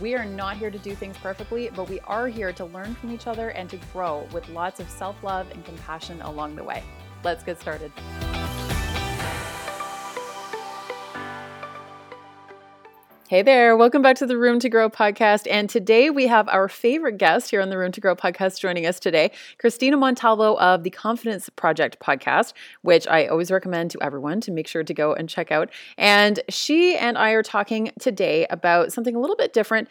We 0.00 0.14
are 0.14 0.24
not 0.24 0.56
here 0.56 0.70
to 0.70 0.78
do 0.78 0.94
things 0.94 1.18
perfectly, 1.18 1.70
but 1.76 1.88
we 1.90 2.00
are 2.00 2.26
here 2.26 2.52
to 2.54 2.64
learn 2.64 2.94
from 2.94 3.12
each 3.12 3.26
other 3.26 3.50
and 3.50 3.68
to 3.68 3.76
grow 3.92 4.26
with 4.32 4.48
lots 4.48 4.80
of 4.80 4.88
self 4.88 5.22
love 5.22 5.50
and 5.50 5.62
compassion 5.64 6.22
along 6.22 6.56
the 6.56 6.64
way. 6.64 6.82
Let's 7.22 7.44
get 7.44 7.60
started. 7.60 7.92
Hey 13.30 13.42
there, 13.42 13.76
welcome 13.76 14.02
back 14.02 14.16
to 14.16 14.26
the 14.26 14.36
Room 14.36 14.58
to 14.58 14.68
Grow 14.68 14.90
podcast. 14.90 15.46
And 15.48 15.70
today 15.70 16.10
we 16.10 16.26
have 16.26 16.48
our 16.48 16.68
favorite 16.68 17.16
guest 17.16 17.48
here 17.48 17.60
on 17.60 17.70
the 17.70 17.78
Room 17.78 17.92
to 17.92 18.00
Grow 18.00 18.16
podcast 18.16 18.58
joining 18.58 18.86
us 18.86 18.98
today, 18.98 19.30
Christina 19.58 19.96
Montalvo 19.96 20.58
of 20.58 20.82
the 20.82 20.90
Confidence 20.90 21.48
Project 21.48 22.00
podcast, 22.00 22.54
which 22.82 23.06
I 23.06 23.28
always 23.28 23.52
recommend 23.52 23.92
to 23.92 24.02
everyone 24.02 24.40
to 24.40 24.50
make 24.50 24.66
sure 24.66 24.82
to 24.82 24.92
go 24.92 25.12
and 25.14 25.28
check 25.28 25.52
out. 25.52 25.70
And 25.96 26.40
she 26.48 26.96
and 26.96 27.16
I 27.16 27.30
are 27.30 27.44
talking 27.44 27.92
today 28.00 28.48
about 28.50 28.92
something 28.92 29.14
a 29.14 29.20
little 29.20 29.36
bit 29.36 29.52
different 29.52 29.86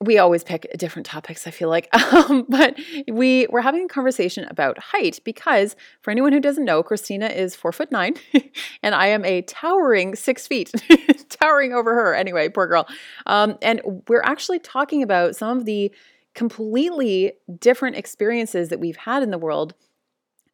we 0.00 0.18
always 0.18 0.44
pick 0.44 0.66
different 0.76 1.06
topics 1.06 1.46
i 1.46 1.50
feel 1.50 1.68
like 1.68 1.88
um, 2.12 2.44
but 2.48 2.78
we 3.08 3.46
were 3.48 3.62
having 3.62 3.84
a 3.84 3.88
conversation 3.88 4.44
about 4.50 4.78
height 4.78 5.20
because 5.24 5.74
for 6.02 6.10
anyone 6.10 6.32
who 6.32 6.40
doesn't 6.40 6.64
know 6.64 6.82
christina 6.82 7.26
is 7.26 7.54
four 7.54 7.72
foot 7.72 7.90
nine 7.90 8.14
and 8.82 8.94
i 8.94 9.06
am 9.06 9.24
a 9.24 9.42
towering 9.42 10.14
six 10.14 10.46
feet 10.46 10.70
towering 11.28 11.72
over 11.72 11.94
her. 11.94 12.14
Anyway 12.14 12.48
poor 12.48 12.66
girl. 12.66 12.86
Um, 13.26 13.58
and 13.62 13.80
we're 14.08 14.22
actually 14.22 14.58
talking 14.58 15.02
about 15.02 15.36
some 15.36 15.58
of 15.58 15.64
the 15.64 15.92
completely 16.34 17.32
different 17.58 17.96
experiences 17.96 18.68
that 18.68 18.80
we've 18.80 18.96
had 18.96 19.22
in 19.22 19.30
the 19.30 19.38
world 19.38 19.74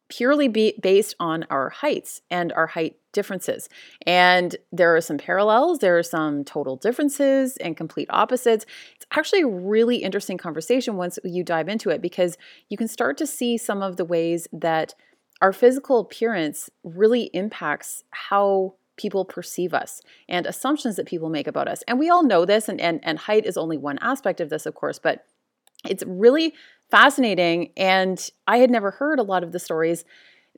purely 0.09 0.47
be 0.47 0.75
based 0.81 1.15
on 1.19 1.45
our 1.49 1.69
heights 1.69 2.21
and 2.29 2.53
our 2.53 2.67
height 2.67 2.95
differences. 3.13 3.69
And 4.05 4.55
there 4.71 4.95
are 4.95 5.01
some 5.01 5.17
parallels, 5.17 5.79
there 5.79 5.97
are 5.97 6.03
some 6.03 6.43
total 6.43 6.75
differences 6.75 7.55
and 7.57 7.77
complete 7.77 8.07
opposites. 8.09 8.65
It's 8.95 9.05
actually 9.11 9.41
a 9.41 9.47
really 9.47 9.97
interesting 9.97 10.37
conversation 10.37 10.97
once 10.97 11.17
you 11.23 11.43
dive 11.43 11.69
into 11.69 11.89
it 11.89 12.01
because 12.01 12.37
you 12.69 12.77
can 12.77 12.87
start 12.87 13.17
to 13.17 13.27
see 13.27 13.57
some 13.57 13.81
of 13.81 13.97
the 13.97 14.05
ways 14.05 14.47
that 14.51 14.93
our 15.41 15.53
physical 15.53 15.99
appearance 15.99 16.69
really 16.83 17.29
impacts 17.33 18.03
how 18.11 18.75
people 18.95 19.25
perceive 19.25 19.73
us 19.73 20.01
and 20.29 20.45
assumptions 20.45 20.95
that 20.95 21.07
people 21.07 21.29
make 21.29 21.47
about 21.47 21.67
us. 21.67 21.83
And 21.87 21.97
we 21.97 22.09
all 22.09 22.23
know 22.23 22.45
this, 22.45 22.69
and, 22.69 22.79
and, 22.79 22.99
and 23.03 23.17
height 23.17 23.45
is 23.45 23.57
only 23.57 23.77
one 23.77 23.97
aspect 24.01 24.39
of 24.39 24.49
this, 24.49 24.65
of 24.65 24.75
course, 24.75 24.99
but 24.99 25.25
it's 25.87 26.03
really 26.05 26.53
fascinating. 26.89 27.71
And 27.75 28.29
I 28.47 28.57
had 28.57 28.69
never 28.69 28.91
heard 28.91 29.19
a 29.19 29.23
lot 29.23 29.43
of 29.43 29.51
the 29.51 29.59
stories 29.59 30.05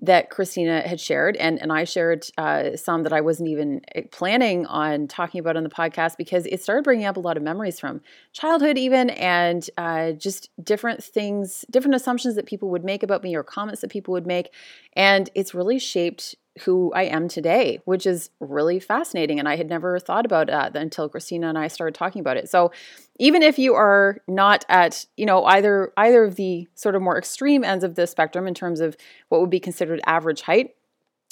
that 0.01 0.29
Christina 0.29 0.81
had 0.81 0.99
shared, 0.99 1.37
and 1.37 1.61
and 1.61 1.71
I 1.71 1.85
shared 1.85 2.27
uh, 2.37 2.75
some 2.75 3.03
that 3.03 3.13
I 3.13 3.21
wasn't 3.21 3.49
even 3.49 3.81
eh, 3.95 4.01
planning 4.11 4.65
on 4.65 5.07
talking 5.07 5.39
about 5.39 5.55
on 5.55 5.63
the 5.63 5.69
podcast 5.69 6.17
because 6.17 6.45
it 6.47 6.61
started 6.61 6.83
bringing 6.83 7.05
up 7.05 7.17
a 7.17 7.21
lot 7.21 7.37
of 7.37 7.43
memories 7.43 7.79
from 7.79 8.01
childhood, 8.33 8.77
even, 8.77 9.09
and 9.11 9.69
uh, 9.77 10.11
just 10.11 10.49
different 10.63 11.03
things, 11.03 11.63
different 11.69 11.95
assumptions 11.95 12.35
that 12.35 12.45
people 12.45 12.69
would 12.69 12.83
make 12.83 13.03
about 13.03 13.23
me 13.23 13.35
or 13.35 13.43
comments 13.43 13.81
that 13.81 13.89
people 13.89 14.11
would 14.11 14.27
make, 14.27 14.49
and 14.93 15.29
it's 15.33 15.53
really 15.53 15.79
shaped 15.79 16.35
who 16.63 16.91
I 16.93 17.03
am 17.03 17.27
today, 17.27 17.79
which 17.85 18.05
is 18.05 18.29
really 18.39 18.79
fascinating. 18.79 19.39
And 19.39 19.47
I 19.47 19.57
had 19.57 19.69
never 19.69 19.99
thought 19.99 20.25
about 20.25 20.47
that 20.47 20.75
until 20.75 21.09
Christina 21.09 21.49
and 21.49 21.57
I 21.57 21.67
started 21.67 21.95
talking 21.95 22.21
about 22.21 22.37
it. 22.37 22.49
So 22.49 22.71
even 23.19 23.41
if 23.41 23.59
you 23.59 23.75
are 23.75 24.19
not 24.27 24.63
at, 24.69 25.05
you 25.17 25.25
know, 25.25 25.43
either 25.45 25.91
either 25.97 26.23
of 26.23 26.35
the 26.35 26.67
sort 26.75 26.95
of 26.95 27.01
more 27.01 27.17
extreme 27.17 27.63
ends 27.63 27.83
of 27.83 27.95
the 27.95 28.07
spectrum 28.07 28.47
in 28.47 28.53
terms 28.53 28.79
of 28.79 28.95
what 29.29 29.41
would 29.41 29.49
be 29.49 29.59
considered 29.59 29.99
average 30.05 30.41
height, 30.41 30.75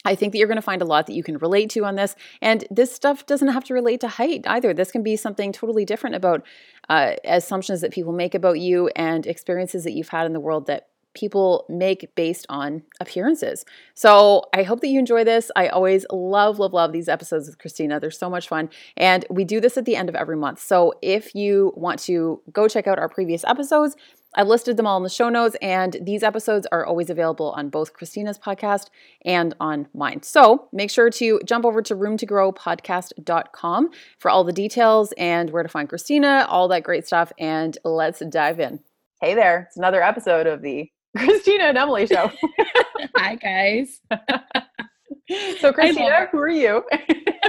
I 0.05 0.15
think 0.15 0.33
that 0.33 0.39
you're 0.39 0.47
going 0.47 0.57
to 0.57 0.61
find 0.61 0.81
a 0.81 0.85
lot 0.85 1.07
that 1.07 1.13
you 1.13 1.23
can 1.23 1.37
relate 1.37 1.69
to 1.71 1.85
on 1.85 1.95
this. 1.95 2.15
And 2.41 2.65
this 2.69 2.93
stuff 2.93 3.25
doesn't 3.25 3.47
have 3.47 3.63
to 3.65 3.73
relate 3.73 4.01
to 4.01 4.09
height 4.09 4.43
either. 4.45 4.73
This 4.73 4.91
can 4.91 5.03
be 5.03 5.15
something 5.15 5.53
totally 5.53 5.85
different 5.85 6.17
about 6.17 6.45
uh, 6.89 7.13
assumptions 7.23 7.81
that 7.81 7.93
people 7.93 8.11
make 8.11 8.35
about 8.35 8.59
you 8.59 8.89
and 8.95 9.25
experiences 9.25 9.85
that 9.85 9.93
you've 9.93 10.09
had 10.09 10.25
in 10.25 10.33
the 10.33 10.41
world 10.41 10.67
that 10.67 10.89
people 11.13 11.65
make 11.69 12.13
based 12.15 12.45
on 12.49 12.83
appearances. 12.99 13.65
So 13.93 14.43
I 14.53 14.63
hope 14.63 14.81
that 14.81 14.87
you 14.87 14.99
enjoy 14.99 15.23
this. 15.23 15.51
I 15.55 15.67
always 15.67 16.05
love, 16.11 16.59
love, 16.59 16.73
love 16.73 16.91
these 16.91 17.09
episodes 17.09 17.47
with 17.47 17.59
Christina. 17.59 17.99
They're 17.99 18.11
so 18.11 18.29
much 18.29 18.47
fun. 18.47 18.69
And 18.97 19.25
we 19.29 19.43
do 19.43 19.59
this 19.59 19.77
at 19.77 19.85
the 19.85 19.95
end 19.95 20.09
of 20.09 20.15
every 20.15 20.37
month. 20.37 20.61
So 20.61 20.93
if 21.01 21.35
you 21.35 21.73
want 21.75 21.99
to 22.01 22.41
go 22.51 22.67
check 22.67 22.87
out 22.87 22.99
our 22.99 23.09
previous 23.09 23.43
episodes, 23.45 23.95
I 24.35 24.43
listed 24.43 24.77
them 24.77 24.87
all 24.87 24.97
in 24.97 25.03
the 25.03 25.09
show 25.09 25.29
notes, 25.29 25.55
and 25.61 25.95
these 26.01 26.23
episodes 26.23 26.65
are 26.71 26.85
always 26.85 27.09
available 27.11 27.51
on 27.51 27.69
both 27.69 27.93
Christina's 27.93 28.39
podcast 28.39 28.87
and 29.23 29.53
on 29.59 29.87
mine. 29.93 30.23
So 30.23 30.69
make 30.73 30.89
sure 30.89 31.11
to 31.11 31.39
jump 31.45 31.65
over 31.65 31.83
to 31.83 31.95
roomtogrowpodcast.com 31.95 33.89
for 34.17 34.31
all 34.31 34.43
the 34.43 34.53
details 34.53 35.13
and 35.17 35.51
where 35.51 35.63
to 35.63 35.69
find 35.69 35.87
Christina, 35.87 36.47
all 36.49 36.67
that 36.69 36.83
great 36.83 37.05
stuff, 37.05 37.31
and 37.37 37.77
let's 37.83 38.23
dive 38.29 38.59
in. 38.59 38.79
Hey 39.21 39.35
there, 39.35 39.65
it's 39.67 39.77
another 39.77 40.01
episode 40.01 40.47
of 40.47 40.61
the 40.61 40.89
Christina 41.15 41.65
and 41.65 41.77
Emily 41.77 42.07
show. 42.07 42.31
Hi, 43.15 43.35
guys. 43.35 44.01
so, 45.59 45.71
Christina, 45.71 46.27
who 46.31 46.39
are 46.39 46.49
you? 46.49 46.83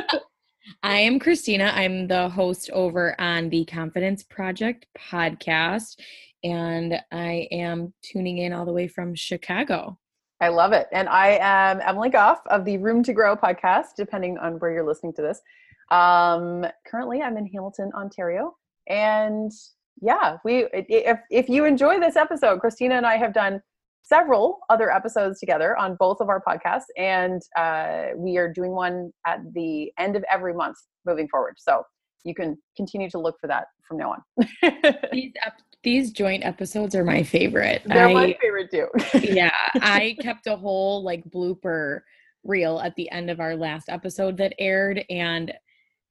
I 0.82 0.98
am 0.98 1.18
Christina. 1.18 1.72
I'm 1.74 2.06
the 2.06 2.28
host 2.28 2.70
over 2.70 3.18
on 3.18 3.48
the 3.48 3.64
Confidence 3.64 4.22
Project 4.22 4.86
podcast, 4.98 5.98
and 6.42 7.00
I 7.10 7.48
am 7.52 7.94
tuning 8.02 8.38
in 8.38 8.52
all 8.52 8.66
the 8.66 8.72
way 8.72 8.86
from 8.86 9.14
Chicago. 9.14 9.98
I 10.40 10.48
love 10.48 10.72
it. 10.72 10.88
And 10.92 11.08
I 11.08 11.38
am 11.40 11.80
Emily 11.80 12.10
Goff 12.10 12.40
of 12.48 12.66
the 12.66 12.76
Room 12.76 13.02
to 13.04 13.14
Grow 13.14 13.34
podcast, 13.34 13.96
depending 13.96 14.36
on 14.36 14.54
where 14.58 14.72
you're 14.72 14.86
listening 14.86 15.14
to 15.14 15.22
this. 15.22 15.40
Um, 15.90 16.66
currently, 16.86 17.22
I'm 17.22 17.38
in 17.38 17.46
Hamilton, 17.46 17.90
Ontario, 17.94 18.56
and 18.88 19.50
yeah, 20.00 20.36
we 20.44 20.66
if 20.72 21.18
if 21.30 21.48
you 21.48 21.64
enjoy 21.64 22.00
this 22.00 22.16
episode, 22.16 22.60
Christina 22.60 22.96
and 22.96 23.06
I 23.06 23.16
have 23.16 23.32
done 23.32 23.60
several 24.02 24.58
other 24.68 24.90
episodes 24.90 25.40
together 25.40 25.76
on 25.76 25.96
both 25.98 26.18
of 26.20 26.28
our 26.28 26.42
podcasts, 26.42 26.84
and 26.96 27.40
uh, 27.56 28.14
we 28.16 28.36
are 28.36 28.52
doing 28.52 28.72
one 28.72 29.10
at 29.26 29.40
the 29.54 29.90
end 29.98 30.16
of 30.16 30.24
every 30.30 30.54
month 30.54 30.76
moving 31.06 31.28
forward. 31.28 31.54
So 31.58 31.82
you 32.24 32.34
can 32.34 32.56
continue 32.76 33.08
to 33.10 33.18
look 33.18 33.36
for 33.40 33.46
that 33.46 33.66
from 33.86 33.98
now 33.98 34.12
on. 34.12 34.48
these 35.12 35.32
ep- 35.44 35.60
these 35.82 36.10
joint 36.10 36.44
episodes 36.44 36.94
are 36.94 37.04
my 37.04 37.22
favorite. 37.22 37.82
They're 37.86 38.08
I, 38.08 38.14
my 38.14 38.38
favorite 38.40 38.70
too. 38.70 38.88
yeah, 39.22 39.50
I 39.74 40.16
kept 40.20 40.46
a 40.46 40.56
whole 40.56 41.02
like 41.02 41.24
blooper 41.30 42.00
reel 42.42 42.80
at 42.80 42.94
the 42.96 43.10
end 43.10 43.30
of 43.30 43.40
our 43.40 43.56
last 43.56 43.88
episode 43.88 44.36
that 44.38 44.54
aired, 44.58 45.04
and 45.08 45.52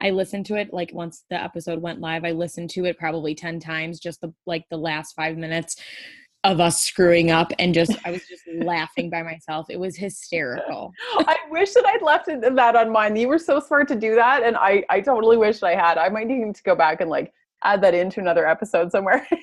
I 0.03 0.09
listened 0.09 0.45
to 0.47 0.55
it 0.55 0.73
like 0.73 0.91
once 0.93 1.23
the 1.29 1.41
episode 1.41 1.81
went 1.81 2.01
live, 2.01 2.25
I 2.25 2.31
listened 2.31 2.69
to 2.71 2.85
it 2.85 2.99
probably 2.99 3.33
10 3.33 3.59
times, 3.59 3.99
just 3.99 4.21
the 4.21 4.33
like 4.45 4.65
the 4.69 4.77
last 4.77 5.13
five 5.13 5.37
minutes 5.37 5.77
of 6.43 6.59
us 6.59 6.81
screwing 6.81 7.31
up 7.31 7.53
and 7.57 7.73
just 7.73 7.95
I 8.05 8.11
was 8.11 8.27
just 8.27 8.43
laughing 8.53 9.09
by 9.09 9.23
myself. 9.23 9.67
It 9.69 9.79
was 9.79 9.95
hysterical. 9.95 10.91
I 11.19 11.37
wish 11.49 11.71
that 11.73 11.85
I'd 11.85 12.01
left 12.01 12.25
that 12.27 12.75
on 12.75 12.91
mine. 12.91 13.15
You 13.15 13.29
were 13.29 13.39
so 13.39 13.61
smart 13.61 13.87
to 13.87 13.95
do 13.95 14.15
that 14.15 14.43
and 14.43 14.57
I 14.57 14.83
I 14.89 14.99
totally 14.99 15.37
wish 15.37 15.63
I 15.63 15.75
had. 15.75 15.97
I 15.97 16.09
might 16.09 16.27
need 16.27 16.53
to 16.53 16.63
go 16.63 16.75
back 16.75 16.99
and 16.99 17.09
like 17.09 17.33
add 17.63 17.81
that 17.81 17.93
into 17.93 18.19
another 18.19 18.45
episode 18.45 18.91
somewhere. 18.91 19.25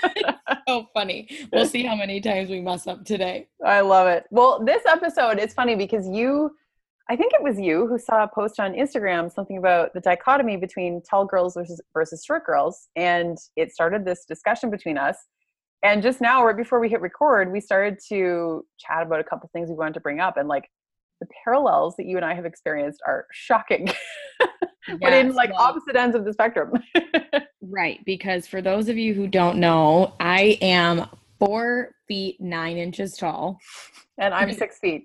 so 0.68 0.88
funny. 0.94 1.28
We'll 1.52 1.66
see 1.66 1.84
how 1.84 1.94
many 1.94 2.20
times 2.20 2.50
we 2.50 2.60
mess 2.60 2.86
up 2.86 3.04
today. 3.04 3.48
I 3.64 3.80
love 3.80 4.08
it. 4.08 4.24
Well, 4.30 4.64
this 4.64 4.82
episode 4.86 5.38
is 5.38 5.54
funny 5.54 5.76
because 5.76 6.08
you 6.08 6.56
I 7.12 7.16
think 7.16 7.34
it 7.34 7.42
was 7.42 7.60
you 7.60 7.86
who 7.86 7.98
saw 7.98 8.22
a 8.22 8.26
post 8.26 8.58
on 8.58 8.72
Instagram 8.72 9.30
something 9.30 9.58
about 9.58 9.92
the 9.92 10.00
dichotomy 10.00 10.56
between 10.56 11.02
tall 11.02 11.26
girls 11.26 11.52
versus 11.52 11.78
versus 11.92 12.24
short 12.24 12.46
girls, 12.46 12.88
and 12.96 13.36
it 13.54 13.70
started 13.70 14.06
this 14.06 14.24
discussion 14.24 14.70
between 14.70 14.96
us. 14.96 15.18
And 15.82 16.02
just 16.02 16.22
now, 16.22 16.42
right 16.42 16.56
before 16.56 16.80
we 16.80 16.88
hit 16.88 17.02
record, 17.02 17.52
we 17.52 17.60
started 17.60 17.98
to 18.08 18.64
chat 18.78 19.02
about 19.02 19.20
a 19.20 19.24
couple 19.24 19.50
things 19.52 19.68
we 19.68 19.74
wanted 19.74 19.92
to 19.92 20.00
bring 20.00 20.20
up, 20.20 20.38
and 20.38 20.48
like 20.48 20.70
the 21.20 21.26
parallels 21.44 21.96
that 21.98 22.06
you 22.06 22.16
and 22.16 22.24
I 22.24 22.32
have 22.32 22.46
experienced 22.46 23.00
are 23.06 23.26
shocking, 23.30 23.88
yes, 24.38 24.48
but 25.02 25.12
in 25.12 25.34
like 25.34 25.50
well, 25.50 25.60
opposite 25.60 25.96
ends 25.96 26.16
of 26.16 26.24
the 26.24 26.32
spectrum. 26.32 26.72
right, 27.60 28.00
because 28.06 28.46
for 28.46 28.62
those 28.62 28.88
of 28.88 28.96
you 28.96 29.12
who 29.12 29.28
don't 29.28 29.58
know, 29.58 30.14
I 30.18 30.56
am 30.62 31.10
four 31.38 31.90
feet 32.08 32.40
nine 32.40 32.78
inches 32.78 33.18
tall, 33.18 33.58
and 34.16 34.32
I'm 34.32 34.50
six 34.54 34.78
feet. 34.78 35.04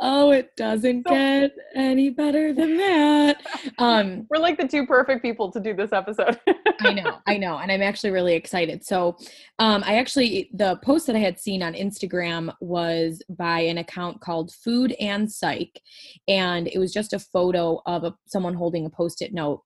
Oh, 0.00 0.30
it 0.30 0.50
doesn't 0.56 1.06
so, 1.06 1.14
get 1.14 1.52
any 1.74 2.10
better 2.10 2.52
than 2.52 2.76
that. 2.76 3.42
Um, 3.78 4.26
We're 4.30 4.38
like 4.38 4.58
the 4.58 4.66
two 4.66 4.86
perfect 4.86 5.22
people 5.22 5.50
to 5.52 5.60
do 5.60 5.74
this 5.74 5.92
episode. 5.92 6.38
I 6.80 6.92
know, 6.92 7.18
I 7.26 7.36
know, 7.36 7.58
and 7.58 7.70
I'm 7.70 7.82
actually 7.82 8.10
really 8.10 8.34
excited. 8.34 8.84
So, 8.84 9.16
um, 9.58 9.82
I 9.84 9.96
actually 9.96 10.50
the 10.54 10.76
post 10.82 11.06
that 11.06 11.16
I 11.16 11.18
had 11.18 11.38
seen 11.38 11.62
on 11.62 11.74
Instagram 11.74 12.54
was 12.60 13.22
by 13.28 13.60
an 13.60 13.78
account 13.78 14.20
called 14.20 14.52
Food 14.52 14.92
and 14.98 15.30
Psych, 15.30 15.80
and 16.26 16.68
it 16.68 16.78
was 16.78 16.92
just 16.92 17.12
a 17.12 17.18
photo 17.18 17.82
of 17.86 18.04
a, 18.04 18.14
someone 18.26 18.54
holding 18.54 18.86
a 18.86 18.90
post-it 18.90 19.34
note 19.34 19.62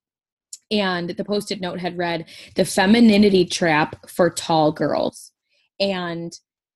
and 0.70 1.10
the 1.10 1.24
post-it 1.24 1.60
note 1.60 1.80
had 1.80 1.98
read 1.98 2.26
the 2.54 2.64
femininity 2.64 3.44
trap 3.44 4.08
for 4.08 4.30
tall 4.30 4.72
girls 4.72 5.32
and 5.78 6.32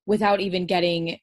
without 0.06 0.40
even 0.40 0.66
getting 0.66 1.18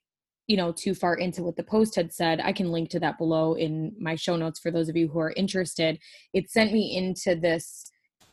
you 0.48 0.58
know 0.58 0.72
too 0.72 0.94
far 0.94 1.16
into 1.16 1.44
what 1.44 1.56
the 1.56 1.64
post 1.64 1.96
had 1.96 2.12
said 2.12 2.42
i 2.44 2.52
can 2.52 2.72
link 2.72 2.90
to 2.90 3.00
that 3.00 3.18
below 3.18 3.54
in 3.54 3.96
my 4.00 4.16
show 4.16 4.36
notes 4.36 4.60
for 4.60 4.72
those 4.72 4.90
of 4.90 4.98
you 4.98 5.08
who 5.08 5.20
are 5.20 5.34
interested. 5.36 6.00
It 6.34 6.50
sent 6.50 6.74
me 6.74 6.96
into 6.96 7.40
this 7.40 7.90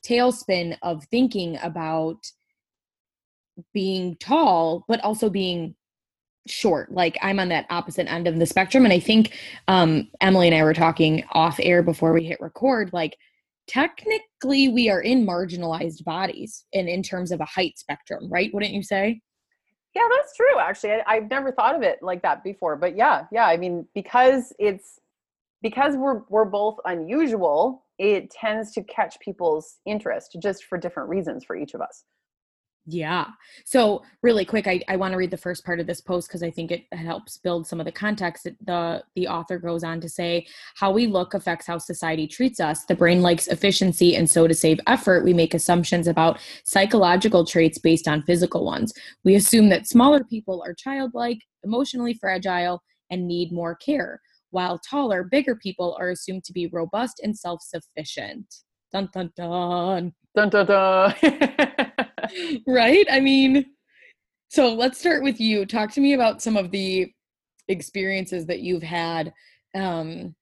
tailspin 0.07 0.77
of 0.83 1.05
thinking 1.05 1.59
about 1.63 2.19
being 3.75 4.17
tall 4.21 4.85
but 4.89 5.03
also 5.03 5.29
being 5.29 5.75
short. 6.47 6.93
Like 6.93 7.19
i'm 7.21 7.41
on 7.41 7.49
that 7.49 7.67
opposite 7.71 8.11
end 8.11 8.27
of 8.27 8.39
the 8.39 8.47
spectrum 8.47 8.85
and 8.85 8.93
i 8.93 9.01
think 9.01 9.37
um, 9.67 10.09
emily 10.21 10.47
and 10.47 10.57
i 10.57 10.63
were 10.63 10.75
talking 10.75 11.25
off 11.33 11.59
air 11.61 11.83
before 11.83 12.13
we 12.13 12.25
hit 12.25 12.41
record 12.41 12.91
like 12.93 13.17
technically 13.67 14.69
we 14.69 14.89
are 14.89 15.03
in 15.03 15.27
marginalized 15.27 16.03
bodies 16.05 16.65
and 16.73 16.89
in 16.89 17.03
terms 17.03 17.33
of 17.33 17.41
a 17.41 17.45
height 17.45 17.79
spectrum 17.79 18.31
right? 18.31 18.53
Wouldn't 18.55 18.73
you 18.73 18.83
say 18.83 19.21
yeah 19.99 20.09
that's 20.17 20.37
true 20.37 20.59
actually. 20.61 20.93
I, 20.93 21.03
i've 21.07 21.31
never 21.31 21.53
thought 21.53 21.75
of 21.75 21.83
it 21.83 21.99
like 22.03 22.23
that 22.23 22.45
before 22.45 22.77
but 22.77 22.97
yeah 22.97 23.25
yeah 23.33 23.47
i 23.47 23.57
mean 23.57 23.87
because 23.95 24.53
it's 24.59 25.01
because 25.63 25.97
we're 25.97 26.23
we're 26.29 26.45
both 26.45 26.77
unusual 26.85 27.85
it 27.99 28.31
tends 28.31 28.73
to 28.73 28.83
catch 28.85 29.19
people's 29.21 29.79
interest 29.87 30.37
just 30.41 30.65
for 30.65 30.79
different 30.79 31.09
reasons 31.09 31.45
for 31.45 31.57
each 31.57 31.75
of 31.75 31.81
us 31.81 32.05
yeah. 32.91 33.27
So 33.67 34.03
really 34.23 34.47
quick, 34.47 34.67
I, 34.67 34.81
I 34.89 34.97
want 34.97 35.13
to 35.13 35.19
read 35.19 35.31
the 35.31 35.37
first 35.37 35.63
part 35.63 35.79
of 35.79 35.87
this 35.87 36.01
post 36.01 36.27
because 36.27 36.43
I 36.43 36.51
think 36.51 36.71
it 36.71 36.85
helps 36.93 37.37
build 37.37 37.67
some 37.67 37.81
of 37.81 37.87
the 37.87 37.93
context. 37.93 38.49
The 38.65 39.05
the 39.15 39.29
author 39.29 39.59
goes 39.59 39.85
on 39.85 40.01
to 40.01 40.09
say 40.09 40.47
how 40.75 40.91
we 40.91 41.07
look 41.07 41.35
affects 41.35 41.67
how 41.67 41.77
society 41.77 42.27
treats 42.27 42.61
us. 42.61 42.87
The 42.87 42.95
brain 42.95 43.21
likes 43.21 43.47
efficiency, 43.47 44.17
and 44.17 44.29
so 44.29 44.47
to 44.49 44.55
save 44.55 44.81
effort, 44.87 45.23
we 45.23 45.35
make 45.35 45.53
assumptions 45.53 46.09
about 46.09 46.41
psychological 46.65 47.45
traits 47.45 47.77
based 47.77 48.09
on 48.09 48.23
physical 48.23 48.65
ones. 48.65 48.95
We 49.23 49.35
assume 49.35 49.69
that 49.69 49.87
smaller 49.87 50.25
people 50.25 50.63
are 50.67 50.73
childlike, 50.73 51.41
emotionally 51.65 52.15
fragile, 52.15 52.83
and 53.11 53.29
need 53.29 53.53
more 53.53 53.75
care, 53.75 54.23
while 54.49 54.79
taller, 54.79 55.25
bigger 55.25 55.57
people 55.57 55.95
are 56.01 56.09
assumed 56.09 56.45
to 56.45 56.55
be 56.55 56.69
robust 56.69 57.21
and 57.23 57.37
self-sufficient. 57.37 58.47
Dun 58.93 59.11
dun 59.13 59.31
dun. 59.37 60.15
Dun 60.35 60.49
dun 60.49 60.67
dun. 60.67 61.15
right? 62.67 63.07
I 63.11 63.21
mean, 63.21 63.67
so 64.49 64.75
let's 64.75 64.99
start 64.99 65.23
with 65.23 65.41
you. 65.41 65.67
Talk 65.67 65.93
to 65.93 66.01
me 66.01 66.15
about 66.15 66.43
some 66.43 66.57
of 66.57 66.71
the 66.71 67.13
experiences 67.69 68.47
that 68.47 68.61
you've 68.61 68.83
had. 68.83 69.33
Um, 69.75 70.35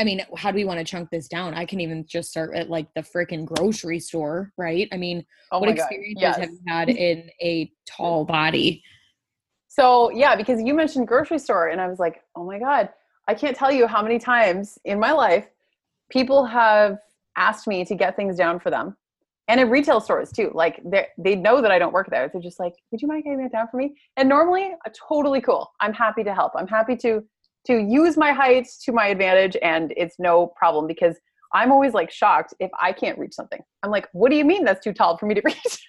I 0.00 0.04
mean, 0.04 0.24
how 0.36 0.52
do 0.52 0.56
we 0.56 0.64
want 0.64 0.78
to 0.78 0.84
chunk 0.84 1.10
this 1.10 1.26
down? 1.26 1.54
I 1.54 1.64
can 1.64 1.80
even 1.80 2.06
just 2.06 2.30
start 2.30 2.54
at 2.54 2.70
like 2.70 2.86
the 2.94 3.00
freaking 3.00 3.44
grocery 3.44 3.98
store, 3.98 4.52
right? 4.56 4.88
I 4.92 4.96
mean, 4.96 5.24
oh 5.50 5.58
what 5.58 5.70
experiences 5.70 6.20
yes. 6.20 6.36
have 6.36 6.50
you 6.50 6.60
had 6.68 6.88
in 6.88 7.28
a 7.42 7.72
tall 7.86 8.24
body? 8.24 8.82
So, 9.66 10.10
yeah, 10.10 10.36
because 10.36 10.60
you 10.62 10.72
mentioned 10.72 11.08
grocery 11.08 11.38
store, 11.38 11.68
and 11.68 11.80
I 11.80 11.88
was 11.88 11.98
like, 11.98 12.22
oh 12.36 12.44
my 12.44 12.58
God, 12.58 12.90
I 13.26 13.34
can't 13.34 13.56
tell 13.56 13.72
you 13.72 13.86
how 13.86 14.02
many 14.02 14.18
times 14.18 14.78
in 14.84 15.00
my 15.00 15.12
life 15.12 15.46
people 16.10 16.44
have 16.46 16.98
asked 17.36 17.66
me 17.66 17.84
to 17.84 17.94
get 17.94 18.16
things 18.16 18.36
down 18.36 18.60
for 18.60 18.70
them 18.70 18.96
and 19.48 19.58
in 19.58 19.70
retail 19.70 20.00
stores 20.00 20.30
too 20.30 20.50
like 20.54 20.80
they 20.84 21.06
they 21.16 21.34
know 21.34 21.60
that 21.60 21.70
i 21.70 21.78
don't 21.78 21.92
work 21.92 22.08
there. 22.10 22.28
They're 22.32 22.40
just 22.40 22.60
like 22.60 22.74
would 22.90 23.02
you 23.02 23.08
mind 23.08 23.24
getting 23.24 23.42
that 23.42 23.52
down 23.52 23.66
for 23.70 23.78
me? 23.78 23.94
And 24.16 24.28
normally 24.28 24.74
uh, 24.86 24.90
totally 25.08 25.40
cool. 25.40 25.70
I'm 25.80 25.92
happy 25.92 26.22
to 26.24 26.34
help. 26.34 26.52
I'm 26.56 26.68
happy 26.68 26.96
to 26.96 27.24
to 27.66 27.78
use 27.78 28.16
my 28.16 28.32
height 28.32 28.68
to 28.84 28.92
my 28.92 29.08
advantage 29.08 29.56
and 29.62 29.92
it's 29.96 30.16
no 30.18 30.52
problem 30.56 30.86
because 30.86 31.16
i'm 31.52 31.72
always 31.72 31.92
like 31.92 32.10
shocked 32.10 32.54
if 32.60 32.70
i 32.80 32.92
can't 32.92 33.18
reach 33.18 33.34
something. 33.34 33.60
I'm 33.82 33.90
like 33.90 34.08
what 34.12 34.30
do 34.30 34.36
you 34.36 34.44
mean 34.44 34.64
that's 34.64 34.84
too 34.84 34.92
tall 34.92 35.16
for 35.16 35.26
me 35.26 35.34
to 35.34 35.42
reach? 35.44 35.86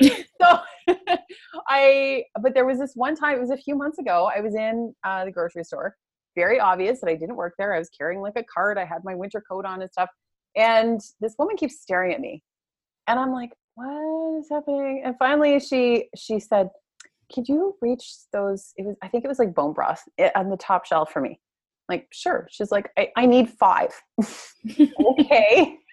So 0.40 0.58
i 1.68 2.24
but 2.42 2.54
there 2.54 2.64
was 2.64 2.78
this 2.78 2.92
one 2.94 3.14
time 3.14 3.36
it 3.36 3.40
was 3.40 3.50
a 3.50 3.56
few 3.56 3.76
months 3.76 3.98
ago 3.98 4.28
i 4.34 4.40
was 4.40 4.54
in 4.54 4.92
uh, 5.04 5.24
the 5.24 5.30
grocery 5.30 5.64
store. 5.64 5.94
Very 6.34 6.58
obvious 6.58 7.00
that 7.00 7.10
i 7.10 7.14
didn't 7.14 7.36
work 7.36 7.54
there. 7.58 7.74
I 7.74 7.78
was 7.78 7.90
carrying 7.90 8.20
like 8.20 8.32
a 8.36 8.44
cart. 8.44 8.78
I 8.78 8.84
had 8.84 9.04
my 9.04 9.14
winter 9.14 9.42
coat 9.48 9.64
on 9.66 9.82
and 9.82 9.90
stuff. 9.90 10.08
And 10.56 11.00
this 11.20 11.34
woman 11.38 11.56
keeps 11.56 11.80
staring 11.80 12.12
at 12.12 12.20
me 12.20 12.42
and 13.06 13.18
i'm 13.18 13.32
like 13.32 13.52
what 13.74 14.38
is 14.38 14.48
happening? 14.50 15.02
And 15.04 15.16
finally 15.18 15.58
she 15.60 16.08
she 16.16 16.38
said 16.40 16.68
could 17.32 17.48
you 17.48 17.74
reach 17.80 18.14
those 18.32 18.72
it 18.76 18.84
was 18.84 18.96
i 19.02 19.08
think 19.08 19.24
it 19.24 19.28
was 19.28 19.38
like 19.38 19.54
bone 19.54 19.72
broth 19.72 20.02
eh, 20.18 20.30
on 20.34 20.50
the 20.50 20.56
top 20.56 20.84
shelf 20.84 21.10
for 21.10 21.20
me. 21.20 21.40
Like 21.88 22.06
sure. 22.12 22.46
She's 22.50 22.70
like 22.70 22.90
i, 22.98 23.08
I 23.16 23.26
need 23.26 23.50
five. 23.50 23.90
Okay. 25.18 25.76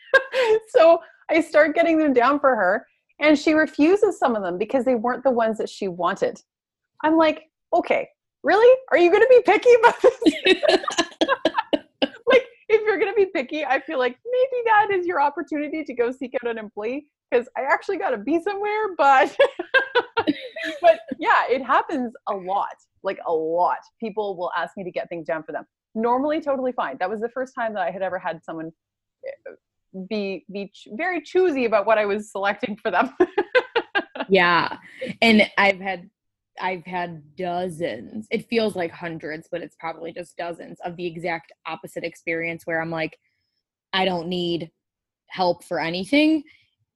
So 0.70 1.00
i 1.30 1.40
start 1.40 1.76
getting 1.76 2.00
them 2.00 2.14
down 2.14 2.40
for 2.40 2.56
her 2.56 2.86
and 3.20 3.38
she 3.38 3.54
refuses 3.54 4.18
some 4.18 4.36
of 4.36 4.42
them 4.42 4.58
because 4.58 4.84
they 4.84 4.96
weren't 4.96 5.24
the 5.24 5.30
ones 5.30 5.60
that 5.60 5.70
she 5.70 5.88
wanted. 5.88 6.42
I'm 7.04 7.16
like 7.16 7.44
okay. 7.74 8.10
Really? 8.42 8.78
Are 8.92 8.98
you 8.98 9.12
going 9.12 9.22
to 9.22 9.28
be 9.30 9.42
picky 9.46 9.70
about 9.80 10.02
this 10.02 10.90
you're 12.90 12.98
going 12.98 13.12
to 13.12 13.16
be 13.16 13.28
picky, 13.28 13.64
I 13.64 13.80
feel 13.80 14.00
like 14.00 14.18
maybe 14.26 14.64
that 14.66 14.88
is 14.92 15.06
your 15.06 15.22
opportunity 15.22 15.84
to 15.84 15.94
go 15.94 16.12
seek 16.12 16.34
out 16.36 16.50
an 16.50 16.58
employee 16.58 17.06
because 17.30 17.48
I 17.56 17.62
actually 17.62 17.98
got 17.98 18.10
to 18.10 18.18
be 18.18 18.42
somewhere. 18.42 18.96
But, 18.98 19.36
but 20.82 21.00
yeah, 21.20 21.44
it 21.50 21.64
happens 21.64 22.14
a 22.28 22.34
lot, 22.34 22.76
like 23.04 23.20
a 23.28 23.32
lot. 23.32 23.78
People 24.00 24.36
will 24.36 24.52
ask 24.58 24.76
me 24.76 24.84
to 24.84 24.92
get 24.92 25.08
things 25.10 25.28
done 25.28 25.44
for 25.44 25.52
them. 25.52 25.66
Normally, 25.94 26.42
totally 26.42 26.72
fine. 26.72 26.98
That 27.00 27.10
was 27.10 27.20
the 27.20 27.30
first 27.30 27.54
time 27.54 27.74
that 27.76 27.84
I 27.84 27.92
had 27.92 28.02
ever 28.02 28.18
had 28.18 28.44
someone 28.44 28.72
eh, 29.26 29.52
be 30.08 30.46
be 30.52 30.72
very 30.94 31.22
choosy 31.22 31.66
about 31.66 31.86
what 31.86 31.98
I 31.98 32.06
was 32.06 32.32
selecting 32.32 32.76
for 32.76 32.92
them. 32.92 33.16
yeah, 34.30 34.78
and 35.22 35.50
I've 35.58 35.80
had 35.80 36.10
I've 36.60 36.86
had 36.86 37.36
dozens. 37.36 38.28
It 38.32 38.50
feels 38.50 38.76
like 38.76 38.92
hundreds, 38.92 39.48
but 39.52 39.62
it's 39.62 39.76
probably 39.80 40.12
just 40.12 40.38
dozens 40.38 40.80
of 40.86 40.96
the 40.96 41.06
exact 41.06 41.52
opposite 41.68 42.04
experience 42.04 42.66
where 42.66 42.82
I'm 42.82 42.92
like, 42.92 43.18
I 43.94 44.06
don't 44.06 44.28
need 44.28 44.72
help 45.28 45.64
for 45.64 45.80
anything. 45.80 46.44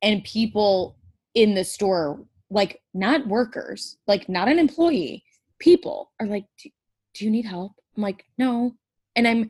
And 0.01 0.23
people 0.23 0.97
in 1.33 1.55
the 1.55 1.63
store, 1.63 2.23
like 2.49 2.81
not 2.93 3.27
workers, 3.27 3.97
like 4.07 4.29
not 4.29 4.47
an 4.47 4.59
employee, 4.59 5.23
people 5.59 6.11
are 6.19 6.27
like, 6.27 6.45
do, 6.61 6.69
do 7.15 7.25
you 7.25 7.31
need 7.31 7.45
help? 7.45 7.73
I'm 7.95 8.03
like, 8.03 8.25
no. 8.37 8.75
And 9.15 9.27
I'm, 9.27 9.49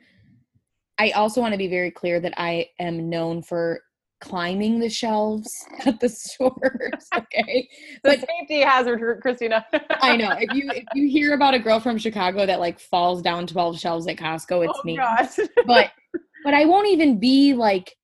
I 1.00 1.12
also 1.12 1.42
want 1.42 1.54
to 1.54 1.58
be 1.58 1.68
very 1.68 1.92
clear 1.92 2.20
that 2.20 2.34
I 2.38 2.68
am 2.80 3.10
known 3.10 3.42
for 3.42 3.82
climbing 4.24 4.80
the 4.80 4.90
shelves 4.90 5.66
at 5.86 6.00
the 6.00 6.10
stores. 6.10 7.08
Okay, 7.16 7.68
but 8.04 8.20
safety 8.20 8.62
hazard, 8.62 9.22
Christina. 9.22 9.66
I 10.02 10.16
know. 10.16 10.32
If 10.40 10.54
you 10.54 10.70
if 10.72 10.86
you 10.94 11.08
hear 11.08 11.34
about 11.34 11.54
a 11.54 11.60
girl 11.60 11.80
from 11.80 11.98
Chicago 11.98 12.46
that 12.46 12.60
like 12.60 12.80
falls 12.80 13.22
down 13.22 13.46
twelve 13.48 13.80
shelves 13.80 14.08
at 14.08 14.18
Costco, 14.18 14.66
it's 14.68 14.80
oh, 14.80 14.82
me. 14.84 15.00
but 15.66 15.92
but 16.44 16.54
I 16.54 16.66
won't 16.66 16.88
even 16.88 17.20
be 17.20 17.54
like 17.54 17.96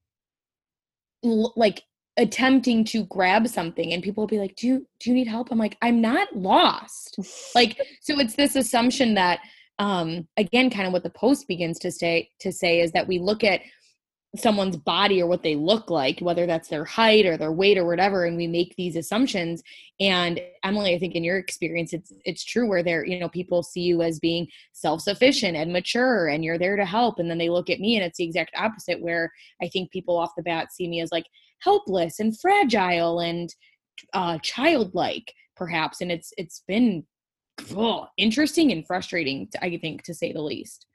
l- 1.23 1.53
like 1.55 1.83
attempting 2.17 2.83
to 2.83 3.05
grab 3.05 3.47
something 3.47 3.93
and 3.93 4.03
people 4.03 4.21
will 4.21 4.27
be 4.27 4.39
like 4.39 4.55
do 4.57 4.67
you 4.67 4.87
do 4.99 5.09
you 5.09 5.13
need 5.15 5.27
help 5.27 5.51
i'm 5.51 5.57
like 5.57 5.77
i'm 5.81 6.01
not 6.01 6.27
lost 6.35 7.17
like 7.55 7.79
so 8.01 8.19
it's 8.19 8.35
this 8.35 8.57
assumption 8.57 9.13
that 9.13 9.39
um 9.77 10.27
again 10.35 10.69
kind 10.69 10.85
of 10.85 10.91
what 10.91 11.03
the 11.03 11.09
post 11.11 11.47
begins 11.47 11.79
to 11.79 11.89
say 11.89 12.29
to 12.39 12.51
say 12.51 12.81
is 12.81 12.91
that 12.91 13.07
we 13.07 13.19
look 13.19 13.45
at 13.45 13.61
someone's 14.35 14.77
body 14.77 15.21
or 15.21 15.27
what 15.27 15.41
they 15.41 15.55
look 15.55 15.89
like, 15.89 16.19
whether 16.19 16.45
that's 16.45 16.67
their 16.67 16.85
height 16.85 17.25
or 17.25 17.35
their 17.35 17.51
weight 17.51 17.77
or 17.77 17.85
whatever, 17.85 18.25
and 18.25 18.37
we 18.37 18.45
make 18.45 18.75
these 18.75 18.95
assumptions. 18.95 19.63
And 19.99 20.39
Emily, 20.63 20.93
I 20.93 20.99
think 20.99 21.15
in 21.15 21.23
your 21.23 21.37
experience, 21.37 21.93
it's 21.93 22.13
it's 22.25 22.43
true 22.43 22.67
where 22.67 22.83
they're, 22.83 23.05
you 23.05 23.19
know, 23.19 23.29
people 23.29 23.63
see 23.63 23.81
you 23.81 24.03
as 24.03 24.19
being 24.19 24.47
self-sufficient 24.73 25.57
and 25.57 25.73
mature 25.73 26.27
and 26.27 26.43
you're 26.43 26.59
there 26.59 26.75
to 26.75 26.85
help. 26.85 27.17
And 27.17 27.29
then 27.29 27.39
they 27.39 27.49
look 27.49 27.69
at 27.71 27.79
me 27.79 27.95
and 27.95 28.05
it's 28.05 28.17
the 28.17 28.23
exact 28.23 28.51
opposite 28.55 29.01
where 29.01 29.31
I 29.61 29.67
think 29.67 29.91
people 29.91 30.17
off 30.17 30.35
the 30.37 30.43
bat 30.43 30.71
see 30.71 30.87
me 30.87 31.01
as 31.01 31.11
like 31.11 31.25
helpless 31.61 32.19
and 32.19 32.39
fragile 32.39 33.19
and 33.21 33.53
uh 34.13 34.37
childlike, 34.43 35.33
perhaps. 35.55 36.01
And 36.01 36.11
it's 36.11 36.31
it's 36.37 36.61
been 36.67 37.03
oh, 37.75 38.07
interesting 38.17 38.71
and 38.71 38.85
frustrating, 38.85 39.49
I 39.59 39.77
think, 39.77 40.03
to 40.03 40.13
say 40.13 40.33
the 40.33 40.41
least. 40.41 40.85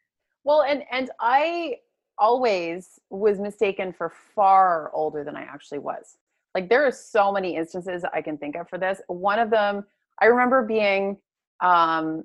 Well, 0.44 0.62
and 0.62 0.84
and 0.92 1.10
I 1.20 1.78
always 2.18 3.00
was 3.11 3.38
mistaken 3.38 3.92
for 3.92 4.12
far 4.35 4.90
older 4.92 5.25
than 5.25 5.37
I 5.37 5.42
actually 5.42 5.78
was. 5.78 6.16
Like 6.54 6.68
there 6.68 6.87
are 6.87 6.92
so 6.92 7.33
many 7.33 7.56
instances 7.56 8.04
I 8.12 8.23
can 8.23 8.38
think 8.38 8.56
of 8.56 8.68
for 8.68 8.78
this. 8.78 9.00
One 9.09 9.38
of 9.38 9.50
them, 9.50 9.85
I 10.21 10.26
remember 10.26 10.62
being 10.62 11.16
um, 11.61 12.25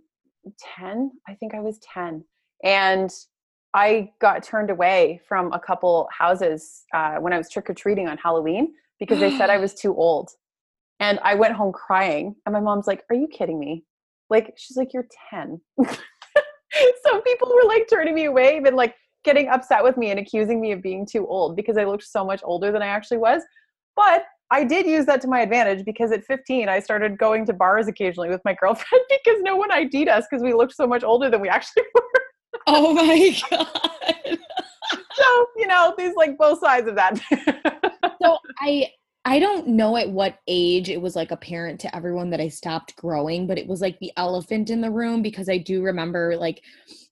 10. 0.77 1.12
I 1.27 1.34
think 1.34 1.53
I 1.53 1.60
was 1.60 1.79
10. 1.79 2.24
And 2.63 3.12
I 3.74 4.12
got 4.19 4.43
turned 4.43 4.69
away 4.69 5.22
from 5.27 5.51
a 5.53 5.60
couple 5.60 6.08
houses 6.12 6.84
uh, 6.93 7.15
when 7.15 7.34
I 7.34 7.38
was 7.38 7.50
trick 7.50 7.69
or 7.69 7.74
treating 7.74 8.08
on 8.08 8.17
Halloween 8.17 8.74
because 9.00 9.19
they 9.19 9.36
said 9.38 9.50
I 9.50 9.58
was 9.58 9.74
too 9.81 9.96
old. 9.96 10.31
And 11.00 11.19
I 11.24 11.36
went 11.36 11.53
home 11.53 11.72
crying. 11.72 12.36
And 12.46 12.53
my 12.53 12.60
mom's 12.60 12.88
like, 12.88 13.03
Are 13.10 13.15
you 13.15 13.27
kidding 13.27 13.60
me? 13.60 13.86
Like, 14.29 14.53
she's 14.58 14.77
like, 14.77 14.93
You're 14.93 15.08
10. 15.29 15.62
so 15.86 17.22
people 17.22 17.51
were 17.53 17.67
like 17.67 17.88
turning 17.89 18.15
me 18.15 18.25
away, 18.25 18.58
even 18.58 18.75
like 18.75 18.96
getting 19.23 19.49
upset 19.49 19.83
with 19.83 19.97
me 19.97 20.11
and 20.11 20.19
accusing 20.19 20.61
me 20.61 20.71
of 20.71 20.81
being 20.81 21.05
too 21.05 21.27
old 21.27 21.55
because 21.55 21.77
I 21.77 21.83
looked 21.85 22.03
so 22.03 22.25
much 22.25 22.41
older 22.43 22.71
than 22.71 22.81
I 22.81 22.88
actually 22.88 23.17
was. 23.17 23.43
But 23.95 24.23
I 24.51 24.63
did 24.63 24.85
use 24.85 25.05
that 25.05 25.21
to 25.21 25.27
my 25.27 25.41
advantage 25.41 25.85
because 25.85 26.11
at 26.11 26.23
15, 26.23 26.69
I 26.69 26.79
started 26.79 27.17
going 27.17 27.45
to 27.45 27.53
bars 27.53 27.88
occasionally 27.88 28.29
with 28.29 28.41
my 28.45 28.53
girlfriend 28.61 29.03
because 29.09 29.41
no 29.41 29.55
one 29.55 29.71
ID'd 29.71 30.07
us 30.07 30.25
because 30.29 30.43
we 30.43 30.53
looked 30.53 30.75
so 30.75 30.88
much 30.88 31.03
older 31.03 31.29
than 31.29 31.41
we 31.41 31.49
actually 31.49 31.83
were. 31.95 32.01
Oh 32.67 32.93
my 32.93 33.35
God. 33.49 33.67
so, 35.13 35.45
you 35.57 35.67
know, 35.67 35.93
there's 35.97 36.15
like 36.15 36.38
both 36.38 36.59
sides 36.59 36.88
of 36.88 36.95
that. 36.95 37.19
so 38.21 38.38
I 38.59 38.88
I 39.25 39.38
don't 39.38 39.67
know 39.67 39.97
at 39.97 40.09
what 40.09 40.39
age 40.47 40.89
it 40.89 41.01
was 41.01 41.15
like 41.15 41.31
apparent 41.31 41.79
to 41.81 41.95
everyone 41.95 42.29
that 42.31 42.39
I 42.39 42.47
stopped 42.47 42.95
growing, 42.95 43.47
but 43.47 43.57
it 43.57 43.67
was 43.67 43.81
like 43.81 43.99
the 43.99 44.11
elephant 44.17 44.69
in 44.69 44.81
the 44.81 44.89
room 44.89 45.21
because 45.21 45.49
I 45.49 45.57
do 45.57 45.83
remember 45.83 46.35
like 46.38 46.63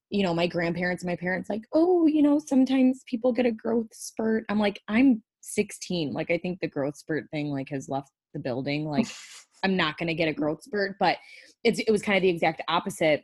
you 0.09 0.23
know 0.23 0.33
my 0.33 0.47
grandparents 0.47 1.03
and 1.03 1.09
my 1.09 1.15
parents 1.15 1.49
like 1.49 1.63
oh 1.73 2.07
you 2.07 2.21
know 2.21 2.39
sometimes 2.39 3.03
people 3.07 3.33
get 3.33 3.45
a 3.45 3.51
growth 3.51 3.93
spurt. 3.93 4.45
I'm 4.49 4.59
like 4.59 4.81
i'm 4.87 5.21
16 5.41 6.13
like 6.13 6.29
i 6.31 6.37
think 6.37 6.59
the 6.59 6.67
growth 6.67 6.97
spurt 6.97 7.25
thing 7.31 7.51
like 7.51 7.69
has 7.69 7.87
left 7.87 8.11
the 8.33 8.39
building 8.39 8.85
like 8.85 9.07
i'm 9.63 9.77
not 9.77 9.97
going 9.97 10.07
to 10.07 10.13
get 10.13 10.27
a 10.27 10.33
growth 10.33 10.61
spurt 10.61 10.95
but 10.99 11.17
it's 11.63 11.79
it 11.79 11.91
was 11.91 12.01
kind 12.01 12.17
of 12.17 12.21
the 12.21 12.29
exact 12.29 12.61
opposite. 12.67 13.23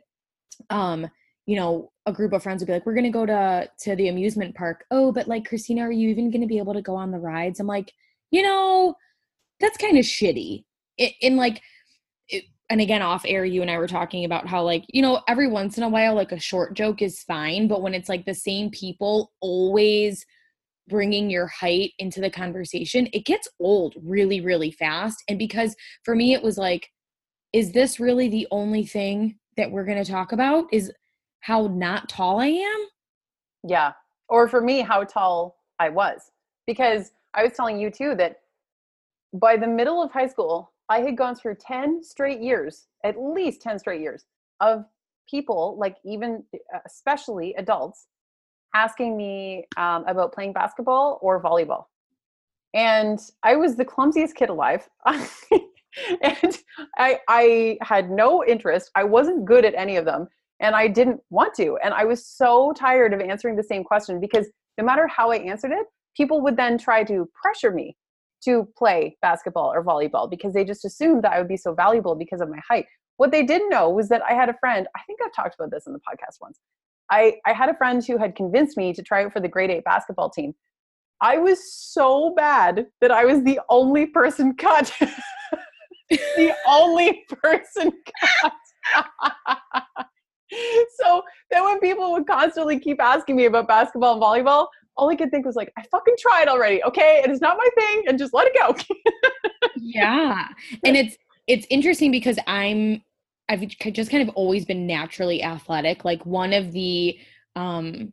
Um 0.70 1.08
you 1.46 1.56
know 1.56 1.90
a 2.06 2.12
group 2.12 2.32
of 2.32 2.42
friends 2.42 2.60
would 2.60 2.66
be 2.66 2.72
like 2.72 2.86
we're 2.86 2.94
going 2.94 3.04
to 3.04 3.10
go 3.10 3.26
to 3.26 3.68
to 3.80 3.96
the 3.96 4.08
amusement 4.08 4.54
park. 4.54 4.84
Oh 4.90 5.12
but 5.12 5.28
like 5.28 5.46
christina 5.46 5.82
are 5.82 5.92
you 5.92 6.08
even 6.10 6.30
going 6.30 6.40
to 6.40 6.46
be 6.46 6.58
able 6.58 6.74
to 6.74 6.82
go 6.82 6.94
on 6.94 7.10
the 7.10 7.18
rides? 7.18 7.60
I'm 7.60 7.66
like 7.66 7.92
you 8.30 8.42
know 8.42 8.94
that's 9.60 9.78
kind 9.78 9.98
of 9.98 10.04
shitty. 10.04 10.64
It, 10.96 11.14
in 11.20 11.36
like 11.36 11.60
and 12.70 12.80
again 12.80 13.02
off 13.02 13.24
air 13.26 13.44
you 13.44 13.62
and 13.62 13.70
i 13.70 13.78
were 13.78 13.86
talking 13.86 14.24
about 14.24 14.46
how 14.46 14.62
like 14.62 14.84
you 14.88 15.02
know 15.02 15.22
every 15.28 15.48
once 15.48 15.76
in 15.76 15.82
a 15.82 15.88
while 15.88 16.14
like 16.14 16.32
a 16.32 16.40
short 16.40 16.74
joke 16.74 17.02
is 17.02 17.22
fine 17.22 17.68
but 17.68 17.82
when 17.82 17.94
it's 17.94 18.08
like 18.08 18.24
the 18.24 18.34
same 18.34 18.70
people 18.70 19.32
always 19.40 20.24
bringing 20.88 21.30
your 21.30 21.46
height 21.46 21.92
into 21.98 22.20
the 22.20 22.30
conversation 22.30 23.08
it 23.12 23.24
gets 23.24 23.48
old 23.60 23.94
really 24.02 24.40
really 24.40 24.70
fast 24.70 25.22
and 25.28 25.38
because 25.38 25.74
for 26.04 26.14
me 26.14 26.34
it 26.34 26.42
was 26.42 26.58
like 26.58 26.88
is 27.52 27.72
this 27.72 28.00
really 28.00 28.28
the 28.28 28.48
only 28.50 28.84
thing 28.84 29.38
that 29.56 29.70
we're 29.70 29.84
going 29.84 30.02
to 30.02 30.10
talk 30.10 30.32
about? 30.32 30.64
Is 30.72 30.90
how 31.38 31.68
not 31.68 32.08
tall 32.08 32.40
i 32.40 32.46
am? 32.46 32.86
Yeah 33.62 33.92
or 34.28 34.48
for 34.48 34.60
me 34.60 34.80
how 34.80 35.04
tall 35.04 35.56
i 35.78 35.88
was 35.88 36.30
because 36.66 37.12
i 37.34 37.42
was 37.42 37.52
telling 37.52 37.78
you 37.78 37.90
too 37.90 38.14
that 38.14 38.40
by 39.32 39.56
the 39.56 39.66
middle 39.66 40.02
of 40.02 40.10
high 40.10 40.26
school 40.26 40.72
I 40.88 41.00
had 41.00 41.16
gone 41.16 41.34
through 41.34 41.56
10 41.56 42.02
straight 42.02 42.40
years, 42.40 42.86
at 43.04 43.18
least 43.18 43.62
10 43.62 43.78
straight 43.78 44.00
years 44.00 44.24
of 44.60 44.84
people, 45.28 45.76
like 45.78 45.96
even 46.04 46.44
uh, 46.74 46.78
especially 46.86 47.54
adults, 47.54 48.06
asking 48.74 49.16
me 49.16 49.66
um, 49.76 50.04
about 50.06 50.32
playing 50.32 50.52
basketball 50.52 51.18
or 51.22 51.42
volleyball. 51.42 51.86
And 52.74 53.20
I 53.42 53.56
was 53.56 53.76
the 53.76 53.84
clumsiest 53.84 54.34
kid 54.34 54.50
alive. 54.50 54.88
and 55.06 56.58
I, 56.98 57.20
I 57.28 57.78
had 57.82 58.10
no 58.10 58.44
interest. 58.44 58.90
I 58.94 59.04
wasn't 59.04 59.44
good 59.44 59.64
at 59.64 59.74
any 59.74 59.96
of 59.96 60.04
them. 60.04 60.28
And 60.60 60.74
I 60.74 60.88
didn't 60.88 61.20
want 61.30 61.54
to. 61.54 61.78
And 61.82 61.94
I 61.94 62.04
was 62.04 62.26
so 62.26 62.72
tired 62.76 63.12
of 63.12 63.20
answering 63.20 63.56
the 63.56 63.62
same 63.62 63.84
question 63.84 64.20
because 64.20 64.48
no 64.76 64.84
matter 64.84 65.06
how 65.06 65.30
I 65.30 65.36
answered 65.36 65.72
it, 65.72 65.86
people 66.16 66.40
would 66.42 66.56
then 66.56 66.78
try 66.78 67.04
to 67.04 67.28
pressure 67.40 67.70
me 67.70 67.96
to 68.44 68.68
play 68.76 69.16
basketball 69.22 69.72
or 69.72 69.84
volleyball 69.84 70.28
because 70.28 70.54
they 70.54 70.64
just 70.64 70.84
assumed 70.84 71.22
that 71.24 71.32
I 71.32 71.38
would 71.38 71.48
be 71.48 71.56
so 71.56 71.74
valuable 71.74 72.14
because 72.14 72.40
of 72.40 72.48
my 72.48 72.60
height. 72.68 72.86
What 73.16 73.30
they 73.30 73.44
didn't 73.44 73.68
know 73.68 73.90
was 73.90 74.08
that 74.08 74.22
I 74.22 74.32
had 74.32 74.48
a 74.48 74.56
friend, 74.58 74.86
I 74.96 75.00
think 75.06 75.20
I've 75.24 75.34
talked 75.34 75.54
about 75.54 75.70
this 75.70 75.86
in 75.86 75.92
the 75.92 76.00
podcast 76.00 76.40
once. 76.40 76.58
I, 77.10 77.34
I 77.46 77.52
had 77.52 77.68
a 77.68 77.76
friend 77.76 78.04
who 78.04 78.16
had 78.18 78.34
convinced 78.34 78.76
me 78.76 78.92
to 78.92 79.02
try 79.02 79.24
out 79.24 79.32
for 79.32 79.40
the 79.40 79.48
grade 79.48 79.70
eight 79.70 79.84
basketball 79.84 80.30
team. 80.30 80.54
I 81.20 81.38
was 81.38 81.72
so 81.72 82.34
bad 82.36 82.86
that 83.00 83.10
I 83.10 83.24
was 83.24 83.42
the 83.44 83.60
only 83.68 84.06
person 84.06 84.54
cut. 84.56 84.92
the 86.10 86.54
only 86.66 87.24
person 87.42 87.92
cut. 88.42 88.52
so 91.00 91.22
then 91.50 91.64
when 91.64 91.80
people 91.80 92.12
would 92.12 92.26
constantly 92.26 92.78
keep 92.78 93.00
asking 93.00 93.36
me 93.36 93.46
about 93.46 93.68
basketball 93.68 94.14
and 94.14 94.22
volleyball, 94.22 94.66
all 94.96 95.10
I 95.10 95.16
could 95.16 95.30
think 95.30 95.44
was 95.44 95.56
like, 95.56 95.72
I 95.76 95.82
fucking 95.90 96.14
tried 96.18 96.48
already, 96.48 96.82
okay? 96.84 97.22
It 97.24 97.30
is 97.30 97.40
not 97.40 97.56
my 97.56 97.68
thing, 97.76 98.04
and 98.08 98.18
just 98.18 98.32
let 98.32 98.46
it 98.48 98.56
go. 98.58 98.74
yeah, 99.76 100.48
and 100.84 100.96
it's 100.96 101.16
it's 101.46 101.66
interesting 101.70 102.10
because 102.10 102.38
I'm 102.46 103.02
I've 103.48 103.66
just 103.68 104.10
kind 104.10 104.26
of 104.26 104.34
always 104.34 104.64
been 104.64 104.86
naturally 104.86 105.42
athletic. 105.42 106.04
Like 106.04 106.24
one 106.24 106.52
of 106.52 106.72
the 106.72 107.18
um 107.56 108.12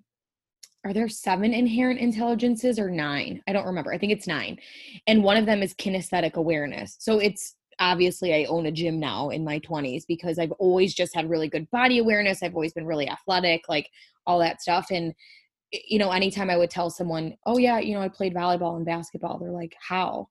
are 0.84 0.94
there 0.94 1.08
seven 1.08 1.54
inherent 1.54 2.00
intelligences 2.00 2.80
or 2.80 2.90
nine? 2.90 3.42
I 3.48 3.54
don't 3.54 3.68
remember. 3.68 3.94
I 3.94 4.00
think 4.00 4.12
it's 4.12 4.26
nine. 4.26 4.58
And 5.06 5.24
one 5.24 5.38
of 5.38 5.46
them 5.46 5.62
is 5.62 5.76
kinesthetic 5.76 6.34
awareness. 6.34 6.96
So 7.00 7.20
it's 7.20 7.56
obviously 7.80 8.34
I 8.34 8.46
own 8.46 8.66
a 8.66 8.72
gym 8.72 9.00
now 9.00 9.30
in 9.30 9.44
my 9.44 9.60
20s 9.60 10.04
because 10.08 10.40
I've 10.40 10.52
always 10.54 10.94
just 10.96 11.14
had 11.14 11.30
really 11.30 11.50
good 11.50 11.70
body 11.70 12.00
awareness. 12.00 12.42
I've 12.42 12.56
always 12.56 12.74
been 12.74 12.88
really 12.88 13.08
athletic, 13.08 13.70
like 13.70 13.90
all 14.26 14.40
that 14.40 14.62
stuff. 14.62 14.88
And 14.90 15.14
you 15.72 16.00
know, 16.00 16.12
anytime 16.12 16.50
I 16.50 16.58
would 16.58 16.70
tell 16.70 16.90
someone, 16.90 17.36
oh, 17.46 17.58
yeah, 17.58 17.80
you 17.80 17.94
know, 17.94 18.02
I 18.02 18.10
played 18.10 18.34
volleyball 18.34 18.76
and 18.76 18.86
basketball, 18.86 19.40
they're 19.40 19.52
like, 19.52 19.76
how? 19.80 20.28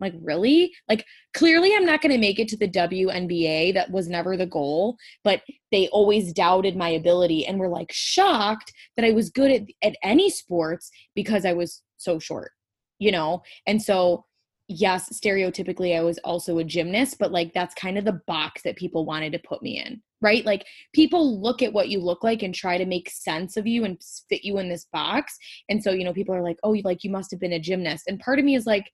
I'm 0.00 0.12
like, 0.12 0.20
really? 0.22 0.72
Like, 0.88 1.04
clearly, 1.34 1.72
I'm 1.74 1.86
not 1.86 2.00
going 2.00 2.12
to 2.12 2.18
make 2.18 2.38
it 2.38 2.48
to 2.48 2.56
the 2.56 2.68
WNBA. 2.68 3.74
That 3.74 3.90
was 3.90 4.08
never 4.08 4.36
the 4.36 4.46
goal, 4.46 4.96
but 5.22 5.42
they 5.70 5.88
always 5.88 6.32
doubted 6.32 6.76
my 6.76 6.90
ability 6.90 7.46
and 7.46 7.58
were 7.58 7.68
like 7.68 7.92
shocked 7.92 8.72
that 8.96 9.04
I 9.04 9.12
was 9.12 9.30
good 9.30 9.50
at, 9.50 9.62
at 9.82 9.96
any 10.02 10.30
sports 10.30 10.90
because 11.14 11.44
I 11.44 11.52
was 11.52 11.82
so 11.96 12.18
short, 12.18 12.52
you 12.98 13.12
know? 13.12 13.42
And 13.66 13.80
so, 13.80 14.24
yes, 14.68 15.18
stereotypically, 15.18 15.96
I 15.96 16.02
was 16.02 16.18
also 16.18 16.58
a 16.58 16.64
gymnast, 16.64 17.16
but 17.18 17.32
like, 17.32 17.52
that's 17.52 17.74
kind 17.74 17.98
of 17.98 18.04
the 18.04 18.20
box 18.26 18.62
that 18.62 18.76
people 18.76 19.04
wanted 19.04 19.32
to 19.32 19.40
put 19.40 19.62
me 19.62 19.80
in 19.84 20.02
right? 20.24 20.44
Like 20.44 20.66
people 20.94 21.40
look 21.40 21.62
at 21.62 21.72
what 21.72 21.90
you 21.90 22.00
look 22.00 22.24
like 22.24 22.42
and 22.42 22.54
try 22.54 22.78
to 22.78 22.86
make 22.86 23.10
sense 23.10 23.56
of 23.56 23.66
you 23.66 23.84
and 23.84 24.02
fit 24.28 24.42
you 24.42 24.58
in 24.58 24.70
this 24.70 24.86
box. 24.92 25.36
And 25.68 25.82
so, 25.84 25.92
you 25.92 26.02
know, 26.02 26.14
people 26.14 26.34
are 26.34 26.42
like, 26.42 26.56
"Oh, 26.64 26.74
like 26.82 27.04
you 27.04 27.10
must 27.10 27.30
have 27.30 27.38
been 27.38 27.52
a 27.52 27.60
gymnast." 27.60 28.04
And 28.08 28.18
part 28.18 28.38
of 28.38 28.44
me 28.44 28.56
is 28.56 28.66
like 28.66 28.90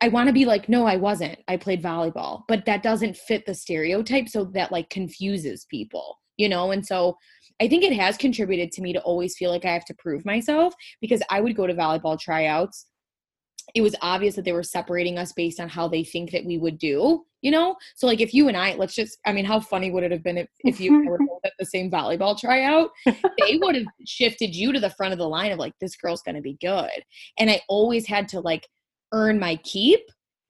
I 0.00 0.08
want 0.08 0.26
to 0.28 0.32
be 0.32 0.44
like, 0.46 0.68
"No, 0.68 0.86
I 0.86 0.96
wasn't. 0.96 1.38
I 1.46 1.56
played 1.56 1.82
volleyball." 1.82 2.42
But 2.48 2.64
that 2.64 2.82
doesn't 2.82 3.16
fit 3.16 3.46
the 3.46 3.54
stereotype, 3.54 4.28
so 4.28 4.44
that 4.54 4.72
like 4.72 4.90
confuses 4.90 5.66
people, 5.70 6.18
you 6.36 6.48
know? 6.48 6.72
And 6.72 6.84
so 6.84 7.16
I 7.60 7.68
think 7.68 7.84
it 7.84 7.92
has 7.92 8.16
contributed 8.16 8.72
to 8.72 8.82
me 8.82 8.92
to 8.94 9.00
always 9.02 9.36
feel 9.36 9.50
like 9.50 9.64
I 9.64 9.72
have 9.72 9.84
to 9.86 9.94
prove 9.94 10.24
myself 10.24 10.74
because 11.00 11.22
I 11.30 11.40
would 11.40 11.56
go 11.56 11.66
to 11.66 11.74
volleyball 11.74 12.18
tryouts 12.18 12.86
it 13.74 13.80
was 13.80 13.96
obvious 14.02 14.34
that 14.36 14.44
they 14.44 14.52
were 14.52 14.62
separating 14.62 15.18
us 15.18 15.32
based 15.32 15.60
on 15.60 15.68
how 15.68 15.88
they 15.88 16.04
think 16.04 16.30
that 16.30 16.44
we 16.44 16.58
would 16.58 16.78
do 16.78 17.24
you 17.44 17.50
know? 17.50 17.76
So 17.94 18.06
like 18.06 18.22
if 18.22 18.32
you 18.32 18.48
and 18.48 18.56
i 18.56 18.74
let's 18.74 18.94
just 18.94 19.18
i 19.26 19.32
mean 19.32 19.44
how 19.44 19.60
funny 19.60 19.90
would 19.90 20.02
it 20.02 20.10
have 20.10 20.24
been 20.24 20.38
if, 20.38 20.48
if 20.60 20.80
you 20.80 21.06
were 21.06 21.18
at 21.44 21.52
the 21.58 21.66
same 21.66 21.90
volleyball 21.90 22.36
tryout? 22.36 22.90
They 23.04 23.58
would 23.58 23.74
have 23.76 23.84
shifted 24.06 24.56
you 24.56 24.72
to 24.72 24.80
the 24.80 24.90
front 24.90 25.12
of 25.12 25.18
the 25.18 25.28
line 25.28 25.52
of 25.52 25.58
like 25.58 25.74
this 25.78 25.94
girl's 25.94 26.22
gonna 26.22 26.40
be 26.40 26.56
good. 26.60 27.04
And 27.38 27.50
i 27.50 27.60
always 27.68 28.06
had 28.06 28.28
to 28.28 28.40
like 28.40 28.66
earn 29.12 29.38
my 29.38 29.56
keep 29.56 30.00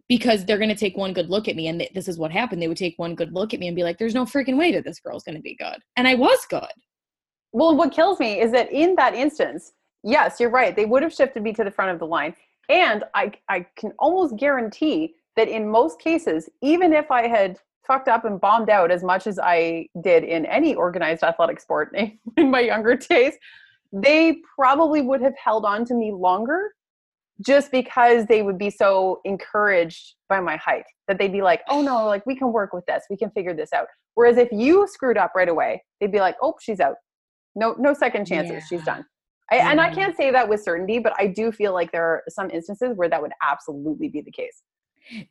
because 0.09 0.45
they're 0.45 0.59
going 0.59 0.69
to 0.69 0.75
take 0.75 0.97
one 0.97 1.15
good 1.15 1.31
look 1.31 1.49
at 1.49 1.57
me 1.57 1.67
and 1.67 1.81
th- 1.81 1.93
this 1.95 2.09
is 2.09 2.19
what 2.19 2.31
happened. 2.31 2.61
They 2.61 2.69
would 2.69 2.77
take 2.77 2.99
one 2.99 3.15
good 3.15 3.33
look 3.33 3.55
at 3.55 3.61
me 3.61 3.69
and 3.69 3.77
be 3.77 3.83
like 3.83 3.99
there's 3.99 4.15
no 4.15 4.27
freaking 4.27 4.59
way 4.59 4.71
that 4.73 4.85
this 4.85 5.01
girl's 5.01 5.25
going 5.25 5.37
to 5.37 5.43
be 5.43 5.57
good. 5.57 5.79
And 5.97 6.07
i 6.07 6.15
was 6.15 6.47
good. 6.49 6.75
Well 7.53 7.75
what 7.75 7.93
kills 7.93 8.21
me 8.21 8.41
is 8.41 8.53
that 8.53 8.71
in 8.71 8.95
that 8.97 9.15
instance 9.15 9.73
yes 10.05 10.39
you're 10.39 10.51
right 10.51 10.77
they 10.77 10.85
would 10.85 11.03
have 11.03 11.13
shifted 11.13 11.43
me 11.43 11.53
to 11.55 11.65
the 11.65 11.71
front 11.71 11.91
of 11.91 11.99
the 11.99 12.07
line 12.07 12.35
and 12.69 13.05
I, 13.15 13.33
I 13.49 13.67
can 13.77 13.93
almost 13.99 14.37
guarantee 14.37 15.15
that 15.37 15.49
in 15.49 15.69
most 15.69 16.01
cases, 16.01 16.49
even 16.63 16.93
if 16.93 17.11
I 17.11 17.27
had 17.27 17.59
fucked 17.87 18.09
up 18.09 18.25
and 18.25 18.41
bombed 18.41 18.71
out 18.71 18.91
as 18.91 19.03
much 19.03 19.27
as 19.27 19.39
I 19.39 19.89
did 20.01 20.25
in 20.25 20.47
any 20.47 20.75
organized 20.75 21.23
athletic 21.23 21.61
sport 21.61 21.95
in 22.37 22.51
my 22.51 22.61
younger 22.61 22.97
days, 22.97 23.35
they 23.93 24.39
probably 24.57 25.03
would 25.03 25.21
have 25.21 25.37
held 25.37 25.65
on 25.65 25.85
to 25.87 25.95
me 25.95 26.13
longer 26.13 26.73
just 27.45 27.71
because 27.71 28.27
they 28.27 28.43
would 28.43 28.59
be 28.59 28.71
so 28.71 29.21
encouraged 29.25 30.15
by 30.29 30.41
my 30.41 30.57
height 30.57 30.85
that 31.09 31.19
they'd 31.19 31.33
be 31.33 31.43
like, 31.43 31.63
oh 31.69 31.83
no, 31.83 32.07
like 32.07 32.25
we 32.27 32.37
can 32.37 32.53
work 32.53 32.73
with 32.73 32.87
this, 32.87 33.05
we 33.11 33.17
can 33.17 33.31
figure 33.31 33.55
this 33.55 33.73
out. 33.73 33.87
Whereas 34.15 34.37
if 34.37 34.51
you 34.53 34.87
screwed 34.89 35.19
up 35.19 35.33
right 35.35 35.49
away, 35.49 35.83
they'd 36.01 36.13
be 36.13 36.21
like, 36.21 36.37
oh, 36.41 36.55
she's 36.61 36.81
out. 36.81 36.97
No, 37.57 37.75
no 37.79 37.93
second 37.95 38.27
chances. 38.27 38.65
Yeah. 38.71 38.79
She's 38.79 38.85
done. 38.85 39.05
I, 39.51 39.57
and 39.57 39.81
I 39.81 39.93
can't 39.93 40.17
say 40.17 40.31
that 40.31 40.49
with 40.49 40.63
certainty, 40.63 40.99
but 40.99 41.13
I 41.19 41.27
do 41.27 41.53
feel 41.53 41.73
like 41.73 41.93
there 41.93 42.05
are 42.05 42.23
some 42.29 42.51
instances 42.51 42.97
where 42.97 43.09
that 43.09 43.21
would 43.21 43.33
absolutely 43.43 44.09
be 44.09 44.23
the 44.23 44.31
case. 44.31 44.63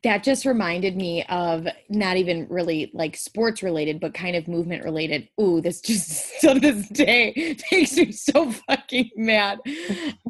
That 0.03 0.23
just 0.23 0.45
reminded 0.45 0.95
me 0.95 1.23
of 1.29 1.67
not 1.89 2.17
even 2.17 2.45
really 2.47 2.91
like 2.93 3.17
sports 3.17 3.63
related, 3.63 3.99
but 3.99 4.13
kind 4.13 4.35
of 4.35 4.47
movement 4.47 4.83
related. 4.83 5.27
Ooh, 5.41 5.61
this 5.61 5.81
just 5.81 6.31
to 6.41 6.59
this 6.59 6.87
day 6.89 7.57
makes 7.71 7.97
me 7.97 8.11
so 8.11 8.51
fucking 8.51 9.09
mad. 9.15 9.59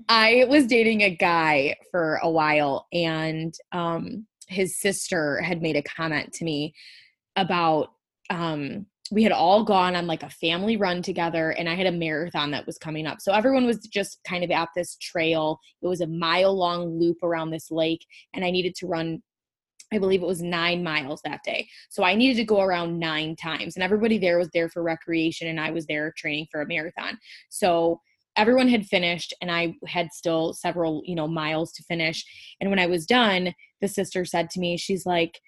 I 0.07 0.45
was 0.47 0.65
dating 0.65 1.01
a 1.01 1.13
guy 1.13 1.75
for 1.91 2.19
a 2.23 2.29
while, 2.29 2.87
and 2.93 3.53
um, 3.73 4.25
his 4.47 4.79
sister 4.79 5.41
had 5.41 5.61
made 5.61 5.75
a 5.75 5.83
comment 5.83 6.31
to 6.33 6.45
me 6.45 6.73
about 7.35 7.89
um, 8.29 8.85
we 9.13 9.21
had 9.21 9.31
all 9.31 9.63
gone 9.63 9.95
on 9.95 10.07
like 10.07 10.23
a 10.23 10.29
family 10.29 10.75
run 10.75 11.03
together 11.03 11.51
and 11.51 11.69
I 11.69 11.75
had 11.75 11.85
a 11.85 11.91
marathon 11.91 12.49
that 12.51 12.65
was 12.65 12.79
coming 12.79 13.05
up. 13.05 13.21
So 13.21 13.31
everyone 13.31 13.67
was 13.67 13.77
just 13.77 14.17
kind 14.27 14.43
of 14.43 14.49
at 14.49 14.69
this 14.75 14.97
trail. 14.99 15.59
It 15.83 15.87
was 15.87 16.01
a 16.01 16.07
mile 16.07 16.57
long 16.57 16.99
loop 16.99 17.17
around 17.21 17.51
this 17.51 17.69
lake 17.69 18.03
and 18.33 18.43
I 18.43 18.49
needed 18.49 18.73
to 18.75 18.87
run 18.87 19.21
I 19.91 19.99
believe 19.99 20.23
it 20.23 20.27
was 20.27 20.41
9 20.41 20.83
miles 20.83 21.21
that 21.23 21.41
day. 21.45 21.67
So 21.89 22.03
I 22.03 22.15
needed 22.15 22.37
to 22.37 22.45
go 22.45 22.61
around 22.61 22.97
9 22.97 23.35
times 23.35 23.75
and 23.75 23.83
everybody 23.83 24.17
there 24.17 24.39
was 24.39 24.49
there 24.51 24.67
for 24.67 24.81
recreation 24.81 25.47
and 25.47 25.59
I 25.59 25.69
was 25.69 25.85
there 25.85 26.11
training 26.17 26.47
for 26.51 26.61
a 26.61 26.67
marathon. 26.67 27.19
So 27.49 28.01
everyone 28.35 28.69
had 28.69 28.87
finished 28.87 29.35
and 29.39 29.51
I 29.51 29.75
had 29.85 30.11
still 30.11 30.53
several, 30.53 31.03
you 31.05 31.13
know, 31.13 31.27
miles 31.27 31.71
to 31.73 31.83
finish. 31.83 32.25
And 32.59 32.71
when 32.71 32.79
I 32.79 32.87
was 32.87 33.05
done, 33.05 33.53
the 33.81 33.87
sister 33.87 34.25
said 34.25 34.49
to 34.51 34.59
me, 34.59 34.77
she's 34.77 35.05
like, 35.05 35.39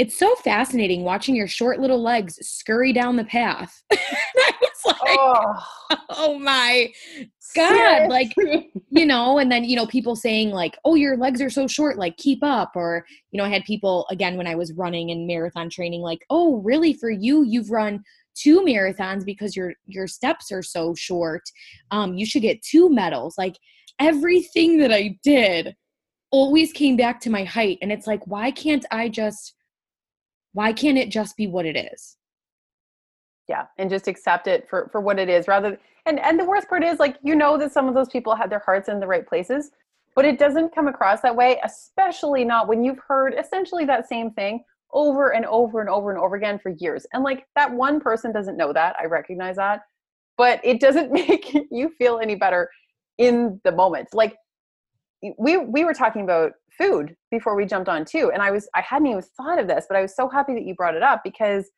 it's 0.00 0.16
so 0.16 0.34
fascinating 0.36 1.04
watching 1.04 1.36
your 1.36 1.46
short 1.46 1.78
little 1.78 2.02
legs 2.02 2.38
scurry 2.40 2.90
down 2.90 3.16
the 3.16 3.24
path. 3.24 3.82
I 3.92 4.52
was 4.62 4.86
like, 4.86 4.96
oh, 5.02 5.66
oh 6.08 6.38
my 6.38 6.90
God. 7.54 8.08
Like, 8.08 8.34
you 8.88 9.04
know, 9.04 9.36
and 9.36 9.52
then, 9.52 9.64
you 9.64 9.76
know, 9.76 9.86
people 9.86 10.16
saying, 10.16 10.52
like, 10.52 10.78
oh, 10.86 10.94
your 10.94 11.18
legs 11.18 11.42
are 11.42 11.50
so 11.50 11.66
short, 11.66 11.98
like, 11.98 12.16
keep 12.16 12.42
up. 12.42 12.72
Or, 12.76 13.04
you 13.30 13.36
know, 13.36 13.44
I 13.44 13.50
had 13.50 13.62
people, 13.64 14.06
again, 14.10 14.38
when 14.38 14.46
I 14.46 14.54
was 14.54 14.72
running 14.72 15.10
and 15.10 15.26
marathon 15.26 15.68
training, 15.68 16.00
like, 16.00 16.24
oh, 16.30 16.62
really? 16.62 16.94
For 16.94 17.10
you, 17.10 17.42
you've 17.42 17.70
run 17.70 18.02
two 18.34 18.62
marathons 18.62 19.26
because 19.26 19.54
your 19.54 19.74
your 19.84 20.06
steps 20.06 20.52
are 20.52 20.62
so 20.62 20.94
short 20.94 21.42
um 21.90 22.14
you 22.14 22.24
should 22.24 22.42
get 22.42 22.62
two 22.62 22.88
medals 22.88 23.36
like 23.36 23.58
everything 23.98 24.78
that 24.78 24.92
i 24.92 25.18
did 25.24 25.74
always 26.30 26.72
came 26.72 26.96
back 26.96 27.20
to 27.20 27.28
my 27.28 27.42
height 27.42 27.76
and 27.82 27.90
it's 27.90 28.06
like 28.06 28.24
why 28.28 28.52
can't 28.52 28.86
i 28.92 29.08
just 29.08 29.56
why 30.52 30.72
can't 30.72 30.98
it 30.98 31.10
just 31.10 31.36
be 31.36 31.46
what 31.46 31.66
it 31.66 31.76
is? 31.76 32.16
Yeah 33.48 33.66
and 33.78 33.90
just 33.90 34.06
accept 34.06 34.46
it 34.46 34.68
for 34.70 34.88
for 34.92 35.00
what 35.00 35.18
it 35.18 35.28
is 35.28 35.48
rather 35.48 35.76
and 36.06 36.20
and 36.20 36.38
the 36.38 36.44
worst 36.44 36.68
part 36.68 36.84
is 36.84 36.98
like 36.98 37.16
you 37.22 37.34
know 37.34 37.58
that 37.58 37.72
some 37.72 37.88
of 37.88 37.94
those 37.94 38.08
people 38.08 38.34
had 38.34 38.50
their 38.50 38.60
hearts 38.60 38.88
in 38.88 39.00
the 39.00 39.06
right 39.06 39.26
places 39.26 39.72
but 40.14 40.24
it 40.24 40.38
doesn't 40.38 40.74
come 40.74 40.86
across 40.86 41.20
that 41.20 41.34
way 41.34 41.60
especially 41.64 42.44
not 42.44 42.68
when 42.68 42.84
you've 42.84 43.00
heard 43.06 43.34
essentially 43.34 43.84
that 43.84 44.08
same 44.08 44.30
thing 44.30 44.62
over 44.92 45.34
and 45.34 45.44
over 45.46 45.80
and 45.80 45.88
over 45.88 46.10
and 46.10 46.20
over 46.20 46.36
again 46.36 46.58
for 46.58 46.70
years 46.78 47.06
and 47.12 47.24
like 47.24 47.46
that 47.56 47.72
one 47.72 48.00
person 48.00 48.32
doesn't 48.32 48.56
know 48.56 48.72
that 48.72 48.94
i 49.00 49.04
recognize 49.04 49.56
that 49.56 49.82
but 50.36 50.60
it 50.62 50.80
doesn't 50.80 51.12
make 51.12 51.52
you 51.70 51.92
feel 51.98 52.20
any 52.20 52.34
better 52.34 52.70
in 53.18 53.60
the 53.64 53.72
moment 53.72 54.08
like 54.12 54.36
we 55.38 55.58
we 55.58 55.84
were 55.84 55.94
talking 55.94 56.22
about 56.22 56.52
food 56.76 57.14
before 57.30 57.54
we 57.54 57.66
jumped 57.66 57.88
on 57.88 58.04
too 58.04 58.30
and 58.32 58.42
i 58.42 58.50
was 58.50 58.68
i 58.74 58.80
hadn't 58.80 59.08
even 59.08 59.22
thought 59.36 59.58
of 59.58 59.68
this 59.68 59.86
but 59.88 59.96
i 59.96 60.02
was 60.02 60.14
so 60.14 60.28
happy 60.28 60.54
that 60.54 60.64
you 60.64 60.74
brought 60.74 60.94
it 60.94 61.02
up 61.02 61.20
because 61.22 61.70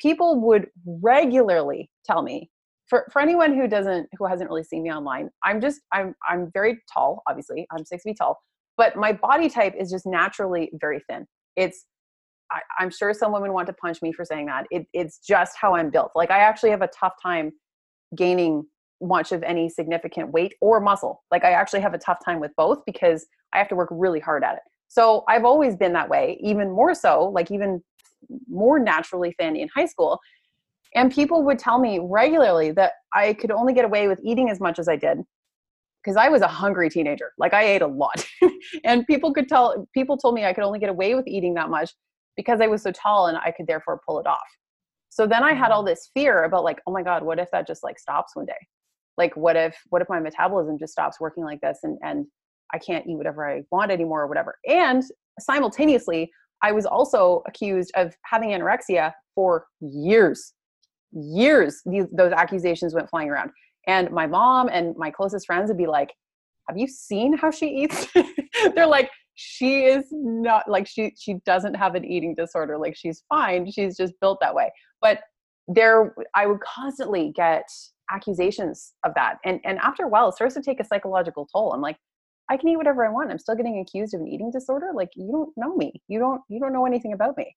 people 0.00 0.40
would 0.40 0.68
regularly 0.86 1.90
tell 2.04 2.22
me 2.22 2.48
for 2.86 3.06
for 3.12 3.20
anyone 3.20 3.54
who 3.54 3.66
doesn't 3.66 4.08
who 4.18 4.26
hasn't 4.26 4.48
really 4.48 4.62
seen 4.62 4.82
me 4.82 4.92
online 4.92 5.28
i'm 5.44 5.60
just 5.60 5.80
i'm 5.92 6.14
i'm 6.28 6.50
very 6.54 6.80
tall 6.92 7.22
obviously 7.28 7.66
i'm 7.72 7.84
six 7.84 8.04
feet 8.04 8.16
tall 8.16 8.38
but 8.76 8.96
my 8.96 9.12
body 9.12 9.48
type 9.48 9.74
is 9.78 9.90
just 9.90 10.06
naturally 10.06 10.70
very 10.80 11.00
thin. 11.08 11.26
It's 11.56 11.86
I, 12.50 12.60
am 12.80 12.90
sure 12.90 13.14
some 13.14 13.32
women 13.32 13.52
want 13.52 13.66
to 13.68 13.72
punch 13.72 14.02
me 14.02 14.12
for 14.12 14.24
saying 14.24 14.46
that. 14.46 14.66
It, 14.70 14.86
it's 14.92 15.18
just 15.18 15.56
how 15.60 15.74
i'm 15.74 15.90
built. 15.90 16.12
Like 16.14 16.30
i 16.30 16.38
actually 16.38 16.70
have 16.70 16.82
a 16.82 16.88
tough 16.88 17.14
time 17.22 17.52
gaining 18.16 18.64
much 19.02 19.32
of 19.32 19.42
any 19.42 19.68
significant 19.68 20.30
weight 20.30 20.54
or 20.60 20.80
muscle. 20.80 21.22
Like 21.30 21.44
I 21.44 21.52
actually 21.52 21.80
have 21.80 21.94
a 21.94 21.98
tough 21.98 22.18
time 22.24 22.40
with 22.40 22.52
both 22.56 22.78
because 22.86 23.26
I 23.52 23.58
have 23.58 23.68
to 23.68 23.74
work 23.74 23.88
really 23.90 24.20
hard 24.20 24.44
at 24.44 24.54
it. 24.54 24.62
So 24.88 25.24
I've 25.28 25.44
always 25.44 25.76
been 25.76 25.92
that 25.94 26.08
way, 26.08 26.38
even 26.40 26.70
more 26.70 26.94
so, 26.94 27.30
like 27.34 27.50
even 27.50 27.82
more 28.48 28.78
naturally 28.78 29.34
thin 29.38 29.56
in 29.56 29.68
high 29.74 29.86
school. 29.86 30.20
And 30.94 31.10
people 31.10 31.42
would 31.44 31.58
tell 31.58 31.78
me 31.78 31.98
regularly 32.02 32.70
that 32.72 32.92
I 33.14 33.32
could 33.32 33.50
only 33.50 33.72
get 33.72 33.84
away 33.84 34.08
with 34.08 34.20
eating 34.22 34.50
as 34.50 34.60
much 34.60 34.78
as 34.78 34.88
I 34.88 34.96
did 34.96 35.18
because 36.02 36.16
I 36.16 36.28
was 36.28 36.42
a 36.42 36.48
hungry 36.48 36.90
teenager. 36.90 37.32
Like 37.38 37.54
I 37.54 37.64
ate 37.64 37.82
a 37.82 37.86
lot. 37.86 38.26
and 38.84 39.06
people 39.06 39.32
could 39.32 39.48
tell 39.48 39.88
people 39.94 40.16
told 40.16 40.34
me 40.34 40.44
I 40.44 40.52
could 40.52 40.64
only 40.64 40.78
get 40.78 40.90
away 40.90 41.14
with 41.14 41.26
eating 41.26 41.54
that 41.54 41.70
much 41.70 41.92
because 42.36 42.60
I 42.60 42.66
was 42.66 42.82
so 42.82 42.92
tall 42.92 43.28
and 43.28 43.38
I 43.38 43.52
could 43.52 43.66
therefore 43.66 44.00
pull 44.06 44.18
it 44.20 44.26
off. 44.26 44.38
So 45.08 45.26
then 45.26 45.42
I 45.42 45.52
had 45.52 45.70
mm. 45.70 45.74
all 45.74 45.82
this 45.82 46.10
fear 46.14 46.44
about 46.44 46.64
like, 46.64 46.80
oh 46.86 46.92
my 46.92 47.02
God, 47.02 47.22
what 47.22 47.38
if 47.38 47.50
that 47.52 47.66
just 47.66 47.82
like 47.82 47.98
stops 47.98 48.34
one 48.34 48.46
day? 48.46 48.52
Like 49.18 49.36
what 49.36 49.56
if 49.56 49.76
what 49.90 50.02
if 50.02 50.08
my 50.08 50.20
metabolism 50.20 50.78
just 50.78 50.92
stops 50.92 51.20
working 51.20 51.44
like 51.44 51.60
this 51.60 51.78
and 51.82 51.98
and 52.02 52.26
i 52.72 52.78
can't 52.78 53.06
eat 53.06 53.16
whatever 53.16 53.48
i 53.48 53.62
want 53.70 53.90
anymore 53.90 54.22
or 54.22 54.26
whatever? 54.28 54.56
And 54.68 55.02
simultaneously 55.40 56.30
i 56.62 56.72
was 56.72 56.86
also 56.86 57.42
accused 57.46 57.90
of 57.94 58.14
having 58.24 58.50
anorexia 58.50 59.12
for 59.34 59.66
years 59.80 60.54
years 61.12 61.82
these, 61.84 62.06
those 62.12 62.32
accusations 62.32 62.94
went 62.94 63.08
flying 63.08 63.28
around. 63.28 63.50
And 63.86 64.10
my 64.10 64.26
mom 64.26 64.68
and 64.68 64.96
my 64.96 65.10
closest 65.10 65.46
friends 65.46 65.68
would 65.68 65.78
be 65.78 65.86
like 65.86 66.12
have 66.68 66.78
you 66.78 66.86
seen 66.86 67.36
how 67.36 67.50
she 67.50 67.66
eats? 67.66 68.06
They're 68.74 68.86
like 68.86 69.10
she 69.34 69.84
is 69.84 70.04
not 70.10 70.68
like 70.68 70.86
she 70.86 71.12
she 71.18 71.34
doesn't 71.44 71.74
have 71.74 71.94
an 71.94 72.04
eating 72.04 72.34
disorder. 72.34 72.78
Like 72.78 72.96
she's 72.96 73.24
fine. 73.28 73.70
She's 73.70 73.96
just 73.96 74.14
built 74.20 74.38
that 74.40 74.54
way. 74.54 74.70
But 75.00 75.20
there 75.68 76.12
i 76.34 76.44
would 76.44 76.60
constantly 76.60 77.32
get 77.36 77.64
accusations 78.10 78.92
of 79.04 79.12
that. 79.14 79.38
And 79.44 79.60
and 79.64 79.78
after 79.78 80.04
a 80.04 80.08
while, 80.08 80.28
it 80.28 80.34
starts 80.34 80.54
to 80.54 80.62
take 80.62 80.80
a 80.80 80.84
psychological 80.84 81.46
toll. 81.52 81.72
I'm 81.72 81.80
like, 81.80 81.96
I 82.50 82.56
can 82.56 82.68
eat 82.68 82.76
whatever 82.76 83.04
I 83.04 83.10
want. 83.10 83.30
I'm 83.30 83.38
still 83.38 83.54
getting 83.54 83.80
accused 83.80 84.14
of 84.14 84.20
an 84.20 84.28
eating 84.28 84.50
disorder. 84.50 84.90
Like 84.94 85.10
you 85.14 85.30
don't 85.30 85.52
know 85.56 85.74
me. 85.76 86.02
You 86.08 86.18
don't 86.18 86.42
you 86.48 86.60
don't 86.60 86.72
know 86.72 86.86
anything 86.86 87.12
about 87.12 87.36
me. 87.36 87.56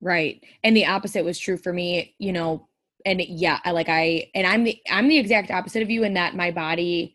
Right. 0.00 0.44
And 0.62 0.76
the 0.76 0.86
opposite 0.86 1.24
was 1.24 1.38
true 1.38 1.56
for 1.56 1.72
me, 1.72 2.14
you 2.18 2.32
know, 2.32 2.68
and 3.06 3.22
yeah, 3.22 3.60
I 3.64 3.70
like 3.70 3.88
I 3.88 4.30
and 4.34 4.46
I'm 4.46 4.64
the 4.64 4.78
I'm 4.90 5.08
the 5.08 5.18
exact 5.18 5.50
opposite 5.50 5.82
of 5.82 5.90
you 5.90 6.04
in 6.04 6.14
that 6.14 6.36
my 6.36 6.50
body 6.50 7.14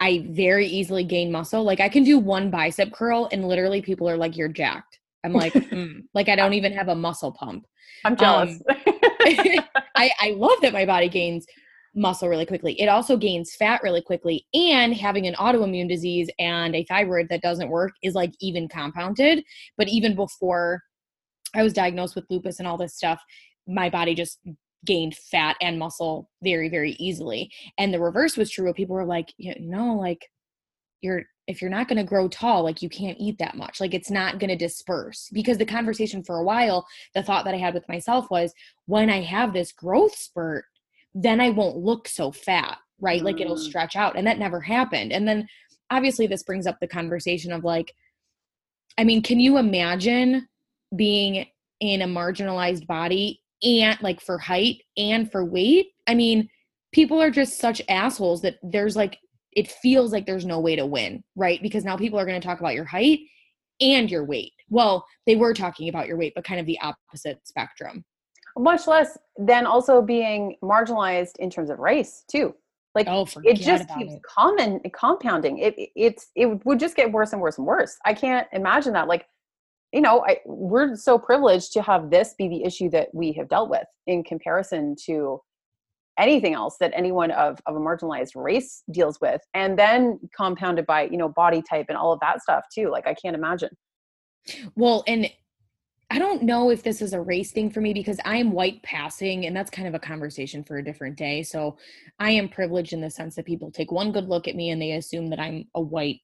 I 0.00 0.26
very 0.30 0.66
easily 0.66 1.04
gain 1.04 1.30
muscle. 1.30 1.62
Like 1.62 1.80
I 1.80 1.88
can 1.88 2.02
do 2.02 2.18
one 2.18 2.50
bicep 2.50 2.92
curl 2.92 3.28
and 3.30 3.46
literally 3.46 3.80
people 3.80 4.08
are 4.10 4.16
like 4.16 4.36
you're 4.36 4.48
jacked. 4.48 4.98
I'm 5.24 5.32
like 5.32 5.52
mm. 5.52 6.02
like 6.14 6.28
I 6.28 6.36
don't 6.36 6.54
even 6.54 6.72
have 6.72 6.88
a 6.88 6.94
muscle 6.94 7.32
pump. 7.32 7.66
I'm 8.04 8.16
jealous. 8.16 8.60
Um, 8.68 8.76
I, 9.94 10.10
I 10.20 10.34
love 10.36 10.58
that 10.62 10.72
my 10.72 10.84
body 10.84 11.08
gains 11.08 11.46
muscle 11.94 12.28
really 12.28 12.46
quickly. 12.46 12.80
It 12.80 12.86
also 12.86 13.16
gains 13.16 13.54
fat 13.54 13.82
really 13.82 14.02
quickly. 14.02 14.46
And 14.54 14.94
having 14.94 15.26
an 15.26 15.34
autoimmune 15.34 15.88
disease 15.88 16.28
and 16.38 16.74
a 16.74 16.84
thyroid 16.84 17.28
that 17.28 17.42
doesn't 17.42 17.68
work 17.68 17.92
is 18.02 18.14
like 18.14 18.32
even 18.40 18.68
compounded. 18.68 19.44
But 19.76 19.88
even 19.88 20.16
before 20.16 20.82
I 21.54 21.62
was 21.62 21.72
diagnosed 21.72 22.16
with 22.16 22.24
lupus 22.30 22.58
and 22.58 22.66
all 22.66 22.78
this 22.78 22.96
stuff, 22.96 23.20
my 23.66 23.90
body 23.90 24.14
just 24.14 24.38
gained 24.84 25.14
fat 25.14 25.56
and 25.60 25.78
muscle 25.78 26.28
very, 26.42 26.68
very 26.68 26.92
easily. 26.92 27.50
And 27.78 27.92
the 27.92 28.00
reverse 28.00 28.36
was 28.36 28.50
true. 28.50 28.72
People 28.72 28.96
were 28.96 29.04
like, 29.04 29.32
you 29.36 29.54
know, 29.60 29.94
like 29.94 30.26
you're 31.02 31.24
if 31.46 31.60
you're 31.60 31.70
not 31.70 31.88
going 31.88 31.96
to 31.98 32.04
grow 32.04 32.28
tall 32.28 32.62
like 32.62 32.82
you 32.82 32.88
can't 32.88 33.18
eat 33.20 33.38
that 33.38 33.56
much 33.56 33.80
like 33.80 33.94
it's 33.94 34.10
not 34.10 34.38
going 34.38 34.48
to 34.50 34.56
disperse 34.56 35.28
because 35.32 35.58
the 35.58 35.66
conversation 35.66 36.22
for 36.22 36.36
a 36.38 36.44
while 36.44 36.86
the 37.14 37.22
thought 37.22 37.44
that 37.44 37.54
i 37.54 37.58
had 37.58 37.74
with 37.74 37.88
myself 37.88 38.30
was 38.30 38.52
when 38.86 39.10
i 39.10 39.20
have 39.20 39.52
this 39.52 39.72
growth 39.72 40.14
spurt 40.14 40.64
then 41.14 41.40
i 41.40 41.50
won't 41.50 41.76
look 41.76 42.08
so 42.08 42.30
fat 42.30 42.78
right 43.00 43.22
mm. 43.22 43.24
like 43.24 43.40
it'll 43.40 43.56
mm. 43.56 43.64
stretch 43.64 43.96
out 43.96 44.16
and 44.16 44.26
that 44.26 44.38
never 44.38 44.60
happened 44.60 45.12
and 45.12 45.26
then 45.26 45.46
obviously 45.90 46.26
this 46.26 46.42
brings 46.42 46.66
up 46.66 46.78
the 46.80 46.88
conversation 46.88 47.52
of 47.52 47.64
like 47.64 47.92
i 48.98 49.04
mean 49.04 49.22
can 49.22 49.40
you 49.40 49.58
imagine 49.58 50.46
being 50.94 51.46
in 51.80 52.02
a 52.02 52.06
marginalized 52.06 52.86
body 52.86 53.40
and 53.62 53.98
like 54.00 54.20
for 54.20 54.38
height 54.38 54.82
and 54.96 55.30
for 55.30 55.44
weight 55.44 55.88
i 56.06 56.14
mean 56.14 56.48
people 56.92 57.20
are 57.20 57.30
just 57.30 57.58
such 57.58 57.82
assholes 57.88 58.42
that 58.42 58.56
there's 58.62 58.94
like 58.96 59.18
it 59.52 59.70
feels 59.70 60.12
like 60.12 60.26
there's 60.26 60.46
no 60.46 60.60
way 60.60 60.76
to 60.76 60.86
win, 60.86 61.22
right? 61.36 61.60
Because 61.62 61.84
now 61.84 61.96
people 61.96 62.18
are 62.18 62.26
going 62.26 62.40
to 62.40 62.46
talk 62.46 62.60
about 62.60 62.74
your 62.74 62.84
height 62.84 63.20
and 63.80 64.10
your 64.10 64.24
weight. 64.24 64.52
Well, 64.68 65.06
they 65.26 65.36
were 65.36 65.54
talking 65.54 65.88
about 65.88 66.06
your 66.06 66.16
weight, 66.16 66.32
but 66.34 66.44
kind 66.44 66.60
of 66.60 66.66
the 66.66 66.78
opposite 66.80 67.40
spectrum. 67.46 68.04
Much 68.56 68.86
less 68.86 69.18
than 69.38 69.66
also 69.66 70.02
being 70.02 70.56
marginalized 70.62 71.38
in 71.38 71.50
terms 71.50 71.70
of 71.70 71.78
race, 71.78 72.24
too. 72.30 72.54
Like 72.94 73.06
oh, 73.08 73.26
it 73.42 73.54
just 73.54 73.88
keeps 73.96 74.12
it. 74.12 74.22
common 74.22 74.78
compounding. 74.92 75.58
It 75.58 75.74
it's 75.96 76.26
it 76.34 76.64
would 76.66 76.78
just 76.78 76.94
get 76.94 77.10
worse 77.10 77.32
and 77.32 77.40
worse 77.40 77.56
and 77.56 77.66
worse. 77.66 77.96
I 78.04 78.12
can't 78.12 78.46
imagine 78.52 78.92
that. 78.92 79.08
Like, 79.08 79.24
you 79.92 80.02
know, 80.02 80.22
I, 80.26 80.40
we're 80.44 80.94
so 80.96 81.18
privileged 81.18 81.72
to 81.72 81.82
have 81.82 82.10
this 82.10 82.34
be 82.36 82.48
the 82.48 82.64
issue 82.64 82.90
that 82.90 83.08
we 83.14 83.32
have 83.32 83.48
dealt 83.48 83.70
with 83.70 83.86
in 84.06 84.22
comparison 84.22 84.94
to 85.06 85.40
anything 86.18 86.54
else 86.54 86.76
that 86.78 86.92
anyone 86.94 87.30
of, 87.30 87.58
of 87.66 87.74
a 87.74 87.78
marginalized 87.78 88.32
race 88.34 88.82
deals 88.90 89.18
with 89.20 89.40
and 89.54 89.78
then 89.78 90.20
compounded 90.36 90.84
by 90.86 91.04
you 91.04 91.16
know 91.16 91.28
body 91.28 91.62
type 91.62 91.86
and 91.88 91.96
all 91.96 92.12
of 92.12 92.20
that 92.20 92.42
stuff 92.42 92.64
too 92.74 92.90
like 92.90 93.06
i 93.06 93.14
can't 93.14 93.34
imagine. 93.34 93.70
Well, 94.74 95.04
and 95.06 95.30
I 96.10 96.18
don't 96.18 96.42
know 96.42 96.70
if 96.70 96.82
this 96.82 97.00
is 97.00 97.14
a 97.14 97.20
race 97.20 97.52
thing 97.52 97.70
for 97.70 97.80
me 97.80 97.94
because 97.94 98.18
I 98.24 98.36
am 98.36 98.52
white 98.52 98.82
passing, 98.82 99.46
and 99.46 99.56
that's 99.56 99.70
kind 99.70 99.88
of 99.88 99.94
a 99.94 99.98
conversation 99.98 100.62
for 100.62 100.76
a 100.76 100.84
different 100.84 101.16
day. 101.16 101.42
So 101.42 101.78
I 102.18 102.32
am 102.32 102.48
privileged 102.48 102.92
in 102.92 103.00
the 103.00 103.10
sense 103.10 103.34
that 103.36 103.46
people 103.46 103.70
take 103.70 103.90
one 103.90 104.12
good 104.12 104.28
look 104.28 104.46
at 104.46 104.56
me 104.56 104.70
and 104.70 104.80
they 104.80 104.92
assume 104.92 105.30
that 105.30 105.40
I'm 105.40 105.66
a 105.74 105.80
white 105.80 106.20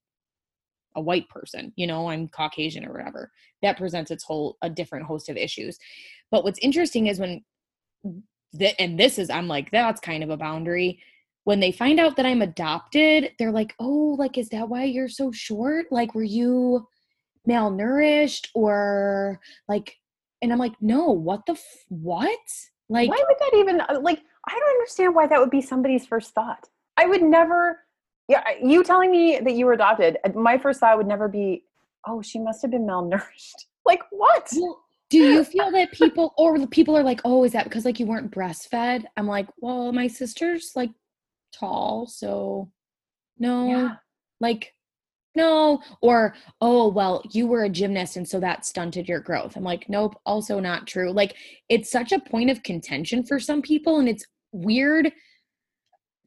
a 0.96 1.00
white 1.00 1.28
person 1.28 1.70
you 1.76 1.86
know 1.86 2.08
i'm 2.08 2.28
caucasian 2.28 2.84
or 2.84 2.92
whatever. 2.92 3.30
That 3.62 3.76
presents 3.76 4.10
its 4.10 4.24
whole 4.24 4.56
a 4.62 4.70
different 4.70 5.06
host 5.06 5.28
of 5.28 5.36
issues. 5.36 5.78
But 6.30 6.44
what's 6.44 6.58
interesting 6.60 7.06
is 7.06 7.20
when 7.20 7.44
that 8.54 8.80
and 8.80 8.98
this 8.98 9.18
is 9.18 9.30
i'm 9.30 9.48
like 9.48 9.70
that's 9.70 10.00
kind 10.00 10.22
of 10.22 10.30
a 10.30 10.36
boundary. 10.36 11.00
When 11.44 11.60
they 11.60 11.72
find 11.72 11.98
out 11.98 12.16
that 12.16 12.26
i'm 12.26 12.42
adopted 12.42 13.32
they're 13.38 13.52
like 13.52 13.74
oh 13.78 14.16
like 14.18 14.36
is 14.36 14.48
that 14.50 14.68
why 14.68 14.84
you're 14.84 15.08
so 15.08 15.32
short? 15.32 15.86
Like 15.90 16.14
were 16.14 16.22
you 16.22 16.86
malnourished 17.48 18.48
or 18.54 19.40
like 19.68 19.96
and 20.42 20.52
i'm 20.52 20.58
like 20.58 20.74
no 20.80 21.06
what 21.10 21.46
the 21.46 21.52
f- 21.52 21.84
what? 21.88 22.38
Like 22.90 23.10
why 23.10 23.22
would 23.26 23.38
that 23.38 23.56
even 23.58 23.80
uh, 23.80 24.00
like 24.02 24.20
i 24.46 24.52
don't 24.52 24.70
understand 24.70 25.14
why 25.14 25.26
that 25.26 25.40
would 25.40 25.50
be 25.50 25.62
somebody's 25.62 26.06
first 26.06 26.34
thought. 26.34 26.68
I 26.96 27.06
would 27.06 27.22
never 27.22 27.80
yeah 28.28 28.44
you 28.62 28.84
telling 28.84 29.10
me 29.10 29.38
that 29.42 29.54
you 29.54 29.66
were 29.66 29.72
adopted 29.72 30.18
uh, 30.24 30.30
my 30.34 30.58
first 30.58 30.80
thought 30.80 30.96
would 30.98 31.06
never 31.06 31.28
be 31.28 31.64
oh 32.06 32.20
she 32.22 32.38
must 32.38 32.62
have 32.62 32.70
been 32.70 32.86
malnourished. 32.86 33.64
Like 33.86 34.02
what? 34.10 34.52
Well, 34.54 34.84
do 35.10 35.18
you 35.18 35.44
feel 35.44 35.70
that 35.70 35.92
people 35.92 36.34
or 36.36 36.66
people 36.66 36.96
are 36.96 37.02
like 37.02 37.20
oh 37.24 37.44
is 37.44 37.52
that 37.52 37.64
because 37.64 37.84
like 37.84 37.98
you 37.98 38.06
weren't 38.06 38.30
breastfed? 38.30 39.04
I'm 39.16 39.26
like 39.26 39.48
well 39.60 39.92
my 39.92 40.06
sister's 40.06 40.72
like 40.74 40.90
tall 41.52 42.06
so 42.06 42.70
no 43.38 43.68
yeah. 43.68 43.94
like 44.40 44.74
no 45.34 45.80
or 46.02 46.34
oh 46.60 46.88
well 46.88 47.22
you 47.32 47.46
were 47.46 47.64
a 47.64 47.70
gymnast 47.70 48.16
and 48.16 48.28
so 48.28 48.40
that 48.40 48.64
stunted 48.64 49.08
your 49.08 49.20
growth. 49.20 49.56
I'm 49.56 49.64
like 49.64 49.88
nope 49.88 50.20
also 50.26 50.60
not 50.60 50.86
true. 50.86 51.12
Like 51.12 51.36
it's 51.68 51.90
such 51.90 52.12
a 52.12 52.20
point 52.20 52.50
of 52.50 52.62
contention 52.62 53.24
for 53.24 53.38
some 53.38 53.62
people 53.62 53.98
and 53.98 54.08
it's 54.08 54.26
weird 54.52 55.12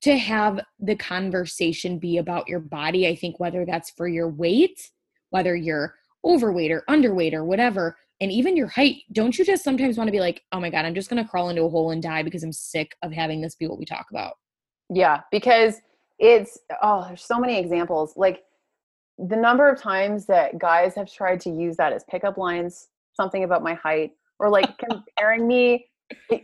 to 0.02 0.17
have 0.17 0.60
the 0.80 0.96
conversation 0.96 2.00
be 2.00 2.17
about 2.17 2.48
your 2.48 2.60
body 2.60 3.08
i 3.08 3.15
think 3.15 3.39
whether 3.39 3.65
that's 3.65 3.89
for 3.91 4.08
your 4.08 4.30
weight 4.30 4.91
whether 5.30 5.56
you're 5.56 5.96
overweight 6.24 6.72
or 6.72 6.84
underweight 6.89 7.34
or 7.34 7.44
whatever 7.44 7.96
and 8.22 8.32
even 8.32 8.56
your 8.56 8.68
height 8.68 8.98
don't 9.12 9.38
you 9.38 9.44
just 9.44 9.64
sometimes 9.64 9.98
want 9.98 10.08
to 10.08 10.12
be 10.12 10.20
like 10.20 10.42
oh 10.54 10.60
my 10.60 10.70
god 10.70 10.86
i'm 10.86 10.96
just 10.96 11.10
going 11.10 11.22
to 11.22 11.30
crawl 11.30 11.50
into 11.50 11.64
a 11.64 11.70
hole 11.70 11.92
and 11.92 12.02
die 12.02 12.24
because 12.24 12.44
i'm 12.44 12.54
sick 12.54 12.96
of 13.04 13.12
having 13.12 13.42
this 13.42 13.56
be 13.56 13.68
what 13.68 13.78
we 13.78 13.86
talk 13.86 14.06
about 14.10 14.34
yeah 14.90 15.22
because 15.32 15.82
it's 16.20 16.58
oh 16.82 17.04
there's 17.08 17.24
so 17.24 17.40
many 17.40 17.58
examples 17.58 18.14
like 18.16 18.44
the 19.30 19.36
number 19.36 19.70
of 19.70 19.80
times 19.80 20.26
that 20.26 20.58
guys 20.58 20.96
have 20.96 21.12
tried 21.12 21.40
to 21.42 21.50
use 21.50 21.78
that 21.78 21.94
as 21.94 22.04
pickup 22.10 22.38
lines, 22.38 22.88
something 23.14 23.44
about 23.44 23.64
my 23.64 23.74
height, 23.76 24.12
or 24.40 24.50
like 24.50 24.78
comparing 24.90 25.48
me 25.48 25.86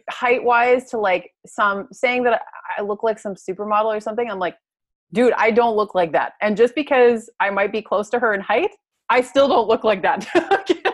height 0.10 0.44
wise 0.44 0.90
to 0.90 0.98
like 0.98 1.32
some 1.46 1.88
saying 1.92 2.24
that 2.24 2.42
I 2.78 2.82
look 2.82 3.04
like 3.04 3.20
some 3.20 3.36
supermodel 3.36 3.86
or 3.86 4.00
something. 4.00 4.30
I'm 4.30 4.40
like, 4.40 4.56
dude, 5.14 5.34
I 5.34 5.52
don't 5.52 5.76
look 5.76 5.96
like 5.96 6.12
that. 6.14 6.34
And 6.42 6.56
just 6.56 6.76
because 6.76 7.30
I 7.40 7.50
might 7.50 7.72
be 7.72 7.82
close 7.82 8.10
to 8.12 8.20
her 8.20 8.34
in 8.34 8.42
height, 8.42 8.72
I 9.10 9.22
still 9.22 9.48
don't 9.48 9.68
look 9.68 9.84
like 9.84 10.02
that. 10.04 10.28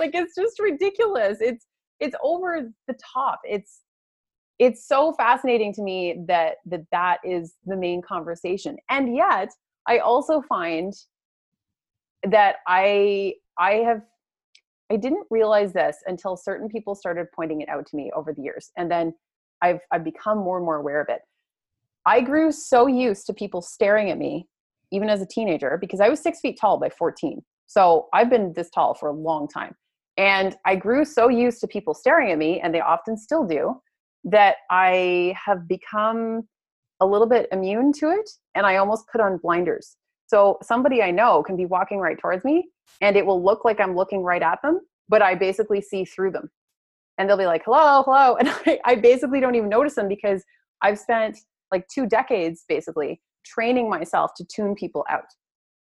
like 0.00 0.14
it's 0.14 0.34
just 0.34 0.58
ridiculous. 0.58 1.38
It's 1.40 1.66
it's 2.00 2.16
over 2.22 2.72
the 2.88 2.94
top. 3.14 3.40
It's 3.44 3.82
it's 4.58 4.86
so 4.86 5.12
fascinating 5.12 5.72
to 5.74 5.82
me 5.82 6.22
that 6.26 6.56
that 6.66 6.82
that 6.90 7.18
is 7.24 7.54
the 7.64 7.76
main 7.76 8.02
conversation. 8.02 8.76
And 8.88 9.14
yet, 9.14 9.50
I 9.86 9.98
also 9.98 10.42
find 10.42 10.92
that 12.24 12.56
I 12.66 13.34
I 13.58 13.72
have 13.76 14.02
I 14.90 14.96
didn't 14.96 15.26
realize 15.30 15.72
this 15.72 15.98
until 16.06 16.36
certain 16.36 16.68
people 16.68 16.94
started 16.94 17.26
pointing 17.34 17.60
it 17.60 17.68
out 17.68 17.86
to 17.86 17.96
me 17.96 18.10
over 18.14 18.32
the 18.32 18.42
years. 18.42 18.72
And 18.76 18.90
then 18.90 19.14
I've 19.62 19.80
I've 19.92 20.04
become 20.04 20.38
more 20.38 20.56
and 20.56 20.64
more 20.64 20.76
aware 20.76 21.00
of 21.00 21.08
it. 21.08 21.20
I 22.06 22.20
grew 22.22 22.50
so 22.50 22.86
used 22.86 23.26
to 23.26 23.34
people 23.34 23.62
staring 23.62 24.10
at 24.10 24.18
me, 24.18 24.48
even 24.90 25.08
as 25.08 25.22
a 25.22 25.26
teenager, 25.26 25.78
because 25.80 26.00
I 26.00 26.08
was 26.08 26.20
six 26.20 26.40
feet 26.40 26.58
tall 26.60 26.78
by 26.78 26.88
14. 26.88 27.42
So 27.66 28.08
I've 28.12 28.30
been 28.30 28.52
this 28.54 28.70
tall 28.70 28.94
for 28.94 29.10
a 29.10 29.12
long 29.12 29.46
time. 29.46 29.74
And 30.20 30.54
I 30.66 30.76
grew 30.76 31.06
so 31.06 31.28
used 31.28 31.62
to 31.62 31.66
people 31.66 31.94
staring 31.94 32.30
at 32.30 32.36
me, 32.36 32.60
and 32.60 32.74
they 32.74 32.82
often 32.82 33.16
still 33.16 33.46
do, 33.46 33.80
that 34.24 34.56
I 34.70 35.34
have 35.46 35.66
become 35.66 36.46
a 37.00 37.06
little 37.06 37.26
bit 37.26 37.48
immune 37.52 37.90
to 37.94 38.10
it 38.10 38.28
and 38.54 38.66
I 38.66 38.76
almost 38.76 39.06
put 39.10 39.22
on 39.22 39.38
blinders. 39.38 39.96
So 40.26 40.58
somebody 40.62 41.02
I 41.02 41.10
know 41.10 41.42
can 41.42 41.56
be 41.56 41.64
walking 41.64 41.98
right 41.98 42.18
towards 42.18 42.44
me 42.44 42.68
and 43.00 43.16
it 43.16 43.24
will 43.24 43.42
look 43.42 43.64
like 43.64 43.80
I'm 43.80 43.96
looking 43.96 44.22
right 44.22 44.42
at 44.42 44.60
them, 44.62 44.80
but 45.08 45.22
I 45.22 45.34
basically 45.34 45.80
see 45.80 46.04
through 46.04 46.32
them. 46.32 46.50
And 47.16 47.26
they'll 47.26 47.38
be 47.38 47.46
like, 47.46 47.64
hello, 47.64 48.02
hello. 48.04 48.36
And 48.40 48.50
I, 48.66 48.78
I 48.84 48.94
basically 48.96 49.40
don't 49.40 49.54
even 49.54 49.70
notice 49.70 49.94
them 49.94 50.08
because 50.08 50.44
I've 50.82 50.98
spent 50.98 51.38
like 51.72 51.86
two 51.88 52.06
decades 52.06 52.66
basically 52.68 53.22
training 53.46 53.88
myself 53.88 54.32
to 54.36 54.44
tune 54.44 54.74
people 54.74 55.06
out 55.08 55.24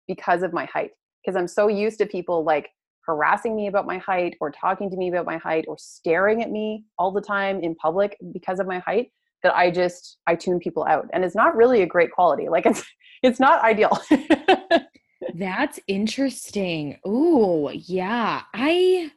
because 0.09 0.43
of 0.43 0.51
my 0.51 0.65
height. 0.65 0.91
Because 1.23 1.37
I'm 1.37 1.47
so 1.47 1.69
used 1.69 1.97
to 1.99 2.05
people 2.05 2.43
like 2.43 2.69
harassing 3.05 3.55
me 3.55 3.67
about 3.67 3.85
my 3.85 3.97
height 3.97 4.35
or 4.41 4.51
talking 4.51 4.89
to 4.89 4.97
me 4.97 5.09
about 5.09 5.25
my 5.25 5.37
height 5.37 5.65
or 5.67 5.77
staring 5.77 6.41
at 6.41 6.51
me 6.51 6.83
all 6.97 7.11
the 7.11 7.21
time 7.21 7.59
in 7.61 7.75
public 7.75 8.17
because 8.33 8.59
of 8.59 8.67
my 8.67 8.79
height 8.79 9.11
that 9.43 9.55
I 9.55 9.69
just 9.69 10.17
I 10.27 10.35
tune 10.35 10.59
people 10.59 10.85
out 10.85 11.07
and 11.13 11.23
it's 11.23 11.35
not 11.35 11.55
really 11.55 11.81
a 11.81 11.87
great 11.87 12.11
quality. 12.11 12.47
Like 12.55 12.65
it's 12.65 12.83
it's 13.21 13.39
not 13.39 13.63
ideal. 13.63 13.97
That's 15.35 15.79
interesting. 15.87 16.97
Ooh, 17.07 17.69
yeah. 17.73 18.43
I 18.53 19.11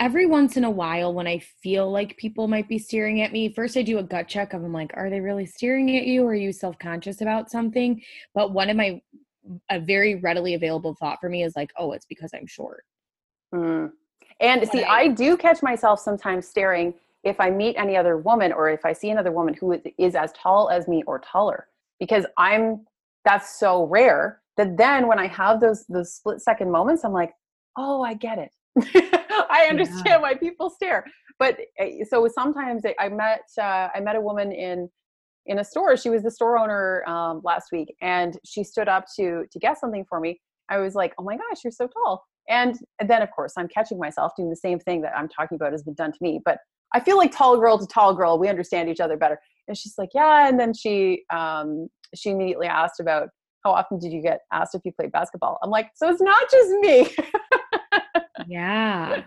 every 0.00 0.26
once 0.26 0.56
in 0.56 0.64
a 0.64 0.70
while 0.70 1.14
when 1.14 1.26
I 1.26 1.38
feel 1.62 1.90
like 1.90 2.16
people 2.16 2.48
might 2.48 2.68
be 2.68 2.78
staring 2.78 3.22
at 3.22 3.32
me, 3.32 3.52
first 3.52 3.76
I 3.76 3.82
do 3.82 3.98
a 3.98 4.02
gut 4.02 4.28
check 4.28 4.52
of 4.52 4.62
I'm 4.62 4.72
like, 4.72 4.92
are 4.94 5.10
they 5.10 5.20
really 5.20 5.46
staring 5.46 5.96
at 5.96 6.06
you? 6.06 6.24
Or 6.24 6.30
are 6.30 6.34
you 6.34 6.52
self-conscious 6.52 7.20
about 7.20 7.50
something? 7.50 8.02
But 8.34 8.52
one 8.52 8.70
of 8.70 8.76
my 8.76 9.00
a 9.70 9.78
very 9.80 10.16
readily 10.16 10.54
available 10.54 10.94
thought 10.94 11.18
for 11.20 11.28
me 11.28 11.42
is 11.42 11.54
like, 11.56 11.70
oh, 11.78 11.92
it's 11.92 12.06
because 12.06 12.30
I'm 12.34 12.46
short. 12.46 12.84
Mm. 13.54 13.90
And 14.40 14.68
see, 14.68 14.82
I, 14.82 15.00
I 15.00 15.08
do 15.08 15.36
catch 15.36 15.62
myself 15.62 16.00
sometimes 16.00 16.48
staring 16.48 16.94
if 17.22 17.40
I 17.40 17.50
meet 17.50 17.76
any 17.76 17.96
other 17.96 18.18
woman 18.18 18.52
or 18.52 18.68
if 18.70 18.84
I 18.84 18.92
see 18.92 19.10
another 19.10 19.32
woman 19.32 19.54
who 19.54 19.80
is 19.98 20.14
as 20.14 20.32
tall 20.32 20.70
as 20.70 20.88
me 20.88 21.02
or 21.06 21.18
taller, 21.20 21.68
because 21.98 22.26
I'm 22.36 22.84
that's 23.24 23.58
so 23.58 23.84
rare 23.84 24.40
that 24.56 24.76
then 24.76 25.06
when 25.06 25.18
I 25.18 25.26
have 25.28 25.60
those 25.60 25.84
those 25.88 26.14
split 26.14 26.40
second 26.40 26.70
moments, 26.70 27.04
I'm 27.04 27.12
like, 27.12 27.32
oh, 27.76 28.02
I 28.02 28.14
get 28.14 28.38
it. 28.38 28.50
I 29.50 29.66
understand 29.70 30.06
yeah. 30.06 30.18
why 30.18 30.34
people 30.34 30.68
stare. 30.68 31.04
But 31.38 31.58
eh, 31.78 32.04
so 32.08 32.28
sometimes 32.28 32.82
I 32.98 33.08
met 33.08 33.42
uh, 33.58 33.88
I 33.94 34.00
met 34.00 34.16
a 34.16 34.20
woman 34.20 34.52
in 34.52 34.90
in 35.46 35.58
a 35.58 35.64
store. 35.64 35.96
She 35.96 36.10
was 36.10 36.22
the 36.22 36.30
store 36.30 36.58
owner 36.58 37.04
um, 37.08 37.40
last 37.44 37.68
week, 37.72 37.94
and 38.00 38.38
she 38.44 38.64
stood 38.64 38.88
up 38.88 39.04
to 39.16 39.44
to 39.50 39.58
get 39.58 39.78
something 39.78 40.04
for 40.08 40.20
me. 40.20 40.40
I 40.70 40.78
was 40.78 40.94
like, 40.94 41.14
oh 41.18 41.24
my 41.24 41.36
gosh, 41.36 41.62
you're 41.62 41.70
so 41.70 41.88
tall. 41.88 42.24
And 42.48 42.78
then 43.06 43.22
of 43.22 43.30
course 43.30 43.54
I'm 43.56 43.68
catching 43.68 43.98
myself 43.98 44.32
doing 44.36 44.50
the 44.50 44.56
same 44.56 44.78
thing 44.78 45.00
that 45.02 45.16
I'm 45.16 45.28
talking 45.28 45.56
about 45.56 45.72
has 45.72 45.82
been 45.82 45.94
done 45.94 46.12
to 46.12 46.18
me. 46.20 46.40
But 46.44 46.58
I 46.94 47.00
feel 47.00 47.16
like 47.16 47.32
tall 47.32 47.58
girl 47.58 47.78
to 47.78 47.86
tall 47.86 48.14
girl, 48.14 48.38
we 48.38 48.48
understand 48.48 48.88
each 48.88 49.00
other 49.00 49.16
better. 49.16 49.38
And 49.66 49.76
she's 49.76 49.94
like, 49.98 50.10
yeah. 50.14 50.48
And 50.48 50.58
then 50.60 50.74
she 50.74 51.24
um, 51.32 51.88
she 52.14 52.30
immediately 52.30 52.66
asked 52.66 53.00
about 53.00 53.28
how 53.64 53.72
often 53.72 53.98
did 53.98 54.12
you 54.12 54.22
get 54.22 54.40
asked 54.52 54.74
if 54.74 54.82
you 54.84 54.92
played 54.92 55.12
basketball? 55.12 55.58
I'm 55.62 55.70
like, 55.70 55.90
so 55.96 56.08
it's 56.08 56.20
not 56.20 56.50
just 56.50 56.70
me. 56.80 57.16
yeah. 58.46 59.22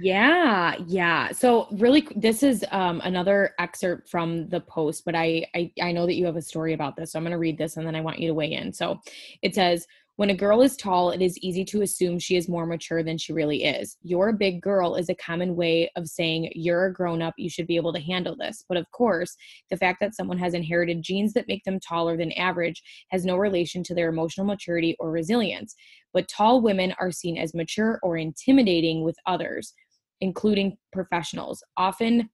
Yeah, 0.00 0.74
yeah. 0.86 1.32
So 1.32 1.68
really 1.72 2.06
this 2.14 2.42
is 2.42 2.64
um 2.70 3.00
another 3.04 3.54
excerpt 3.58 4.08
from 4.08 4.48
the 4.48 4.60
post, 4.60 5.04
but 5.04 5.14
I, 5.14 5.46
I 5.54 5.72
I 5.80 5.92
know 5.92 6.06
that 6.06 6.14
you 6.14 6.26
have 6.26 6.36
a 6.36 6.42
story 6.42 6.72
about 6.74 6.96
this. 6.96 7.12
So 7.12 7.18
I'm 7.18 7.24
going 7.24 7.32
to 7.32 7.38
read 7.38 7.58
this 7.58 7.76
and 7.76 7.86
then 7.86 7.96
I 7.96 8.00
want 8.00 8.18
you 8.18 8.28
to 8.28 8.34
weigh 8.34 8.52
in. 8.52 8.72
So 8.72 9.00
it 9.42 9.54
says 9.54 9.86
when 10.16 10.30
a 10.30 10.34
girl 10.34 10.62
is 10.62 10.76
tall, 10.76 11.10
it 11.10 11.20
is 11.20 11.38
easy 11.38 11.64
to 11.66 11.82
assume 11.82 12.18
she 12.18 12.36
is 12.36 12.48
more 12.48 12.64
mature 12.64 13.02
than 13.02 13.18
she 13.18 13.34
really 13.34 13.64
is. 13.64 13.98
You're 14.02 14.30
a 14.30 14.32
big 14.32 14.62
girl 14.62 14.96
is 14.96 15.10
a 15.10 15.14
common 15.14 15.54
way 15.56 15.90
of 15.94 16.08
saying 16.08 16.50
you're 16.54 16.86
a 16.86 16.92
grown 16.92 17.20
up, 17.20 17.34
you 17.36 17.50
should 17.50 17.66
be 17.66 17.76
able 17.76 17.92
to 17.92 18.00
handle 18.00 18.34
this. 18.34 18.64
But 18.66 18.78
of 18.78 18.90
course, 18.92 19.36
the 19.70 19.76
fact 19.76 19.98
that 20.00 20.14
someone 20.14 20.38
has 20.38 20.54
inherited 20.54 21.02
genes 21.02 21.34
that 21.34 21.48
make 21.48 21.64
them 21.64 21.78
taller 21.78 22.16
than 22.16 22.32
average 22.32 22.82
has 23.10 23.26
no 23.26 23.36
relation 23.36 23.82
to 23.84 23.94
their 23.94 24.08
emotional 24.08 24.46
maturity 24.46 24.96
or 24.98 25.10
resilience. 25.10 25.74
But 26.14 26.28
tall 26.28 26.62
women 26.62 26.94
are 26.98 27.12
seen 27.12 27.36
as 27.36 27.52
mature 27.52 28.00
or 28.02 28.16
intimidating 28.16 29.04
with 29.04 29.16
others, 29.26 29.74
including 30.22 30.78
professionals. 30.94 31.62
Often, 31.76 32.30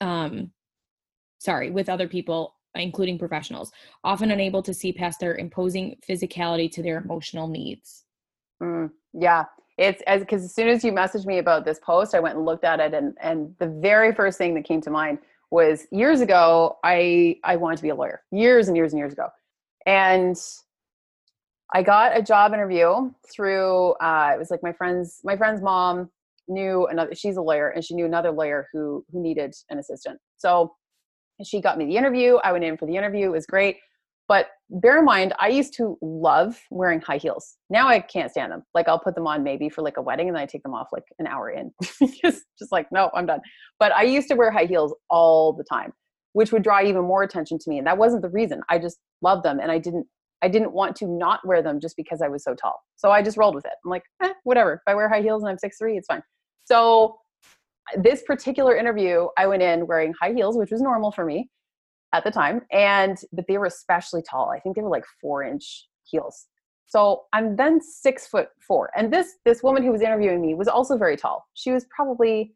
um, 0.00 0.52
sorry, 1.38 1.72
with 1.72 1.88
other 1.88 2.06
people 2.06 2.54
including 2.74 3.18
professionals, 3.18 3.72
often 4.02 4.30
unable 4.30 4.62
to 4.62 4.74
see 4.74 4.92
past 4.92 5.20
their 5.20 5.36
imposing 5.36 5.96
physicality 6.08 6.70
to 6.72 6.82
their 6.82 6.98
emotional 6.98 7.48
needs. 7.48 8.04
Mm, 8.62 8.90
yeah, 9.12 9.44
it's 9.78 10.02
as 10.06 10.20
because 10.20 10.44
as 10.44 10.54
soon 10.54 10.68
as 10.68 10.84
you 10.84 10.92
messaged 10.92 11.26
me 11.26 11.38
about 11.38 11.64
this 11.64 11.78
post, 11.80 12.14
I 12.14 12.20
went 12.20 12.36
and 12.36 12.44
looked 12.44 12.64
at 12.64 12.80
it, 12.80 12.94
and 12.94 13.16
and 13.20 13.54
the 13.58 13.66
very 13.66 14.14
first 14.14 14.38
thing 14.38 14.54
that 14.54 14.64
came 14.64 14.80
to 14.82 14.90
mind 14.90 15.18
was 15.50 15.86
years 15.90 16.20
ago. 16.20 16.78
I 16.84 17.36
I 17.44 17.56
wanted 17.56 17.76
to 17.76 17.82
be 17.82 17.88
a 17.90 17.94
lawyer 17.94 18.22
years 18.30 18.68
and 18.68 18.76
years 18.76 18.92
and 18.92 18.98
years 18.98 19.12
ago, 19.12 19.28
and 19.86 20.36
I 21.72 21.82
got 21.82 22.16
a 22.16 22.22
job 22.22 22.52
interview 22.54 23.10
through 23.32 23.92
uh, 23.94 24.32
it 24.34 24.38
was 24.38 24.50
like 24.50 24.62
my 24.62 24.72
friend's 24.72 25.20
my 25.24 25.36
friend's 25.36 25.60
mom 25.60 26.10
knew 26.46 26.86
another 26.86 27.14
she's 27.14 27.36
a 27.36 27.42
lawyer 27.42 27.70
and 27.70 27.82
she 27.82 27.94
knew 27.94 28.04
another 28.04 28.30
lawyer 28.30 28.68
who 28.72 29.04
who 29.10 29.20
needed 29.20 29.54
an 29.70 29.78
assistant. 29.78 30.20
So 30.36 30.74
she 31.42 31.60
got 31.60 31.78
me 31.78 31.86
the 31.86 31.96
interview. 31.96 32.36
I 32.36 32.52
went 32.52 32.64
in 32.64 32.76
for 32.76 32.86
the 32.86 32.96
interview. 32.96 33.26
It 33.26 33.32
was 33.32 33.46
great. 33.46 33.78
But 34.26 34.48
bear 34.70 34.98
in 34.98 35.04
mind, 35.04 35.34
I 35.38 35.48
used 35.48 35.74
to 35.74 35.98
love 36.00 36.58
wearing 36.70 37.00
high 37.00 37.18
heels. 37.18 37.56
Now 37.68 37.88
I 37.88 38.00
can't 38.00 38.30
stand 38.30 38.52
them. 38.52 38.62
Like 38.72 38.88
I'll 38.88 38.98
put 38.98 39.14
them 39.14 39.26
on 39.26 39.42
maybe 39.42 39.68
for 39.68 39.82
like 39.82 39.98
a 39.98 40.02
wedding 40.02 40.28
and 40.28 40.36
then 40.36 40.42
I 40.42 40.46
take 40.46 40.62
them 40.62 40.74
off 40.74 40.88
like 40.92 41.04
an 41.18 41.26
hour 41.26 41.50
in. 41.50 41.72
just, 42.22 42.44
just 42.58 42.72
like, 42.72 42.90
no, 42.90 43.10
I'm 43.14 43.26
done. 43.26 43.40
But 43.78 43.92
I 43.92 44.04
used 44.04 44.28
to 44.28 44.34
wear 44.34 44.50
high 44.50 44.64
heels 44.64 44.94
all 45.10 45.52
the 45.52 45.64
time, 45.64 45.92
which 46.32 46.52
would 46.52 46.62
draw 46.62 46.82
even 46.82 47.02
more 47.02 47.22
attention 47.22 47.58
to 47.58 47.70
me. 47.70 47.76
And 47.76 47.86
that 47.86 47.98
wasn't 47.98 48.22
the 48.22 48.30
reason. 48.30 48.62
I 48.70 48.78
just 48.78 48.98
loved 49.20 49.44
them 49.44 49.60
and 49.60 49.70
I 49.70 49.78
didn't 49.78 50.06
I 50.42 50.48
didn't 50.48 50.72
want 50.72 50.94
to 50.96 51.06
not 51.06 51.40
wear 51.46 51.62
them 51.62 51.80
just 51.80 51.96
because 51.96 52.20
I 52.20 52.28
was 52.28 52.44
so 52.44 52.54
tall. 52.54 52.82
So 52.96 53.10
I 53.10 53.22
just 53.22 53.38
rolled 53.38 53.54
with 53.54 53.64
it. 53.64 53.72
I'm 53.82 53.90
like, 53.90 54.02
eh, 54.22 54.32
whatever. 54.42 54.74
If 54.74 54.80
I 54.86 54.94
wear 54.94 55.08
high 55.08 55.22
heels 55.22 55.42
and 55.42 55.50
I'm 55.50 55.58
six 55.58 55.78
three, 55.78 55.96
it's 55.96 56.06
fine. 56.06 56.22
So 56.66 57.16
this 57.96 58.22
particular 58.22 58.76
interview, 58.76 59.28
I 59.36 59.46
went 59.46 59.62
in 59.62 59.86
wearing 59.86 60.14
high 60.20 60.32
heels, 60.32 60.56
which 60.56 60.70
was 60.70 60.80
normal 60.80 61.12
for 61.12 61.24
me 61.24 61.48
at 62.12 62.24
the 62.24 62.30
time, 62.30 62.62
and 62.72 63.18
but 63.32 63.46
they 63.48 63.58
were 63.58 63.66
especially 63.66 64.22
tall. 64.22 64.50
I 64.50 64.60
think 64.60 64.76
they 64.76 64.82
were 64.82 64.90
like 64.90 65.04
four 65.20 65.42
inch 65.42 65.86
heels. 66.04 66.46
So 66.86 67.22
I'm 67.32 67.56
then 67.56 67.80
six 67.80 68.26
foot 68.26 68.48
four, 68.66 68.90
and 68.96 69.12
this 69.12 69.34
this 69.44 69.62
woman 69.62 69.82
who 69.82 69.92
was 69.92 70.02
interviewing 70.02 70.40
me 70.40 70.54
was 70.54 70.68
also 70.68 70.96
very 70.96 71.16
tall. 71.16 71.44
She 71.54 71.72
was 71.72 71.86
probably 71.94 72.54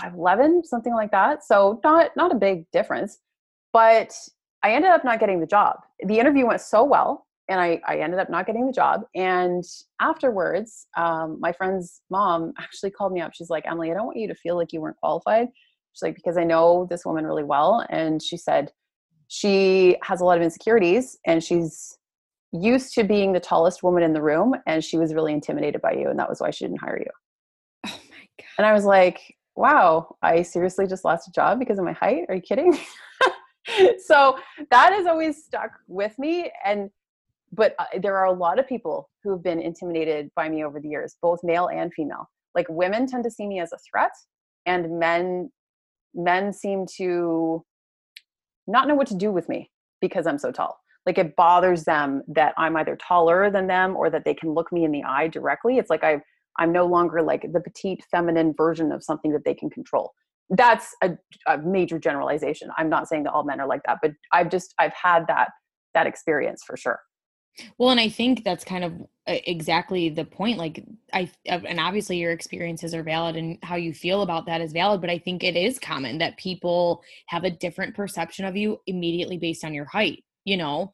five 0.00 0.14
eleven, 0.14 0.62
something 0.64 0.94
like 0.94 1.10
that. 1.12 1.44
So 1.44 1.80
not 1.84 2.10
not 2.16 2.32
a 2.32 2.36
big 2.36 2.70
difference, 2.72 3.18
but 3.72 4.12
I 4.62 4.72
ended 4.72 4.90
up 4.90 5.04
not 5.04 5.20
getting 5.20 5.40
the 5.40 5.46
job. 5.46 5.76
The 6.06 6.18
interview 6.18 6.46
went 6.46 6.60
so 6.60 6.84
well, 6.84 7.26
and 7.50 7.60
I, 7.60 7.80
I 7.86 7.96
ended 7.98 8.20
up 8.20 8.30
not 8.30 8.46
getting 8.46 8.64
the 8.64 8.72
job. 8.72 9.02
And 9.16 9.64
afterwards, 10.00 10.86
um, 10.96 11.36
my 11.40 11.52
friend's 11.52 12.00
mom 12.08 12.52
actually 12.58 12.92
called 12.92 13.12
me 13.12 13.20
up. 13.20 13.34
She's 13.34 13.50
like, 13.50 13.66
Emily, 13.66 13.90
I 13.90 13.94
don't 13.94 14.06
want 14.06 14.18
you 14.18 14.28
to 14.28 14.34
feel 14.34 14.56
like 14.56 14.72
you 14.72 14.80
weren't 14.80 14.96
qualified. 14.96 15.48
She's 15.92 16.02
like, 16.02 16.14
because 16.14 16.38
I 16.38 16.44
know 16.44 16.86
this 16.88 17.04
woman 17.04 17.26
really 17.26 17.42
well. 17.42 17.84
And 17.90 18.22
she 18.22 18.36
said, 18.36 18.70
she 19.26 19.96
has 20.02 20.20
a 20.20 20.24
lot 20.24 20.38
of 20.38 20.42
insecurities 20.42 21.18
and 21.26 21.42
she's 21.42 21.98
used 22.52 22.94
to 22.94 23.04
being 23.04 23.32
the 23.32 23.40
tallest 23.40 23.82
woman 23.82 24.04
in 24.04 24.12
the 24.12 24.22
room. 24.22 24.54
And 24.66 24.82
she 24.82 24.96
was 24.96 25.12
really 25.12 25.32
intimidated 25.32 25.82
by 25.82 25.92
you. 25.92 26.08
And 26.08 26.18
that 26.20 26.28
was 26.28 26.40
why 26.40 26.50
she 26.50 26.64
didn't 26.64 26.80
hire 26.80 26.98
you. 26.98 27.10
Oh 27.92 27.98
my 28.10 28.26
God. 28.38 28.46
And 28.58 28.66
I 28.66 28.72
was 28.72 28.84
like, 28.84 29.20
wow, 29.56 30.16
I 30.22 30.42
seriously 30.42 30.86
just 30.86 31.04
lost 31.04 31.28
a 31.28 31.32
job 31.32 31.58
because 31.58 31.78
of 31.78 31.84
my 31.84 31.92
height. 31.92 32.26
Are 32.28 32.36
you 32.36 32.40
kidding? 32.40 32.78
so 34.04 34.38
that 34.70 34.92
has 34.92 35.06
always 35.06 35.44
stuck 35.44 35.72
with 35.88 36.16
me 36.18 36.50
and 36.64 36.90
but 37.52 37.74
uh, 37.78 37.84
there 38.00 38.16
are 38.16 38.26
a 38.26 38.32
lot 38.32 38.58
of 38.58 38.68
people 38.68 39.08
who 39.22 39.30
have 39.30 39.42
been 39.42 39.60
intimidated 39.60 40.30
by 40.36 40.48
me 40.48 40.64
over 40.64 40.80
the 40.80 40.88
years 40.88 41.16
both 41.22 41.40
male 41.42 41.68
and 41.68 41.92
female. 41.94 42.28
Like 42.54 42.66
women 42.68 43.06
tend 43.06 43.24
to 43.24 43.30
see 43.30 43.46
me 43.46 43.60
as 43.60 43.72
a 43.72 43.78
threat 43.90 44.12
and 44.66 44.98
men 44.98 45.50
men 46.14 46.52
seem 46.52 46.86
to 46.96 47.64
not 48.66 48.88
know 48.88 48.94
what 48.94 49.06
to 49.06 49.14
do 49.14 49.30
with 49.30 49.48
me 49.48 49.70
because 50.00 50.26
i'm 50.26 50.38
so 50.38 50.50
tall. 50.52 50.78
Like 51.06 51.18
it 51.18 51.36
bothers 51.36 51.84
them 51.84 52.22
that 52.28 52.54
i'm 52.56 52.76
either 52.76 52.96
taller 52.96 53.50
than 53.50 53.66
them 53.66 53.96
or 53.96 54.10
that 54.10 54.24
they 54.24 54.34
can 54.34 54.52
look 54.52 54.72
me 54.72 54.84
in 54.84 54.92
the 54.92 55.04
eye 55.04 55.28
directly. 55.28 55.78
It's 55.78 55.90
like 55.90 56.04
i 56.04 56.20
i'm 56.58 56.72
no 56.72 56.86
longer 56.86 57.22
like 57.22 57.46
the 57.52 57.60
petite 57.60 58.04
feminine 58.10 58.54
version 58.56 58.92
of 58.92 59.02
something 59.02 59.32
that 59.32 59.44
they 59.44 59.54
can 59.54 59.70
control. 59.70 60.12
That's 60.52 60.96
a, 61.00 61.10
a, 61.46 61.58
major 61.58 62.00
generalization. 62.00 62.70
I'm 62.76 62.88
not 62.88 63.06
saying 63.06 63.22
that 63.22 63.32
all 63.32 63.44
men 63.44 63.60
are 63.60 63.68
like 63.68 63.82
that 63.86 63.98
but 64.02 64.12
i've 64.32 64.50
just 64.50 64.74
i've 64.78 64.94
had 64.94 65.26
that 65.28 65.50
that 65.94 66.06
experience 66.06 66.62
for 66.64 66.76
sure 66.76 67.00
well 67.78 67.90
and 67.90 68.00
i 68.00 68.08
think 68.08 68.44
that's 68.44 68.64
kind 68.64 68.84
of 68.84 68.92
uh, 69.26 69.36
exactly 69.46 70.08
the 70.08 70.24
point 70.24 70.58
like 70.58 70.82
i 71.12 71.30
and 71.46 71.80
obviously 71.80 72.16
your 72.16 72.32
experiences 72.32 72.94
are 72.94 73.02
valid 73.02 73.36
and 73.36 73.58
how 73.62 73.76
you 73.76 73.92
feel 73.92 74.22
about 74.22 74.46
that 74.46 74.60
is 74.60 74.72
valid 74.72 75.00
but 75.00 75.10
i 75.10 75.18
think 75.18 75.42
it 75.42 75.56
is 75.56 75.78
common 75.78 76.18
that 76.18 76.36
people 76.36 77.02
have 77.26 77.44
a 77.44 77.50
different 77.50 77.94
perception 77.94 78.44
of 78.44 78.56
you 78.56 78.78
immediately 78.86 79.36
based 79.36 79.64
on 79.64 79.74
your 79.74 79.84
height 79.84 80.24
you 80.44 80.56
know 80.56 80.92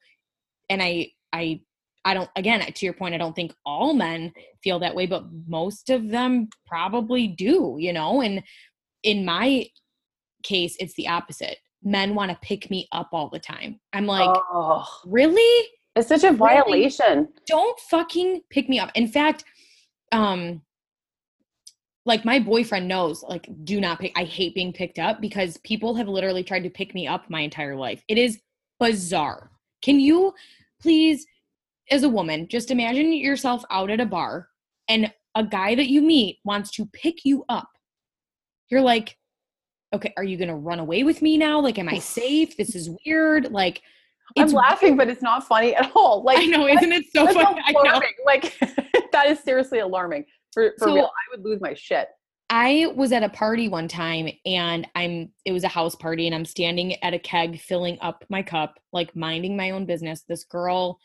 and 0.68 0.82
i 0.82 1.08
i 1.32 1.60
I 2.06 2.14
don't, 2.14 2.30
again, 2.36 2.60
to 2.60 2.86
your 2.86 2.94
point, 2.94 3.16
I 3.16 3.18
don't 3.18 3.34
think 3.34 3.52
all 3.66 3.92
men 3.92 4.32
feel 4.62 4.78
that 4.78 4.94
way, 4.94 5.06
but 5.06 5.24
most 5.48 5.90
of 5.90 6.08
them 6.08 6.48
probably 6.64 7.26
do, 7.26 7.74
you 7.80 7.92
know? 7.92 8.22
And 8.22 8.44
in 9.02 9.24
my 9.24 9.66
case, 10.44 10.76
it's 10.78 10.94
the 10.94 11.08
opposite. 11.08 11.58
Men 11.82 12.14
want 12.14 12.30
to 12.30 12.38
pick 12.42 12.70
me 12.70 12.86
up 12.92 13.08
all 13.12 13.28
the 13.28 13.40
time. 13.40 13.80
I'm 13.92 14.06
like, 14.06 14.30
oh, 14.52 14.86
really? 15.04 15.66
It's 15.96 16.08
such 16.08 16.24
a 16.24 16.32
violation. 16.32 17.16
Really? 17.16 17.28
Don't 17.46 17.80
fucking 17.80 18.42
pick 18.50 18.68
me 18.68 18.78
up. 18.78 18.90
In 18.94 19.08
fact, 19.08 19.44
um, 20.12 20.62
like 22.04 22.24
my 22.24 22.38
boyfriend 22.38 22.86
knows, 22.86 23.24
like, 23.24 23.48
do 23.64 23.80
not 23.80 23.98
pick. 23.98 24.12
I 24.14 24.24
hate 24.24 24.54
being 24.54 24.72
picked 24.72 24.98
up 24.98 25.20
because 25.20 25.56
people 25.58 25.94
have 25.96 26.06
literally 26.06 26.44
tried 26.44 26.62
to 26.62 26.70
pick 26.70 26.94
me 26.94 27.06
up 27.08 27.28
my 27.28 27.40
entire 27.40 27.74
life. 27.74 28.04
It 28.08 28.18
is 28.18 28.40
bizarre. 28.78 29.50
Can 29.82 29.98
you 29.98 30.32
please, 30.80 31.26
as 31.90 32.04
a 32.04 32.08
woman, 32.08 32.46
just 32.46 32.70
imagine 32.70 33.12
yourself 33.12 33.64
out 33.70 33.90
at 33.90 34.00
a 34.00 34.06
bar 34.06 34.48
and 34.88 35.12
a 35.34 35.42
guy 35.42 35.74
that 35.74 35.88
you 35.88 36.00
meet 36.00 36.38
wants 36.44 36.70
to 36.72 36.86
pick 36.86 37.24
you 37.24 37.44
up 37.48 37.68
you're 38.68 38.82
like, 38.82 39.16
okay, 39.92 40.12
are 40.16 40.24
you 40.24 40.36
going 40.36 40.48
to 40.48 40.54
run 40.54 40.80
away 40.80 41.04
with 41.04 41.22
me 41.22 41.36
now? 41.36 41.60
Like, 41.60 41.78
am 41.78 41.88
I 41.88 41.98
safe? 41.98 42.56
This 42.56 42.74
is 42.74 42.90
weird. 43.04 43.52
Like, 43.52 43.82
I'm 44.38 44.48
laughing, 44.48 44.96
but 44.96 45.08
it's 45.08 45.22
not 45.22 45.46
funny 45.46 45.74
at 45.74 45.92
all. 45.94 46.22
Like, 46.22 46.38
I 46.38 46.46
know, 46.46 46.66
isn't 46.66 46.92
it 46.92 47.06
so 47.14 47.26
funny? 47.26 47.60
Like, 48.24 48.58
that 49.12 49.26
is 49.28 49.40
seriously 49.40 49.78
alarming. 49.78 50.24
For, 50.52 50.72
for 50.78 50.88
so, 50.88 50.94
real, 50.94 51.04
I 51.04 51.36
would 51.36 51.44
lose 51.44 51.60
my 51.60 51.74
shit. 51.74 52.08
I 52.48 52.92
was 52.94 53.12
at 53.12 53.24
a 53.24 53.28
party 53.28 53.68
one 53.68 53.88
time 53.88 54.28
and 54.44 54.86
I'm 54.94 55.32
it 55.44 55.52
was 55.52 55.64
a 55.64 55.68
house 55.68 55.96
party 55.96 56.26
and 56.26 56.34
I'm 56.34 56.44
standing 56.44 57.02
at 57.02 57.14
a 57.14 57.18
keg 57.18 57.60
filling 57.60 57.98
up 58.00 58.24
my 58.28 58.42
cup, 58.42 58.78
like 58.92 59.16
minding 59.16 59.56
my 59.56 59.70
own 59.70 59.84
business. 59.84 60.22
This 60.28 60.44
girl, 60.44 60.98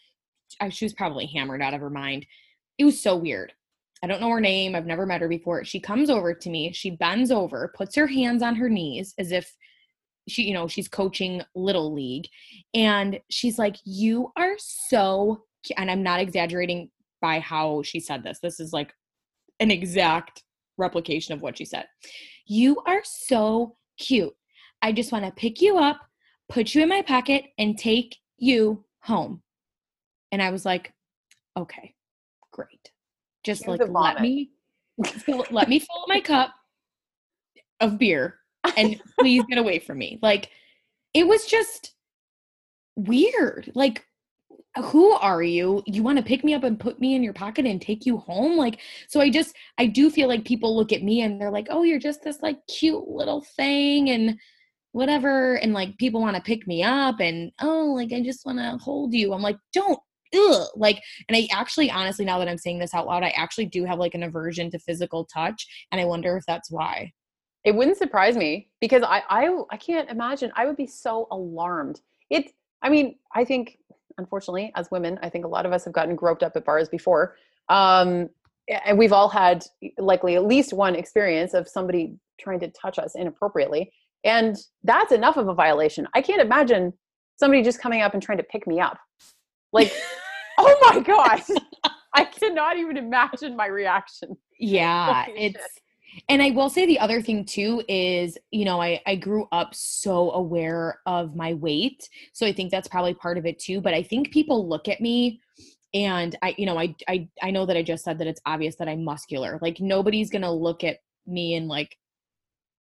she 0.69 0.85
was 0.85 0.93
probably 0.93 1.25
hammered 1.25 1.61
out 1.61 1.73
of 1.73 1.81
her 1.81 1.89
mind. 1.89 2.27
It 2.77 2.85
was 2.85 3.01
so 3.01 3.15
weird. 3.15 3.53
I 4.03 4.07
don't 4.07 4.21
know 4.21 4.29
her 4.29 4.41
name. 4.41 4.75
I've 4.75 4.85
never 4.85 5.05
met 5.05 5.21
her 5.21 5.27
before. 5.27 5.63
She 5.63 5.79
comes 5.79 6.09
over 6.09 6.33
to 6.33 6.49
me. 6.49 6.73
She 6.73 6.91
bends 6.91 7.31
over, 7.31 7.73
puts 7.75 7.95
her 7.95 8.07
hands 8.07 8.41
on 8.41 8.55
her 8.55 8.69
knees 8.69 9.13
as 9.17 9.31
if 9.31 9.51
she, 10.31 10.43
you 10.43 10.53
know, 10.53 10.67
she's 10.67 10.87
coaching 10.87 11.41
little 11.55 11.93
league. 11.93 12.27
And 12.73 13.19
she's 13.29 13.59
like, 13.59 13.77
You 13.83 14.31
are 14.37 14.55
so, 14.57 15.43
and 15.77 15.91
I'm 15.91 16.03
not 16.03 16.19
exaggerating 16.19 16.89
by 17.21 17.39
how 17.39 17.83
she 17.83 17.99
said 17.99 18.23
this. 18.23 18.39
This 18.41 18.59
is 18.59 18.73
like 18.73 18.93
an 19.59 19.71
exact 19.71 20.43
replication 20.77 21.33
of 21.33 21.41
what 21.41 21.57
she 21.57 21.65
said. 21.65 21.85
You 22.47 22.81
are 22.87 23.01
so 23.03 23.75
cute. 23.99 24.33
I 24.81 24.91
just 24.91 25.11
want 25.11 25.25
to 25.25 25.31
pick 25.31 25.61
you 25.61 25.77
up, 25.77 25.99
put 26.49 26.73
you 26.73 26.81
in 26.81 26.89
my 26.89 27.03
pocket, 27.03 27.45
and 27.59 27.77
take 27.77 28.17
you 28.37 28.83
home. 29.01 29.41
And 30.31 30.41
I 30.41 30.49
was 30.49 30.65
like, 30.65 30.93
Okay, 31.57 31.93
great 32.51 32.91
just 33.43 33.67
like 33.67 33.81
let 33.87 34.21
me 34.21 34.51
let 35.51 35.69
me 35.69 35.79
fill 35.79 36.01
up 36.01 36.07
my 36.07 36.19
cup 36.19 36.53
of 37.79 37.97
beer 37.97 38.39
and 38.77 39.01
please 39.19 39.43
get 39.49 39.57
away 39.57 39.79
from 39.79 39.97
me. 39.97 40.19
Like 40.21 40.49
it 41.13 41.27
was 41.27 41.45
just 41.45 41.93
weird. 42.95 43.71
Like 43.75 44.05
who 44.77 45.11
are 45.11 45.43
you? 45.43 45.83
You 45.85 46.01
want 46.01 46.17
to 46.17 46.23
pick 46.23 46.43
me 46.43 46.53
up 46.53 46.63
and 46.63 46.79
put 46.79 46.99
me 46.99 47.15
in 47.15 47.23
your 47.23 47.33
pocket 47.33 47.65
and 47.65 47.81
take 47.81 48.05
you 48.05 48.17
home? 48.17 48.57
Like, 48.57 48.79
so 49.07 49.19
I 49.19 49.29
just, 49.29 49.55
I 49.77 49.85
do 49.85 50.09
feel 50.09 50.29
like 50.29 50.45
people 50.45 50.75
look 50.75 50.93
at 50.93 51.03
me 51.03 51.21
and 51.21 51.39
they're 51.39 51.51
like, 51.51 51.67
oh, 51.69 51.83
you're 51.83 51.99
just 51.99 52.23
this 52.23 52.41
like 52.41 52.65
cute 52.67 53.07
little 53.07 53.41
thing 53.41 54.09
and 54.09 54.37
whatever. 54.93 55.55
And 55.55 55.73
like 55.73 55.97
people 55.97 56.21
want 56.21 56.37
to 56.37 56.41
pick 56.41 56.67
me 56.67 56.83
up 56.83 57.19
and, 57.19 57.51
oh, 57.61 57.93
like 57.95 58.13
I 58.13 58.21
just 58.21 58.45
want 58.45 58.59
to 58.59 58.77
hold 58.81 59.13
you. 59.13 59.33
I'm 59.33 59.41
like, 59.41 59.57
don't 59.73 59.99
ugh, 60.33 60.67
like 60.77 61.01
and 61.27 61.35
i 61.35 61.45
actually 61.51 61.91
honestly 61.91 62.23
now 62.23 62.39
that 62.39 62.47
i'm 62.47 62.57
saying 62.57 62.79
this 62.79 62.93
out 62.93 63.05
loud 63.05 63.21
i 63.21 63.33
actually 63.35 63.65
do 63.65 63.83
have 63.83 63.99
like 63.99 64.15
an 64.15 64.23
aversion 64.23 64.71
to 64.71 64.79
physical 64.79 65.25
touch 65.25 65.67
and 65.91 65.99
i 65.99 66.05
wonder 66.05 66.37
if 66.37 66.45
that's 66.47 66.71
why 66.71 67.11
it 67.63 67.75
wouldn't 67.75 67.97
surprise 67.97 68.35
me 68.37 68.69
because 68.79 69.03
i 69.03 69.21
i, 69.29 69.63
I 69.69 69.77
can't 69.77 70.09
imagine 70.09 70.51
i 70.55 70.65
would 70.65 70.77
be 70.77 70.87
so 70.87 71.27
alarmed 71.31 72.01
it 72.29 72.51
i 72.81 72.89
mean 72.89 73.15
i 73.33 73.43
think 73.43 73.77
unfortunately 74.17 74.71
as 74.75 74.89
women 74.91 75.19
i 75.21 75.29
think 75.29 75.45
a 75.45 75.47
lot 75.47 75.65
of 75.65 75.71
us 75.71 75.85
have 75.85 75.93
gotten 75.93 76.15
groped 76.15 76.43
up 76.43 76.55
at 76.55 76.65
bars 76.65 76.89
before 76.89 77.35
um 77.69 78.29
and 78.85 78.97
we've 78.97 79.13
all 79.13 79.27
had 79.27 79.65
likely 79.97 80.35
at 80.35 80.45
least 80.45 80.73
one 80.73 80.95
experience 80.95 81.53
of 81.53 81.67
somebody 81.67 82.15
trying 82.39 82.59
to 82.59 82.67
touch 82.69 82.99
us 82.99 83.15
inappropriately 83.15 83.91
and 84.23 84.57
that's 84.83 85.11
enough 85.11 85.37
of 85.37 85.47
a 85.47 85.53
violation 85.53 86.07
i 86.13 86.21
can't 86.21 86.41
imagine 86.41 86.93
somebody 87.37 87.63
just 87.63 87.79
coming 87.79 88.01
up 88.01 88.13
and 88.13 88.21
trying 88.21 88.37
to 88.37 88.43
pick 88.43 88.67
me 88.67 88.79
up 88.79 88.99
like, 89.73 89.91
oh 90.57 90.91
my 90.93 90.99
gosh. 90.99 91.47
I 92.13 92.25
cannot 92.25 92.77
even 92.77 92.97
imagine 92.97 93.55
my 93.55 93.67
reaction. 93.67 94.35
Yeah, 94.59 95.25
it's 95.35 95.63
and 96.27 96.41
I 96.41 96.51
will 96.51 96.69
say 96.69 96.85
the 96.85 96.99
other 96.99 97.21
thing 97.21 97.45
too 97.45 97.83
is, 97.87 98.37
you 98.51 98.65
know, 98.65 98.81
I, 98.81 99.01
I 99.05 99.15
grew 99.15 99.47
up 99.51 99.73
so 99.73 100.31
aware 100.31 100.99
of 101.05 101.35
my 101.35 101.53
weight. 101.53 102.07
So 102.33 102.45
I 102.45 102.53
think 102.53 102.71
that's 102.71 102.87
probably 102.87 103.13
part 103.13 103.37
of 103.37 103.45
it 103.45 103.59
too. 103.59 103.81
But 103.81 103.93
I 103.93 104.03
think 104.03 104.31
people 104.31 104.67
look 104.67 104.87
at 104.87 105.01
me 105.01 105.39
and 105.93 106.37
I, 106.41 106.55
you 106.57 106.65
know, 106.65 106.77
I, 106.77 106.95
I, 107.07 107.27
I 107.41 107.51
know 107.51 107.65
that 107.65 107.77
I 107.77 107.83
just 107.83 108.03
said 108.03 108.17
that 108.19 108.27
it's 108.27 108.41
obvious 108.45 108.75
that 108.77 108.87
I'm 108.87 109.03
muscular. 109.03 109.59
Like 109.61 109.79
nobody's 109.79 110.29
gonna 110.29 110.51
look 110.51 110.83
at 110.83 110.97
me 111.25 111.55
and 111.55 111.67
like 111.67 111.97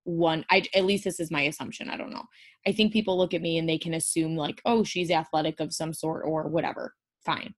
one. 0.03 0.45
I 0.49 0.63
at 0.75 0.85
least 0.85 1.03
this 1.03 1.19
is 1.19 1.31
my 1.31 1.43
assumption. 1.43 1.89
I 1.89 1.97
don't 1.97 2.11
know. 2.11 2.25
I 2.67 2.71
think 2.71 2.93
people 2.93 3.17
look 3.17 3.33
at 3.33 3.41
me 3.41 3.57
and 3.57 3.67
they 3.67 3.77
can 3.77 3.93
assume 3.93 4.35
like, 4.35 4.61
oh, 4.65 4.83
she's 4.83 5.11
athletic 5.11 5.59
of 5.59 5.73
some 5.73 5.93
sort 5.93 6.23
or 6.25 6.47
whatever. 6.47 6.93
Fine. 7.25 7.53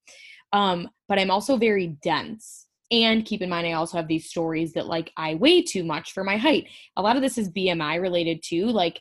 Um, 0.51 0.89
but 1.07 1.19
I'm 1.19 1.31
also 1.31 1.57
very 1.57 1.97
dense. 2.03 2.67
And 2.91 3.25
keep 3.25 3.41
in 3.41 3.49
mind, 3.49 3.65
I 3.67 3.73
also 3.73 3.97
have 3.97 4.07
these 4.07 4.29
stories 4.29 4.73
that 4.73 4.87
like 4.87 5.11
I 5.17 5.35
weigh 5.35 5.63
too 5.63 5.83
much 5.83 6.13
for 6.13 6.23
my 6.23 6.37
height. 6.37 6.67
A 6.97 7.01
lot 7.01 7.15
of 7.15 7.21
this 7.21 7.37
is 7.37 7.49
BMI 7.49 8.01
related 8.01 8.43
too. 8.43 8.67
Like 8.67 8.99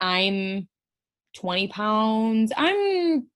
I'm 0.00 0.68
20 1.36 1.68
pounds. 1.68 2.52
I'm 2.56 3.26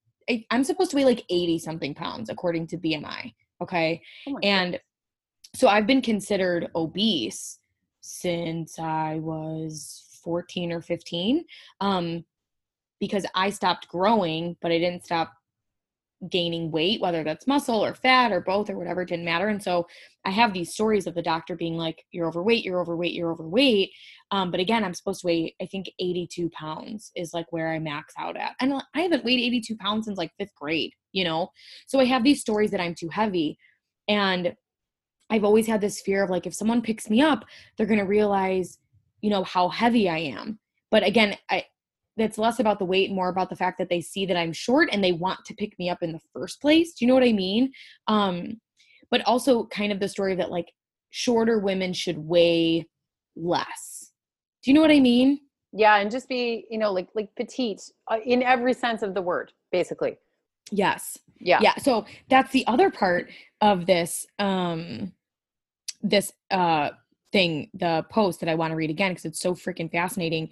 I'm 0.50 0.64
supposed 0.64 0.90
to 0.90 0.96
weigh 0.96 1.04
like 1.04 1.24
80 1.30 1.58
something 1.58 1.94
pounds 1.94 2.30
according 2.30 2.66
to 2.68 2.78
BMI. 2.78 3.34
Okay. 3.62 4.02
Oh 4.28 4.38
and 4.42 4.78
so 5.54 5.68
I've 5.68 5.86
been 5.86 6.02
considered 6.02 6.68
obese 6.74 7.58
since 8.00 8.78
I 8.78 9.16
was 9.16 10.20
14 10.22 10.72
or 10.72 10.82
15 10.82 11.44
um, 11.80 12.24
because 13.00 13.24
I 13.34 13.50
stopped 13.50 13.88
growing, 13.88 14.56
but 14.60 14.72
I 14.72 14.78
didn't 14.78 15.04
stop 15.04 15.32
gaining 16.30 16.70
weight, 16.70 17.00
whether 17.00 17.22
that's 17.22 17.46
muscle 17.46 17.84
or 17.84 17.94
fat 17.94 18.32
or 18.32 18.40
both 18.40 18.68
or 18.68 18.76
whatever, 18.76 19.04
didn't 19.04 19.24
matter. 19.24 19.48
And 19.48 19.62
so 19.62 19.86
I 20.24 20.30
have 20.30 20.52
these 20.52 20.72
stories 20.72 21.06
of 21.06 21.14
the 21.14 21.22
doctor 21.22 21.54
being 21.54 21.76
like, 21.76 22.04
you're 22.10 22.26
overweight, 22.26 22.64
you're 22.64 22.80
overweight, 22.80 23.12
you're 23.12 23.30
overweight. 23.30 23.90
Um, 24.30 24.50
but 24.50 24.60
again, 24.60 24.84
I'm 24.84 24.94
supposed 24.94 25.20
to 25.20 25.26
weigh, 25.26 25.54
I 25.62 25.66
think 25.66 25.90
82 26.00 26.50
pounds 26.50 27.12
is 27.14 27.32
like 27.32 27.46
where 27.50 27.72
I 27.72 27.78
max 27.78 28.14
out 28.18 28.36
at. 28.36 28.54
And 28.60 28.74
I 28.94 29.00
haven't 29.00 29.24
weighed 29.24 29.40
82 29.40 29.76
pounds 29.76 30.06
since 30.06 30.18
like 30.18 30.32
fifth 30.38 30.54
grade, 30.56 30.92
you 31.12 31.24
know? 31.24 31.50
So 31.86 32.00
I 32.00 32.04
have 32.06 32.24
these 32.24 32.40
stories 32.40 32.72
that 32.72 32.80
I'm 32.80 32.94
too 32.94 33.08
heavy. 33.08 33.56
And 34.08 34.54
I've 35.30 35.44
always 35.44 35.66
had 35.66 35.80
this 35.80 36.00
fear 36.00 36.24
of 36.24 36.30
like, 36.30 36.46
if 36.46 36.54
someone 36.54 36.82
picks 36.82 37.08
me 37.08 37.20
up, 37.20 37.44
they're 37.76 37.86
going 37.86 38.00
to 38.00 38.06
realize, 38.06 38.78
you 39.20 39.30
know, 39.30 39.44
how 39.44 39.68
heavy 39.68 40.08
I 40.08 40.18
am. 40.18 40.58
But 40.90 41.04
again, 41.04 41.36
I, 41.50 41.64
that's 42.18 42.38
less 42.38 42.58
about 42.58 42.78
the 42.78 42.84
weight 42.84 43.10
more 43.10 43.28
about 43.28 43.48
the 43.48 43.56
fact 43.56 43.78
that 43.78 43.88
they 43.88 44.00
see 44.00 44.26
that 44.26 44.36
i'm 44.36 44.52
short 44.52 44.88
and 44.92 45.02
they 45.02 45.12
want 45.12 45.44
to 45.44 45.54
pick 45.54 45.78
me 45.78 45.88
up 45.88 46.02
in 46.02 46.12
the 46.12 46.20
first 46.32 46.60
place. 46.60 46.92
Do 46.92 47.04
you 47.04 47.08
know 47.08 47.14
what 47.14 47.22
i 47.22 47.32
mean? 47.32 47.72
Um 48.06 48.60
but 49.10 49.22
also 49.26 49.64
kind 49.66 49.90
of 49.90 50.00
the 50.00 50.08
story 50.08 50.34
that 50.34 50.50
like 50.50 50.70
shorter 51.10 51.58
women 51.58 51.92
should 51.94 52.18
weigh 52.18 52.86
less. 53.36 54.12
Do 54.62 54.70
you 54.70 54.74
know 54.74 54.80
what 54.80 54.90
i 54.90 55.00
mean? 55.00 55.40
Yeah 55.72 55.96
and 55.96 56.10
just 56.10 56.28
be 56.28 56.66
you 56.70 56.78
know 56.78 56.92
like 56.92 57.08
like 57.14 57.30
petite 57.36 57.80
uh, 58.10 58.18
in 58.24 58.42
every 58.42 58.74
sense 58.74 59.02
of 59.02 59.14
the 59.14 59.22
word 59.22 59.52
basically. 59.72 60.18
Yes. 60.70 61.18
Yeah. 61.40 61.60
Yeah 61.62 61.76
so 61.76 62.04
that's 62.28 62.52
the 62.52 62.66
other 62.66 62.90
part 62.90 63.30
of 63.60 63.86
this 63.86 64.26
um 64.38 65.12
this 66.02 66.32
uh 66.50 66.90
thing 67.32 67.68
the 67.74 68.04
post 68.10 68.40
that 68.40 68.48
i 68.48 68.54
want 68.54 68.70
to 68.70 68.76
read 68.76 68.90
again 68.90 69.10
because 69.10 69.24
it's 69.24 69.40
so 69.40 69.54
freaking 69.54 69.90
fascinating 69.90 70.48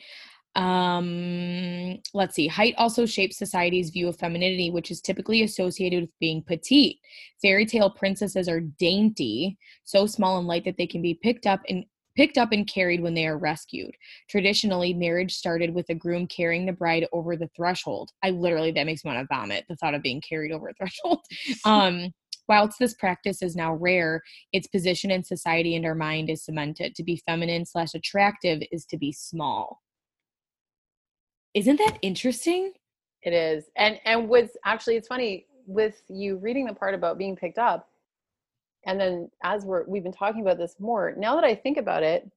um, 0.57 1.99
let's 2.15 2.35
see. 2.35 2.49
Height 2.49 2.75
also 2.79 3.05
shapes 3.05 3.37
society's 3.37 3.91
view 3.91 4.09
of 4.09 4.17
femininity, 4.17 4.71
which 4.71 4.91
is 4.91 5.03
typically 5.03 5.43
associated 5.43 6.01
with 6.03 6.19
being 6.19 6.43
petite. 6.43 6.97
Fairy 7.43 7.67
tale 7.67 7.91
princesses 7.91 8.49
are 8.49 8.61
dainty, 8.61 9.59
so 9.85 10.07
small 10.07 10.39
and 10.39 10.49
light 10.49 10.65
that 10.65 10.79
they 10.79 10.87
can 10.87 11.03
be 11.03 11.15
picked 11.23 11.47
up 11.47 11.61
and 11.69 11.85
picked 12.17 12.39
up 12.39 12.53
and 12.53 12.67
carried 12.67 13.03
when 13.03 13.13
they 13.13 13.27
are 13.27 13.37
rescued. 13.37 13.95
Traditionally, 14.31 14.95
marriage 14.95 15.35
started 15.35 15.75
with 15.75 15.91
a 15.91 15.95
groom 15.95 16.27
carrying 16.27 16.65
the 16.65 16.73
bride 16.73 17.07
over 17.13 17.37
the 17.37 17.51
threshold. 17.55 18.11
I 18.23 18.31
literally 18.31 18.73
that 18.73 18.87
makes 18.87 19.05
me 19.05 19.13
want 19.13 19.29
to 19.29 19.35
vomit 19.35 19.67
the 19.69 19.77
thought 19.77 19.95
of 19.95 20.03
being 20.03 20.23
carried 20.27 20.53
over 20.53 20.69
a 20.69 20.75
threshold. 20.75 21.21
um, 21.67 22.15
whilst 22.49 22.79
this 22.79 22.95
practice 22.95 23.43
is 23.43 23.57
now 23.57 23.75
rare, 23.75 24.23
its 24.55 24.69
position 24.69 25.11
in 25.11 25.23
society 25.23 25.77
and 25.77 25.85
our 25.85 25.95
mind 25.95 26.31
is 26.31 26.47
cemented. 26.47 26.95
To 26.95 27.05
be 27.05 27.23
feminine 27.27 27.67
slash 27.67 27.93
attractive 27.95 28.63
is 28.73 28.87
to 28.87 28.97
be 28.97 29.13
small. 29.13 29.83
Isn't 31.57 31.79
that 31.79 31.99
interesting? 32.03 32.75
It 33.23 33.33
is. 33.33 33.65
And 33.77 33.99
and 34.05 34.29
with 34.29 34.55
actually 34.67 34.97
it's 34.97 35.09
funny 35.09 35.47
with 35.67 36.03
you 36.09 36.37
reading 36.37 36.67
the 36.67 36.75
part 36.75 36.95
about 36.95 37.19
being 37.19 37.35
picked 37.35 37.59
up 37.59 37.89
and 38.87 39.01
then 39.01 39.31
as 39.43 39.65
we're 39.65 39.85
we've 39.85 40.03
been 40.03 40.13
talking 40.13 40.43
about 40.43 40.59
this 40.59 40.77
more, 40.79 41.15
now 41.17 41.35
that 41.35 41.45
I 41.45 41.55
think 41.55 41.79
about 41.79 42.03
it, 42.03 42.31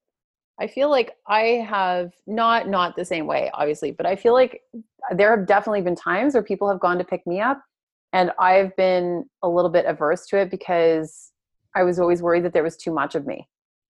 I 0.58 0.68
feel 0.68 0.90
like 0.90 1.18
I 1.28 1.66
have 1.70 2.14
not 2.28 2.70
not 2.70 2.96
the 2.96 3.04
same 3.04 3.28
way 3.28 3.52
obviously, 3.54 3.92
but 3.92 4.06
I 4.06 4.16
feel 4.16 4.32
like 4.34 4.62
there 5.14 5.36
have 5.36 5.46
definitely 5.46 5.82
been 5.82 5.98
times 5.98 6.34
where 6.34 6.42
people 6.42 6.70
have 6.70 6.80
gone 6.80 6.98
to 6.98 7.04
pick 7.04 7.28
me 7.28 7.42
up 7.42 7.62
and 8.14 8.32
I've 8.40 8.74
been 8.78 9.26
a 9.44 9.50
little 9.50 9.70
bit 9.70 9.86
averse 9.86 10.28
to 10.28 10.38
it 10.38 10.50
because 10.50 11.34
I 11.76 11.84
was 11.84 12.00
always 12.00 12.22
worried 12.22 12.46
that 12.46 12.54
there 12.54 12.64
was 12.64 12.78
too 12.78 12.94
much 12.94 13.16
of 13.16 13.28
me. 13.28 13.50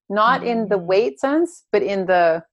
Not 0.10 0.42
mm-hmm. 0.42 0.50
in 0.50 0.70
the 0.70 0.80
mm. 0.80 0.86
weight 0.86 1.20
sense, 1.20 1.66
but 1.72 1.84
in 1.84 2.08
the 2.08 2.44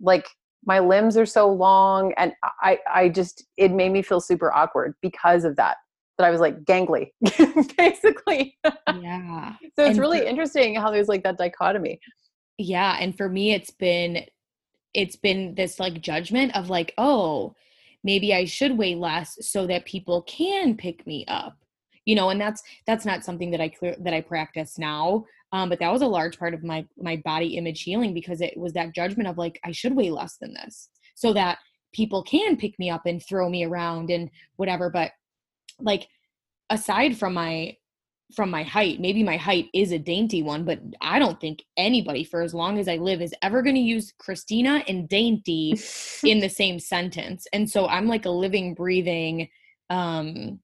like 0.00 0.26
my 0.64 0.78
limbs 0.78 1.16
are 1.16 1.26
so 1.26 1.50
long 1.50 2.12
and 2.16 2.32
i 2.62 2.78
i 2.92 3.08
just 3.08 3.44
it 3.56 3.72
made 3.72 3.92
me 3.92 4.02
feel 4.02 4.20
super 4.20 4.52
awkward 4.52 4.94
because 5.02 5.44
of 5.44 5.56
that 5.56 5.76
that 6.18 6.26
i 6.26 6.30
was 6.30 6.40
like 6.40 6.64
gangly 6.64 7.08
basically. 7.76 8.56
Yeah 8.64 9.54
so 9.76 9.84
it's 9.84 9.90
and 9.90 9.98
really 9.98 10.20
for, 10.20 10.26
interesting 10.26 10.74
how 10.74 10.90
there's 10.90 11.08
like 11.08 11.22
that 11.22 11.38
dichotomy. 11.38 12.00
Yeah 12.58 12.96
and 13.00 13.16
for 13.16 13.28
me 13.28 13.52
it's 13.52 13.70
been 13.70 14.24
it's 14.94 15.16
been 15.16 15.54
this 15.54 15.78
like 15.78 16.00
judgment 16.00 16.56
of 16.56 16.70
like 16.70 16.92
oh 16.98 17.54
maybe 18.04 18.34
i 18.34 18.44
should 18.44 18.76
weigh 18.76 18.94
less 18.94 19.36
so 19.40 19.66
that 19.66 19.84
people 19.84 20.22
can 20.22 20.76
pick 20.76 21.06
me 21.06 21.24
up 21.28 21.56
you 22.04 22.14
know 22.14 22.30
and 22.30 22.40
that's 22.40 22.62
that's 22.86 23.04
not 23.04 23.24
something 23.24 23.50
that 23.50 23.60
i 23.60 23.68
clear 23.68 23.94
that 24.00 24.14
i 24.14 24.20
practice 24.20 24.78
now 24.78 25.24
um, 25.52 25.68
but 25.68 25.78
that 25.78 25.92
was 25.92 26.02
a 26.02 26.06
large 26.06 26.38
part 26.38 26.54
of 26.54 26.62
my 26.62 26.84
my 26.96 27.16
body 27.24 27.56
image 27.56 27.82
healing 27.82 28.14
because 28.14 28.40
it 28.40 28.56
was 28.56 28.72
that 28.72 28.94
judgment 28.94 29.28
of 29.28 29.38
like 29.38 29.58
i 29.64 29.72
should 29.72 29.94
weigh 29.94 30.10
less 30.10 30.36
than 30.36 30.54
this 30.54 30.88
so 31.14 31.32
that 31.32 31.58
people 31.92 32.22
can 32.22 32.56
pick 32.56 32.78
me 32.78 32.90
up 32.90 33.06
and 33.06 33.24
throw 33.24 33.48
me 33.48 33.64
around 33.64 34.10
and 34.10 34.30
whatever 34.56 34.90
but 34.90 35.12
like 35.80 36.08
aside 36.70 37.16
from 37.16 37.34
my 37.34 37.74
from 38.34 38.50
my 38.50 38.62
height 38.62 39.00
maybe 39.00 39.22
my 39.22 39.38
height 39.38 39.68
is 39.72 39.90
a 39.90 39.98
dainty 39.98 40.42
one 40.42 40.62
but 40.64 40.78
i 41.00 41.18
don't 41.18 41.40
think 41.40 41.64
anybody 41.78 42.22
for 42.22 42.42
as 42.42 42.52
long 42.52 42.78
as 42.78 42.86
i 42.86 42.96
live 42.96 43.22
is 43.22 43.34
ever 43.40 43.62
going 43.62 43.74
to 43.74 43.80
use 43.80 44.12
christina 44.18 44.82
and 44.86 45.08
dainty 45.08 45.78
in 46.24 46.40
the 46.40 46.48
same 46.48 46.78
sentence. 46.78 47.46
And 47.52 47.68
so 47.68 47.86
i'm 47.86 48.06
like 48.06 48.26
a 48.26 48.30
living 48.30 48.74
breathing 48.74 49.48
um 49.88 50.60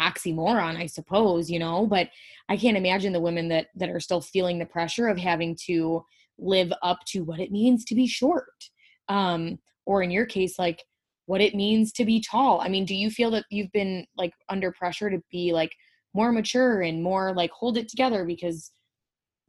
oxymoron 0.00 0.76
i 0.76 0.86
suppose 0.86 1.50
you 1.50 1.58
know 1.58 1.86
but 1.86 2.08
i 2.48 2.56
can't 2.56 2.76
imagine 2.76 3.12
the 3.12 3.20
women 3.20 3.48
that 3.48 3.66
that 3.74 3.90
are 3.90 4.00
still 4.00 4.20
feeling 4.20 4.58
the 4.58 4.66
pressure 4.66 5.08
of 5.08 5.18
having 5.18 5.56
to 5.56 6.04
live 6.38 6.72
up 6.82 6.98
to 7.06 7.22
what 7.22 7.38
it 7.38 7.52
means 7.52 7.84
to 7.84 7.94
be 7.94 8.06
short 8.06 8.70
um 9.08 9.58
or 9.86 10.02
in 10.02 10.10
your 10.10 10.26
case 10.26 10.58
like 10.58 10.82
what 11.30 11.40
it 11.40 11.54
means 11.54 11.92
to 11.92 12.04
be 12.04 12.20
tall. 12.20 12.60
I 12.60 12.68
mean 12.68 12.84
do 12.84 12.94
you 12.94 13.08
feel 13.08 13.30
that 13.30 13.44
you've 13.50 13.70
been 13.70 14.04
like 14.16 14.32
under 14.48 14.72
pressure 14.72 15.10
to 15.10 15.22
be 15.30 15.52
like 15.52 15.70
more 16.12 16.32
mature 16.32 16.82
and 16.82 17.04
more 17.04 17.32
like 17.32 17.52
hold 17.52 17.78
it 17.78 17.88
together 17.88 18.24
because 18.24 18.72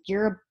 you're 0.05 0.43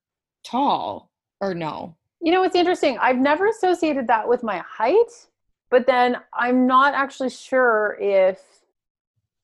tall 0.44 1.12
or 1.40 1.54
no? 1.54 1.96
You 2.20 2.32
know 2.32 2.42
it's 2.42 2.56
interesting. 2.56 2.98
I've 2.98 3.18
never 3.18 3.46
associated 3.46 4.08
that 4.08 4.28
with 4.28 4.42
my 4.42 4.58
height 4.58 5.28
but 5.70 5.86
then 5.86 6.16
i'm 6.34 6.66
not 6.66 6.94
actually 6.94 7.30
sure 7.30 7.96
if 8.00 8.40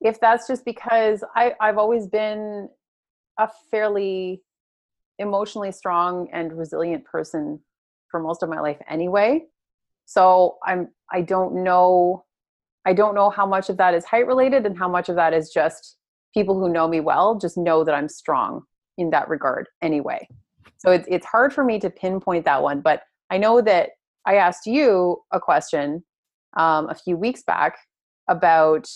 if 0.01 0.21
that's 0.21 0.47
just 0.47 0.65
because 0.65 1.25
I, 1.35 1.55
I've 1.61 1.79
always 1.79 2.07
been 2.07 2.69
a 3.39 3.49
fairly 3.71 4.43
emotionally 5.19 5.73
strong 5.73 6.29
and 6.33 6.53
resilient 6.53 7.05
person 7.05 7.61
for 8.11 8.21
most 8.21 8.43
of 8.43 8.49
my 8.49 8.61
life 8.61 8.79
anyway. 8.89 9.45
So 10.05 10.59
I'm 10.65 10.89
I 11.13 11.23
don't 11.23 11.63
know 11.65 12.25
I 12.87 12.93
don't 12.93 13.15
know 13.15 13.31
how 13.31 13.47
much 13.47 13.69
of 13.69 13.77
that 13.79 13.95
is 13.95 14.05
height 14.05 14.27
related 14.27 14.67
and 14.67 14.79
how 14.79 14.89
much 14.89 15.09
of 15.09 15.17
that 15.17 15.35
is 15.35 15.51
just 15.51 15.97
people 16.33 16.59
who 16.59 16.69
know 16.69 16.87
me 16.87 17.01
well 17.01 17.39
just 17.39 17.57
know 17.57 17.83
that 17.83 17.95
I'm 17.95 18.09
strong 18.09 18.63
in 18.99 19.11
that 19.11 19.29
regard 19.29 19.69
anyway. 19.83 20.29
So 20.79 20.91
it's 20.91 21.07
it's 21.11 21.27
hard 21.27 21.53
for 21.53 21.65
me 21.65 21.81
to 21.81 21.91
pinpoint 21.91 22.45
that 22.45 22.63
one, 22.63 22.81
but 22.81 23.03
I 23.31 23.39
know 23.39 23.61
that 23.63 23.91
I 24.27 24.37
asked 24.37 24.67
you 24.67 25.23
a 25.33 25.41
question 25.41 26.05
um, 26.57 26.89
a 26.89 26.95
few 26.95 27.17
weeks 27.17 27.43
back 27.43 27.77
about 28.29 28.89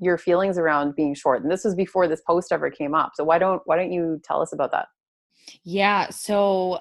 your 0.00 0.18
feelings 0.18 0.58
around 0.58 0.94
being 0.94 1.14
short 1.14 1.42
and 1.42 1.50
this 1.50 1.64
was 1.64 1.74
before 1.74 2.08
this 2.08 2.22
post 2.22 2.52
ever 2.52 2.70
came 2.70 2.94
up 2.94 3.12
so 3.14 3.24
why 3.24 3.38
don't 3.38 3.62
why 3.66 3.76
don't 3.76 3.92
you 3.92 4.20
tell 4.24 4.40
us 4.40 4.52
about 4.52 4.70
that? 4.70 4.86
Yeah 5.64 6.08
so 6.10 6.80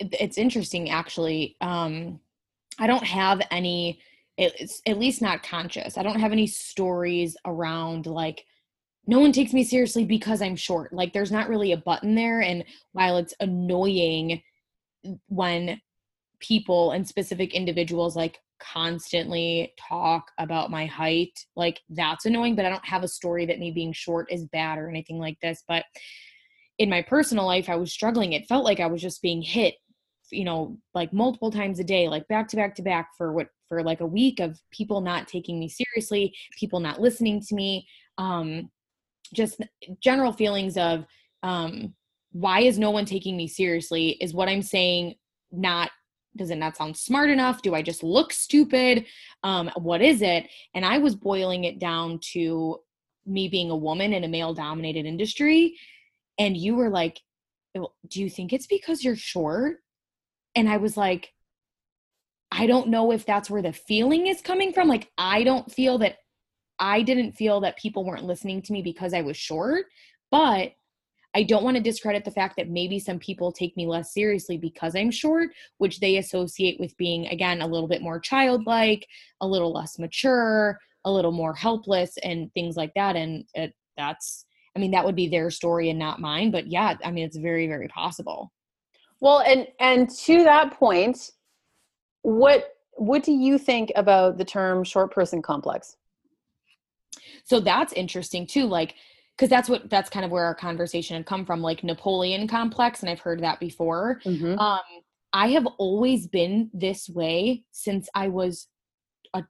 it's 0.00 0.38
interesting 0.38 0.90
actually 0.90 1.56
um 1.60 2.18
i 2.78 2.86
don't 2.86 3.04
have 3.04 3.40
any 3.50 4.00
it's 4.36 4.82
at 4.86 4.98
least 4.98 5.22
not 5.22 5.42
conscious 5.42 5.96
i 5.96 6.02
don't 6.02 6.20
have 6.20 6.32
any 6.32 6.46
stories 6.46 7.36
around 7.44 8.06
like 8.06 8.44
no 9.06 9.20
one 9.20 9.32
takes 9.32 9.52
me 9.52 9.62
seriously 9.62 10.04
because 10.04 10.42
i'm 10.42 10.56
short 10.56 10.92
like 10.92 11.12
there's 11.12 11.32
not 11.32 11.48
really 11.48 11.72
a 11.72 11.76
button 11.76 12.14
there 12.14 12.40
and 12.40 12.64
while 12.92 13.16
it's 13.16 13.34
annoying 13.40 14.42
when 15.28 15.80
people 16.40 16.90
and 16.90 17.06
specific 17.06 17.54
individuals 17.54 18.16
like 18.16 18.38
constantly 18.72 19.72
talk 19.78 20.30
about 20.38 20.70
my 20.70 20.86
height. 20.86 21.38
Like 21.56 21.80
that's 21.88 22.26
annoying, 22.26 22.56
but 22.56 22.64
I 22.64 22.70
don't 22.70 22.84
have 22.84 23.04
a 23.04 23.08
story 23.08 23.46
that 23.46 23.58
me 23.58 23.70
being 23.70 23.92
short 23.92 24.30
is 24.30 24.46
bad 24.46 24.78
or 24.78 24.88
anything 24.88 25.18
like 25.18 25.38
this. 25.40 25.62
But 25.66 25.84
in 26.78 26.90
my 26.90 27.02
personal 27.02 27.46
life, 27.46 27.68
I 27.68 27.76
was 27.76 27.92
struggling. 27.92 28.32
It 28.32 28.46
felt 28.46 28.64
like 28.64 28.80
I 28.80 28.86
was 28.86 29.02
just 29.02 29.22
being 29.22 29.42
hit, 29.42 29.74
you 30.30 30.44
know, 30.44 30.78
like 30.94 31.12
multiple 31.12 31.50
times 31.50 31.78
a 31.78 31.84
day, 31.84 32.08
like 32.08 32.26
back 32.28 32.48
to 32.48 32.56
back 32.56 32.74
to 32.76 32.82
back 32.82 33.10
for 33.16 33.32
what 33.32 33.48
for 33.68 33.82
like 33.82 34.00
a 34.00 34.06
week 34.06 34.40
of 34.40 34.60
people 34.70 35.00
not 35.00 35.28
taking 35.28 35.58
me 35.58 35.68
seriously, 35.68 36.34
people 36.58 36.80
not 36.80 37.00
listening 37.00 37.40
to 37.40 37.54
me, 37.54 37.86
um, 38.18 38.70
just 39.32 39.60
general 40.00 40.32
feelings 40.32 40.76
of 40.76 41.04
um, 41.42 41.94
why 42.32 42.60
is 42.60 42.78
no 42.78 42.90
one 42.90 43.04
taking 43.04 43.36
me 43.36 43.46
seriously? 43.46 44.10
Is 44.20 44.34
what 44.34 44.48
I'm 44.48 44.62
saying 44.62 45.14
not 45.52 45.90
does 46.36 46.50
it 46.50 46.56
not 46.56 46.76
sound 46.76 46.96
smart 46.96 47.30
enough? 47.30 47.62
Do 47.62 47.74
i 47.74 47.82
just 47.82 48.02
look 48.02 48.32
stupid? 48.32 49.06
Um, 49.42 49.70
what 49.76 50.02
is 50.02 50.22
it? 50.22 50.48
And 50.74 50.84
i 50.84 50.98
was 50.98 51.14
boiling 51.14 51.64
it 51.64 51.78
down 51.78 52.18
to 52.32 52.80
me 53.26 53.48
being 53.48 53.70
a 53.70 53.76
woman 53.76 54.12
in 54.12 54.24
a 54.24 54.28
male 54.28 54.54
dominated 54.54 55.06
industry 55.06 55.76
and 56.38 56.56
you 56.56 56.74
were 56.74 56.90
like 56.90 57.20
do 57.74 58.22
you 58.22 58.30
think 58.30 58.52
it's 58.52 58.68
because 58.68 59.02
you're 59.02 59.16
short? 59.16 59.78
And 60.54 60.68
i 60.68 60.76
was 60.76 60.96
like 60.96 61.32
i 62.52 62.66
don't 62.66 62.88
know 62.88 63.10
if 63.10 63.26
that's 63.26 63.50
where 63.50 63.62
the 63.62 63.72
feeling 63.72 64.26
is 64.28 64.40
coming 64.40 64.72
from. 64.72 64.88
Like 64.88 65.10
i 65.18 65.42
don't 65.42 65.70
feel 65.70 65.98
that 65.98 66.16
i 66.78 67.02
didn't 67.02 67.32
feel 67.32 67.60
that 67.60 67.78
people 67.78 68.04
weren't 68.04 68.24
listening 68.24 68.60
to 68.62 68.72
me 68.72 68.82
because 68.82 69.14
i 69.14 69.22
was 69.22 69.36
short 69.36 69.86
but 70.30 70.72
I 71.34 71.42
don't 71.42 71.64
want 71.64 71.76
to 71.76 71.82
discredit 71.82 72.24
the 72.24 72.30
fact 72.30 72.56
that 72.56 72.68
maybe 72.68 72.98
some 72.98 73.18
people 73.18 73.50
take 73.50 73.76
me 73.76 73.86
less 73.86 74.14
seriously 74.14 74.56
because 74.56 74.94
I'm 74.94 75.10
short, 75.10 75.50
which 75.78 76.00
they 76.00 76.18
associate 76.18 76.78
with 76.78 76.96
being, 76.96 77.26
again, 77.26 77.60
a 77.60 77.66
little 77.66 77.88
bit 77.88 78.02
more 78.02 78.20
childlike, 78.20 79.06
a 79.40 79.46
little 79.46 79.72
less 79.72 79.98
mature, 79.98 80.78
a 81.04 81.10
little 81.10 81.32
more 81.32 81.54
helpless, 81.54 82.16
and 82.22 82.52
things 82.54 82.76
like 82.76 82.92
that. 82.94 83.16
And 83.16 83.44
it, 83.54 83.74
that's, 83.96 84.46
I 84.76 84.78
mean, 84.78 84.92
that 84.92 85.04
would 85.04 85.16
be 85.16 85.28
their 85.28 85.50
story 85.50 85.90
and 85.90 85.98
not 85.98 86.20
mine. 86.20 86.50
But 86.50 86.68
yeah, 86.68 86.94
I 87.04 87.10
mean, 87.10 87.24
it's 87.24 87.36
very, 87.36 87.66
very 87.66 87.88
possible. 87.88 88.52
Well, 89.20 89.40
and 89.40 89.66
and 89.80 90.10
to 90.10 90.44
that 90.44 90.74
point, 90.74 91.30
what 92.22 92.74
what 92.92 93.22
do 93.22 93.32
you 93.32 93.58
think 93.58 93.90
about 93.96 94.38
the 94.38 94.44
term 94.44 94.84
short 94.84 95.12
person 95.12 95.42
complex? 95.42 95.96
So 97.44 97.60
that's 97.60 97.92
interesting 97.92 98.46
too. 98.46 98.66
Like 98.66 98.94
because 99.36 99.50
that's 99.50 99.68
what 99.68 99.88
that's 99.90 100.10
kind 100.10 100.24
of 100.24 100.30
where 100.30 100.44
our 100.44 100.54
conversation 100.54 101.16
had 101.16 101.26
come 101.26 101.44
from 101.44 101.60
like 101.60 101.84
napoleon 101.84 102.46
complex 102.46 103.00
and 103.00 103.10
i've 103.10 103.20
heard 103.20 103.40
that 103.40 103.60
before 103.60 104.20
mm-hmm. 104.24 104.58
um 104.58 104.80
i 105.32 105.48
have 105.48 105.66
always 105.78 106.26
been 106.26 106.70
this 106.72 107.08
way 107.08 107.62
since 107.72 108.08
i 108.14 108.28
was 108.28 108.68
a 109.34 109.42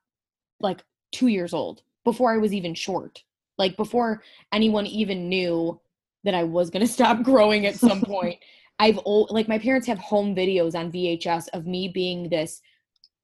like 0.60 0.82
two 1.12 1.28
years 1.28 1.52
old 1.52 1.82
before 2.04 2.32
i 2.32 2.38
was 2.38 2.52
even 2.52 2.74
short 2.74 3.22
like 3.58 3.76
before 3.76 4.22
anyone 4.52 4.86
even 4.86 5.28
knew 5.28 5.78
that 6.24 6.34
i 6.34 6.42
was 6.42 6.70
going 6.70 6.84
to 6.86 6.92
stop 6.92 7.22
growing 7.22 7.66
at 7.66 7.76
some 7.76 8.00
point 8.02 8.38
i've 8.78 8.98
like 9.04 9.48
my 9.48 9.58
parents 9.58 9.86
have 9.86 9.98
home 9.98 10.34
videos 10.34 10.74
on 10.74 10.90
vhs 10.90 11.46
of 11.52 11.66
me 11.66 11.88
being 11.88 12.28
this 12.28 12.60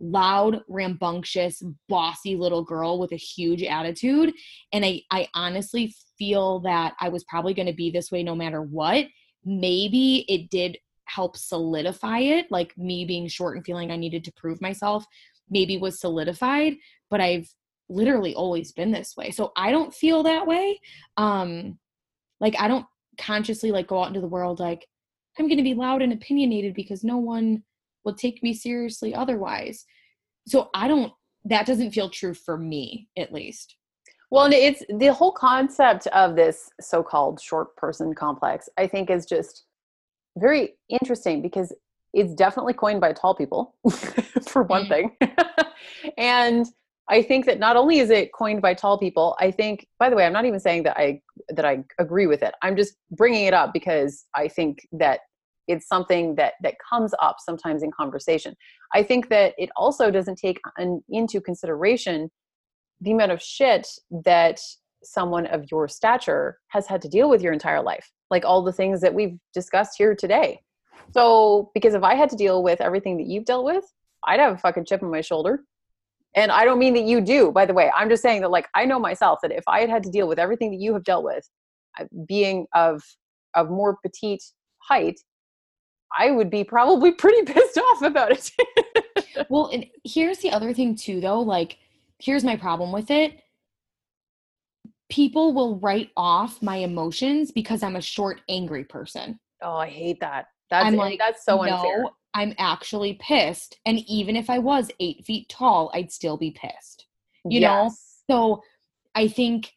loud, 0.01 0.63
rambunctious, 0.69 1.63
bossy 1.89 2.35
little 2.37 2.65
girl 2.65 2.99
with 2.99 3.13
a 3.13 3.17
huge 3.17 3.63
attitude. 3.63 4.33
And 4.73 4.85
I, 4.85 5.03
I 5.11 5.29
honestly 5.35 5.95
feel 6.19 6.61
that 6.61 6.95
I 7.01 7.09
was 7.09 7.25
probably 7.25 7.55
going 7.55 7.67
to 7.67 7.75
be 7.75 7.91
this 7.91 8.11
way 8.11 8.23
no 8.23 8.35
matter 8.35 8.63
what. 8.63 9.07
Maybe 9.45 10.25
it 10.29 10.51
did 10.51 10.79
help 11.05 11.37
solidify 11.37 12.21
it, 12.21 12.47
like 12.51 12.77
me 12.79 13.05
being 13.05 13.29
short 13.29 13.57
and 13.57 13.65
feeling 13.65 13.91
I 13.91 13.97
needed 13.97 14.25
to 14.25 14.33
prove 14.37 14.61
myself, 14.61 15.05
maybe 15.49 15.77
was 15.77 16.01
solidified, 16.01 16.75
but 17.11 17.21
I've 17.21 17.49
literally 17.89 18.35
always 18.35 18.73
been 18.73 18.93
this 18.93 19.17
way. 19.17 19.31
So 19.33 19.53
I 19.57 19.73
don't 19.73 19.93
feel 19.93 20.23
that 20.23 20.47
way. 20.47 20.81
Um 21.17 21.79
like 22.41 22.55
I 22.59 22.69
don't 22.69 22.87
consciously 23.19 23.71
like 23.73 23.89
go 23.89 24.03
out 24.03 24.09
into 24.09 24.21
the 24.21 24.29
world 24.29 24.61
like 24.61 24.87
I'm 25.39 25.47
going 25.47 25.59
to 25.59 25.65
be 25.65 25.75
loud 25.75 26.03
and 26.03 26.13
opinionated 26.13 26.75
because 26.75 27.05
no 27.05 27.19
one 27.19 27.63
will 28.11 28.17
take 28.17 28.43
me 28.43 28.53
seriously 28.53 29.15
otherwise. 29.15 29.87
So 30.47 30.69
I 30.75 30.89
don't, 30.89 31.13
that 31.45 31.67
doesn't 31.67 31.93
feel 31.93 32.11
true 32.11 32.35
for 32.35 32.59
me, 32.59 33.09
at 33.17 33.33
least. 33.33 33.77
Well, 34.31 34.45
and 34.45 34.55
it's 34.55 34.83
the 34.99 35.13
whole 35.13 35.33
concept 35.33 36.07
of 36.09 36.37
this 36.37 36.71
so 36.81 37.03
called 37.03 37.41
short 37.41 37.77
person 37.77 38.15
complex, 38.15 38.69
I 38.77 38.87
think, 38.87 39.11
is 39.11 39.27
just 39.27 39.65
very 40.37 40.75
interesting 40.89 41.43
because 41.43 41.73
it's 42.13 42.35
definitely 42.35 42.75
coined 42.75 43.01
by 43.01 43.13
tall 43.13 43.35
people, 43.35 43.75
for 44.49 44.63
one 44.65 44.87
mm-hmm. 44.87 45.09
thing. 45.19 45.37
and 46.19 46.67
I 47.09 47.23
think 47.23 47.47
that 47.47 47.59
not 47.59 47.77
only 47.77 47.99
is 47.99 48.11
it 48.11 48.33
coined 48.33 48.63
by 48.63 48.75
tall 48.75 48.99
people, 48.99 49.37
I 49.41 49.51
think, 49.51 49.87
by 49.99 50.11
the 50.11 50.17
way, 50.17 50.25
I'm 50.25 50.33
not 50.33 50.45
even 50.45 50.61
saying 50.61 50.85
that 50.85 50.97
I 50.97 51.21
that 51.49 51.65
I 51.65 51.85
agree 51.99 52.27
with 52.27 52.43
it. 52.43 52.55
I'm 52.63 52.77
just 52.77 52.95
bringing 53.11 53.47
it 53.47 53.55
up 53.55 53.73
because 53.73 54.27
I 54.35 54.47
think 54.47 54.87
that 54.93 55.21
it's 55.71 55.87
something 55.87 56.35
that 56.35 56.55
that 56.63 56.75
comes 56.89 57.13
up 57.23 57.37
sometimes 57.39 57.83
in 57.83 57.91
conversation. 57.91 58.55
I 58.95 59.03
think 59.03 59.29
that 59.29 59.55
it 59.57 59.71
also 59.77 60.11
doesn't 60.11 60.37
take 60.37 60.61
an, 60.77 61.03
into 61.09 61.41
consideration 61.41 62.31
the 63.01 63.13
amount 63.13 63.33
of 63.33 63.41
shit 63.41 63.89
that 64.25 64.61
someone 65.03 65.47
of 65.47 65.65
your 65.71 65.89
stature 65.89 66.59
has 66.69 66.87
had 66.87 67.01
to 67.03 67.09
deal 67.09 67.31
with 67.31 67.41
your 67.41 67.53
entire 67.53 67.83
life 67.83 68.11
like 68.31 68.45
all 68.45 68.63
the 68.63 68.73
things 68.73 69.01
that 69.01 69.15
we've 69.15 69.39
discussed 69.55 69.95
here 69.97 70.15
today. 70.15 70.61
So 71.13 71.71
because 71.75 71.95
if 71.95 72.03
i 72.03 72.15
had 72.15 72.31
to 72.31 72.37
deal 72.37 72.63
with 72.63 72.81
everything 72.81 73.17
that 73.17 73.27
you've 73.27 73.47
dealt 73.47 73.65
with 73.65 73.85
i'd 74.27 74.41
have 74.41 74.55
a 74.55 74.59
fucking 74.59 74.85
chip 74.85 75.03
on 75.03 75.11
my 75.11 75.21
shoulder. 75.21 75.65
And 76.37 76.53
i 76.53 76.65
don't 76.65 76.79
mean 76.79 76.95
that 76.95 77.05
you 77.05 77.21
do 77.21 77.51
by 77.53 77.67
the 77.67 77.75
way. 77.75 77.91
I'm 77.97 78.09
just 78.09 78.23
saying 78.23 78.43
that 78.43 78.51
like 78.51 78.69
i 78.75 78.85
know 78.85 78.99
myself 78.99 79.39
that 79.43 79.53
if 79.53 79.65
i 79.67 79.81
had 79.81 79.91
had 79.91 80.03
to 80.05 80.11
deal 80.11 80.29
with 80.29 80.39
everything 80.39 80.71
that 80.71 80.81
you 80.81 80.93
have 80.95 81.05
dealt 81.05 81.25
with 81.25 81.49
being 82.27 82.67
of 82.75 83.03
of 83.55 83.71
more 83.71 83.99
petite 84.03 84.43
height 84.79 85.19
I 86.17 86.31
would 86.31 86.51
be 86.51 86.65
probably 86.65 87.13
pretty 87.25 87.43
pissed 87.53 87.79
off 87.79 88.03
about 88.03 88.33
it. 88.33 88.51
well, 89.49 89.71
and 89.73 89.87
here's 90.05 90.39
the 90.39 90.51
other 90.51 90.73
thing 90.73 90.95
too 90.97 91.21
though, 91.21 91.41
like 91.41 91.79
here's 92.19 92.45
my 92.45 92.57
problem 92.57 92.93
with 92.93 93.11
it. 93.11 93.41
People 95.09 95.53
will 95.53 95.79
write 95.79 96.11
off 96.17 96.63
my 96.63 96.77
emotions 96.77 97.51
because 97.51 97.83
I'm 97.83 97.97
a 97.97 98.01
short 98.01 98.43
angry 98.49 98.85
person. 98.85 99.41
Oh, 99.63 99.77
I 99.77 99.89
hate 99.89 100.21
that. 100.21 100.47
That's 100.71 100.87
I'm 100.87 100.95
like, 100.95 101.19
that's 101.19 101.45
so 101.45 101.63
no, 101.63 101.75
unfair. 101.75 102.05
I'm 102.35 102.55
actually 102.59 103.15
pissed. 103.21 103.79
And 103.87 103.99
even 104.09 104.37
if 104.37 104.49
I 104.49 104.59
was 104.59 104.91
eight 105.01 105.25
feet 105.25 105.49
tall, 105.49 105.91
I'd 105.95 106.13
still 106.13 106.37
be 106.37 106.53
pissed. 106.53 107.07
You 107.45 107.61
yes. 107.61 107.71
know? 108.29 108.35
So 108.35 108.63
I 109.17 109.27
think 109.27 109.73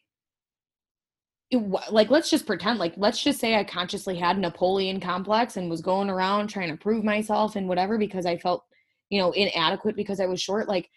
like 1.90 2.10
let's 2.10 2.30
just 2.30 2.46
pretend 2.46 2.78
like 2.78 2.94
let's 2.96 3.22
just 3.22 3.38
say 3.38 3.54
i 3.54 3.62
consciously 3.62 4.16
had 4.16 4.38
napoleon 4.38 4.98
complex 4.98 5.56
and 5.56 5.70
was 5.70 5.80
going 5.80 6.10
around 6.10 6.48
trying 6.48 6.70
to 6.70 6.76
prove 6.76 7.04
myself 7.04 7.54
and 7.54 7.68
whatever 7.68 7.98
because 7.98 8.26
i 8.26 8.36
felt 8.36 8.64
you 9.10 9.20
know 9.20 9.30
inadequate 9.32 9.94
because 9.94 10.20
i 10.20 10.26
was 10.26 10.40
short 10.40 10.68
like 10.68 10.90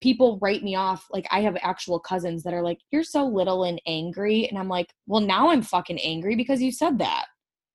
people 0.00 0.38
write 0.42 0.62
me 0.62 0.74
off 0.74 1.06
like 1.10 1.26
i 1.30 1.40
have 1.40 1.56
actual 1.62 1.98
cousins 1.98 2.42
that 2.42 2.52
are 2.52 2.62
like 2.62 2.78
you're 2.90 3.02
so 3.02 3.26
little 3.26 3.64
and 3.64 3.80
angry 3.86 4.46
and 4.48 4.58
i'm 4.58 4.68
like 4.68 4.92
well 5.06 5.20
now 5.20 5.48
i'm 5.48 5.62
fucking 5.62 5.98
angry 5.98 6.36
because 6.36 6.60
you 6.60 6.70
said 6.70 6.98
that. 6.98 7.24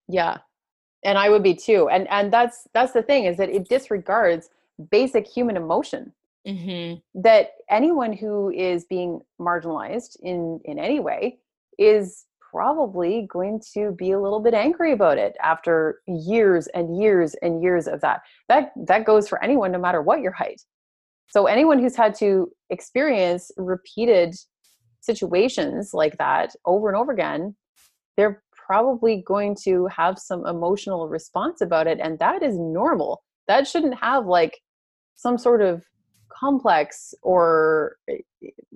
Yeah. 0.08 0.38
And 1.04 1.18
i 1.18 1.28
would 1.30 1.42
be 1.42 1.56
too 1.56 1.90
and 1.90 2.08
and 2.10 2.32
that's 2.32 2.68
that's 2.74 2.94
the 2.94 3.02
thing 3.02 3.26
is 3.26 3.38
that 3.38 3.50
it 3.50 3.68
disregards 3.68 4.50
basic 4.92 5.28
human 5.28 5.58
emotion. 5.58 6.14
Mm-hmm. 6.48 7.22
that 7.22 7.50
anyone 7.70 8.14
who 8.14 8.50
is 8.50 8.86
being 8.86 9.20
marginalized 9.42 10.16
in 10.22 10.62
in 10.64 10.80
any 10.80 11.02
way 11.02 11.38
is 11.80 12.26
probably 12.52 13.28
going 13.32 13.62
to 13.74 13.92
be 13.92 14.12
a 14.12 14.20
little 14.20 14.40
bit 14.40 14.54
angry 14.54 14.92
about 14.92 15.18
it 15.18 15.36
after 15.42 16.02
years 16.08 16.68
and 16.68 17.00
years 17.00 17.36
and 17.42 17.62
years 17.64 17.88
of 17.88 18.02
that. 18.02 18.22
That 18.48 18.72
that 18.88 19.06
goes 19.06 19.28
for 19.28 19.44
anyone 19.44 19.72
no 19.72 19.80
matter 19.80 20.02
what 20.02 20.22
your 20.22 20.32
height. 20.32 20.62
So 21.30 21.46
anyone 21.46 21.80
who's 21.80 21.96
had 21.96 22.16
to 22.16 22.52
experience 22.70 23.52
repeated 23.58 24.36
situations 25.02 25.92
like 25.94 26.18
that 26.18 26.56
over 26.66 26.90
and 26.90 26.98
over 26.98 27.12
again 27.14 27.56
they're 28.18 28.44
probably 28.68 29.24
going 29.26 29.56
to 29.64 29.88
have 29.88 30.20
some 30.20 30.46
emotional 30.46 31.08
response 31.08 31.62
about 31.62 31.88
it 31.88 32.00
and 32.02 32.20
that 32.20 32.44
is 32.44 32.58
normal. 32.58 33.24
That 33.48 33.68
shouldn't 33.68 33.96
have 34.00 34.26
like 34.26 34.60
some 35.16 35.38
sort 35.38 35.62
of 35.62 35.84
complex 36.40 37.14
or 37.22 37.98
eh, 38.10 38.18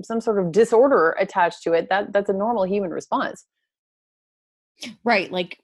some 0.04 0.22
sort 0.22 0.40
of 0.40 0.52
disorder 0.52 1.16
attached 1.20 1.64
to 1.64 1.74
it 1.74 1.88
that 1.90 2.12
that's 2.12 2.30
a 2.30 2.34
normal 2.34 2.66
human 2.66 2.92
response. 2.92 3.46
Right 5.04 5.32
like 5.32 5.60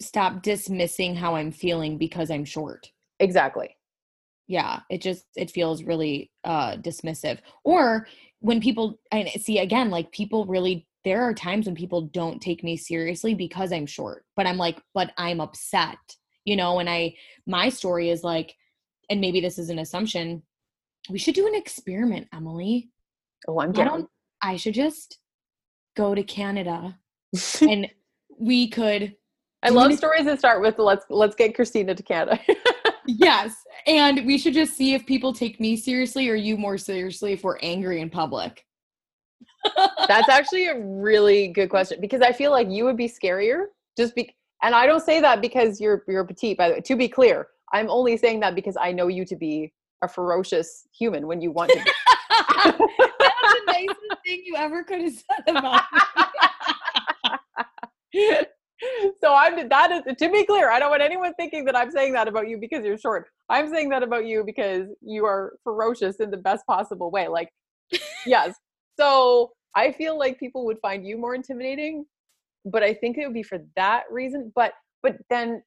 stop 0.00 0.42
dismissing 0.42 1.14
how 1.14 1.36
i'm 1.36 1.52
feeling 1.52 1.98
because 1.98 2.30
i'm 2.30 2.44
short. 2.44 2.90
Exactly. 3.20 3.76
Yeah 4.48 4.80
it 4.90 5.00
just 5.00 5.24
it 5.36 5.50
feels 5.50 5.84
really 5.84 6.30
uh 6.44 6.76
dismissive. 6.76 7.38
Or 7.64 8.06
when 8.42 8.60
people 8.60 8.98
and 9.10 9.28
see 9.40 9.58
again 9.58 9.90
like 9.90 10.12
people 10.12 10.44
really 10.46 10.86
there 11.04 11.22
are 11.22 11.34
times 11.34 11.66
when 11.66 11.74
people 11.74 12.02
don't 12.02 12.42
take 12.42 12.62
me 12.62 12.76
seriously 12.76 13.34
because 13.34 13.72
i'm 13.72 13.86
short 13.86 14.24
but 14.36 14.46
i'm 14.46 14.58
like 14.58 14.80
but 14.94 15.12
i'm 15.16 15.40
upset 15.40 15.96
you 16.44 16.56
know 16.56 16.78
and 16.80 16.90
i 16.90 17.14
my 17.46 17.68
story 17.68 18.10
is 18.10 18.22
like 18.22 18.54
and 19.08 19.20
maybe 19.20 19.40
this 19.40 19.58
is 19.58 19.70
an 19.70 19.78
assumption 19.78 20.42
we 21.10 21.18
should 21.18 21.34
do 21.34 21.46
an 21.46 21.54
experiment, 21.54 22.28
Emily. 22.34 22.90
Oh, 23.48 23.60
I'm 23.60 23.72
down. 23.72 23.86
don't 23.86 24.08
I 24.42 24.56
should 24.56 24.74
just 24.74 25.18
go 25.96 26.14
to 26.14 26.22
Canada 26.22 26.98
and 27.60 27.88
we 28.38 28.68
could 28.68 29.14
I 29.64 29.68
love 29.68 29.94
stories 29.94 30.24
that 30.24 30.38
start 30.38 30.60
with 30.60 30.78
let's 30.78 31.06
let's 31.08 31.36
get 31.36 31.54
Christina 31.54 31.94
to 31.94 32.02
Canada. 32.02 32.40
Yes. 33.06 33.56
And 33.86 34.24
we 34.26 34.38
should 34.38 34.54
just 34.54 34.76
see 34.76 34.94
if 34.94 35.04
people 35.06 35.32
take 35.32 35.58
me 35.58 35.76
seriously 35.76 36.28
or 36.28 36.34
you 36.34 36.56
more 36.56 36.78
seriously 36.78 37.32
if 37.32 37.42
we're 37.42 37.58
angry 37.58 38.00
in 38.00 38.10
public. 38.10 38.64
That's 40.08 40.28
actually 40.28 40.66
a 40.66 40.80
really 40.80 41.48
good 41.48 41.68
question 41.68 42.00
because 42.00 42.20
I 42.20 42.32
feel 42.32 42.50
like 42.50 42.68
you 42.70 42.84
would 42.84 42.96
be 42.96 43.08
scarier 43.08 43.66
just 43.96 44.14
be 44.14 44.34
and 44.62 44.74
I 44.74 44.86
don't 44.86 45.04
say 45.04 45.20
that 45.20 45.40
because 45.40 45.80
you're 45.80 46.04
you're 46.06 46.24
petite 46.24 46.56
by 46.56 46.68
the 46.68 46.74
way. 46.74 46.80
To 46.80 46.96
be 46.96 47.08
clear, 47.08 47.48
I'm 47.72 47.90
only 47.90 48.16
saying 48.16 48.40
that 48.40 48.54
because 48.54 48.76
I 48.80 48.92
know 48.92 49.08
you 49.08 49.24
to 49.24 49.36
be 49.36 49.72
a 50.02 50.08
ferocious 50.08 50.86
human 50.96 51.26
when 51.26 51.40
you 51.40 51.50
want 51.50 51.70
to 51.70 51.76
be. 51.76 51.90
That's 52.30 52.78
the 52.78 53.60
nicest 53.66 54.22
thing 54.24 54.42
you 54.44 54.56
ever 54.56 54.84
could 54.84 55.00
have 55.00 55.12
said 55.12 55.56
about 55.56 55.82
me. 55.92 55.98
so 59.20 59.34
I'm 59.34 59.68
that 59.68 59.92
is 59.92 60.16
to 60.16 60.30
be 60.30 60.44
clear, 60.44 60.70
I 60.70 60.78
don't 60.78 60.90
want 60.90 61.02
anyone 61.02 61.32
thinking 61.34 61.64
that 61.66 61.76
I'm 61.76 61.90
saying 61.90 62.12
that 62.14 62.28
about 62.28 62.48
you 62.48 62.58
because 62.58 62.84
you're 62.84 62.98
short. 62.98 63.28
I'm 63.48 63.72
saying 63.72 63.88
that 63.90 64.02
about 64.02 64.26
you 64.26 64.44
because 64.44 64.88
you 65.00 65.24
are 65.24 65.54
ferocious 65.64 66.16
in 66.16 66.30
the 66.30 66.36
best 66.36 66.66
possible 66.66 67.10
way. 67.10 67.28
Like 67.28 67.48
yes. 68.26 68.54
So 68.98 69.52
I 69.74 69.92
feel 69.92 70.18
like 70.18 70.38
people 70.38 70.64
would 70.66 70.78
find 70.80 71.06
you 71.06 71.16
more 71.16 71.34
intimidating, 71.34 72.04
but 72.64 72.82
I 72.82 72.94
think 72.94 73.18
it 73.18 73.26
would 73.26 73.34
be 73.34 73.42
for 73.42 73.58
that 73.76 74.04
reason. 74.10 74.52
But 74.54 74.72
but 75.02 75.16
then 75.30 75.62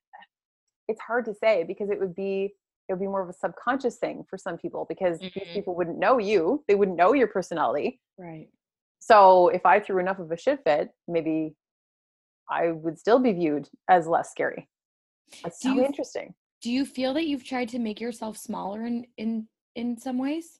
it's 0.87 1.01
hard 1.01 1.25
to 1.25 1.33
say 1.33 1.63
because 1.67 1.89
it 1.89 1.99
would 1.99 2.15
be 2.15 2.53
it 2.87 2.93
would 2.93 2.99
be 2.99 3.07
more 3.07 3.21
of 3.21 3.29
a 3.29 3.33
subconscious 3.33 3.97
thing 3.97 4.23
for 4.29 4.37
some 4.37 4.57
people 4.57 4.85
because 4.87 5.19
these 5.19 5.31
Mhm. 5.31 5.53
people 5.53 5.75
wouldn't 5.75 5.97
know 5.97 6.17
you. 6.17 6.63
They 6.67 6.75
wouldn't 6.75 6.97
know 6.97 7.13
your 7.13 7.27
personality. 7.27 7.99
Right. 8.17 8.49
So 8.99 9.49
if 9.49 9.65
I 9.65 9.79
threw 9.79 9.99
enough 9.99 10.19
of 10.19 10.31
a 10.31 10.37
shit 10.37 10.63
fit, 10.63 10.93
maybe 11.07 11.55
I 12.49 12.71
would 12.71 12.99
still 12.99 13.19
be 13.19 13.33
viewed 13.33 13.69
as 13.89 14.07
less 14.07 14.29
scary. 14.31 14.69
That's 15.43 15.59
Do 15.59 15.69
so 15.69 15.75
you- 15.75 15.83
interesting. 15.85 16.35
Do 16.61 16.71
you 16.71 16.85
feel 16.85 17.13
that 17.15 17.25
you've 17.25 17.43
tried 17.43 17.69
to 17.69 17.79
make 17.79 17.99
yourself 17.99 18.37
smaller 18.37 18.85
in 18.85 19.07
in 19.17 19.47
in 19.75 19.97
some 19.97 20.17
ways? 20.17 20.59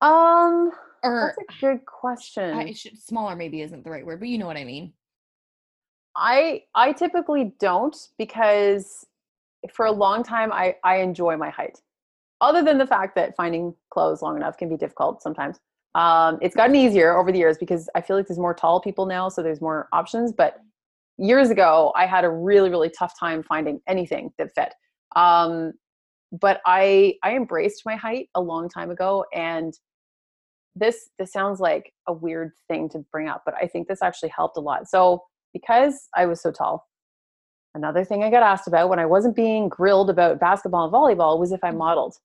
Um, 0.00 0.72
Or 1.02 1.34
that's 1.36 1.56
a 1.58 1.60
good 1.60 1.84
question. 1.86 2.54
I 2.54 2.72
should, 2.72 2.98
smaller 2.98 3.34
maybe 3.36 3.60
isn't 3.62 3.82
the 3.84 3.90
right 3.90 4.04
word, 4.06 4.20
but 4.20 4.28
you 4.28 4.38
know 4.38 4.46
what 4.46 4.56
I 4.56 4.64
mean. 4.64 4.92
I 6.14 6.64
I 6.74 6.92
typically 6.92 7.54
don't 7.58 7.96
because 8.18 9.06
for 9.72 9.86
a 9.86 9.92
long 9.92 10.22
time 10.22 10.52
I 10.52 10.76
I 10.84 10.96
enjoy 10.96 11.36
my 11.36 11.50
height. 11.50 11.78
Other 12.40 12.62
than 12.62 12.78
the 12.78 12.86
fact 12.86 13.14
that 13.16 13.36
finding 13.36 13.74
clothes 13.90 14.22
long 14.22 14.36
enough 14.36 14.56
can 14.56 14.68
be 14.68 14.76
difficult 14.76 15.22
sometimes. 15.22 15.58
Um, 15.94 16.38
it's 16.40 16.56
gotten 16.56 16.74
easier 16.74 17.16
over 17.16 17.30
the 17.30 17.38
years 17.38 17.58
because 17.58 17.88
I 17.94 18.00
feel 18.00 18.16
like 18.16 18.26
there's 18.26 18.38
more 18.38 18.54
tall 18.54 18.80
people 18.80 19.06
now, 19.06 19.28
so 19.28 19.42
there's 19.42 19.60
more 19.60 19.88
options. 19.92 20.32
But 20.32 20.58
years 21.18 21.50
ago, 21.50 21.92
I 21.96 22.06
had 22.06 22.24
a 22.24 22.30
really 22.30 22.70
really 22.70 22.90
tough 22.90 23.18
time 23.18 23.42
finding 23.42 23.80
anything 23.86 24.32
that 24.38 24.50
fit. 24.54 24.74
Um, 25.16 25.72
but 26.32 26.60
I 26.66 27.14
I 27.22 27.36
embraced 27.36 27.82
my 27.84 27.96
height 27.96 28.28
a 28.34 28.40
long 28.40 28.68
time 28.68 28.90
ago, 28.90 29.24
and 29.34 29.74
this 30.74 31.10
this 31.18 31.32
sounds 31.32 31.60
like 31.60 31.92
a 32.08 32.12
weird 32.12 32.52
thing 32.68 32.88
to 32.90 33.04
bring 33.12 33.28
up, 33.28 33.42
but 33.44 33.54
I 33.60 33.66
think 33.66 33.88
this 33.88 34.02
actually 34.02 34.32
helped 34.34 34.56
a 34.56 34.60
lot. 34.60 34.88
So 34.88 35.22
because 35.52 36.08
I 36.16 36.26
was 36.26 36.40
so 36.40 36.50
tall, 36.50 36.86
another 37.74 38.04
thing 38.04 38.22
I 38.22 38.30
got 38.30 38.42
asked 38.42 38.68
about 38.68 38.88
when 38.88 38.98
I 38.98 39.06
wasn't 39.06 39.36
being 39.36 39.68
grilled 39.68 40.10
about 40.10 40.40
basketball 40.40 40.84
and 40.84 40.92
volleyball 40.92 41.38
was 41.38 41.52
if 41.52 41.62
I 41.62 41.70
modeled. 41.70 42.16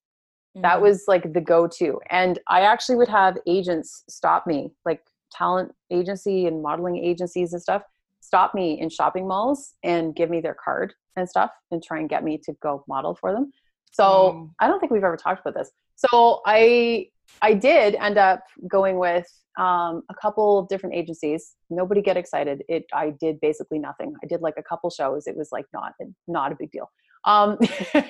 That 0.55 0.79
Mhm. 0.79 0.81
was 0.81 1.03
like 1.07 1.33
the 1.33 1.41
go-to. 1.41 1.99
And 2.09 2.39
I 2.47 2.61
actually 2.61 2.95
would 2.95 3.09
have 3.09 3.37
agents 3.45 4.03
stop 4.09 4.47
me, 4.47 4.71
like 4.85 5.01
talent 5.31 5.73
agency 5.91 6.47
and 6.47 6.61
modeling 6.63 6.97
agencies 6.97 7.53
and 7.53 7.61
stuff, 7.61 7.83
stop 8.21 8.53
me 8.55 8.79
in 8.79 8.89
shopping 8.89 9.27
malls 9.27 9.75
and 9.83 10.15
give 10.15 10.29
me 10.29 10.41
their 10.41 10.55
card 10.55 10.93
and 11.15 11.29
stuff 11.29 11.51
and 11.71 11.83
try 11.83 11.99
and 11.99 12.09
get 12.09 12.23
me 12.23 12.37
to 12.39 12.53
go 12.61 12.83
model 12.87 13.15
for 13.15 13.31
them. 13.31 13.51
So 13.91 14.31
Wow. 14.31 14.49
I 14.59 14.67
don't 14.67 14.79
think 14.79 14.91
we've 14.91 15.03
ever 15.03 15.17
talked 15.17 15.41
about 15.41 15.53
this. 15.53 15.71
So 15.95 16.41
I 16.45 17.09
I 17.41 17.53
did 17.53 17.95
end 17.95 18.17
up 18.17 18.43
going 18.67 18.97
with 18.97 19.27
um, 19.57 20.03
a 20.09 20.15
couple 20.19 20.59
of 20.59 20.67
different 20.67 20.95
agencies. 20.95 21.55
Nobody 21.69 22.01
get 22.01 22.17
excited. 22.17 22.63
It 22.69 22.85
I 22.93 23.11
did 23.11 23.39
basically 23.41 23.79
nothing. 23.79 24.13
I 24.23 24.27
did 24.27 24.41
like 24.41 24.55
a 24.57 24.63
couple 24.63 24.89
shows. 24.89 25.27
It 25.27 25.35
was 25.35 25.49
like 25.51 25.65
not 25.73 25.93
not 26.27 26.51
a 26.51 26.55
big 26.55 26.71
deal. 26.71 26.89
Um, 27.25 27.57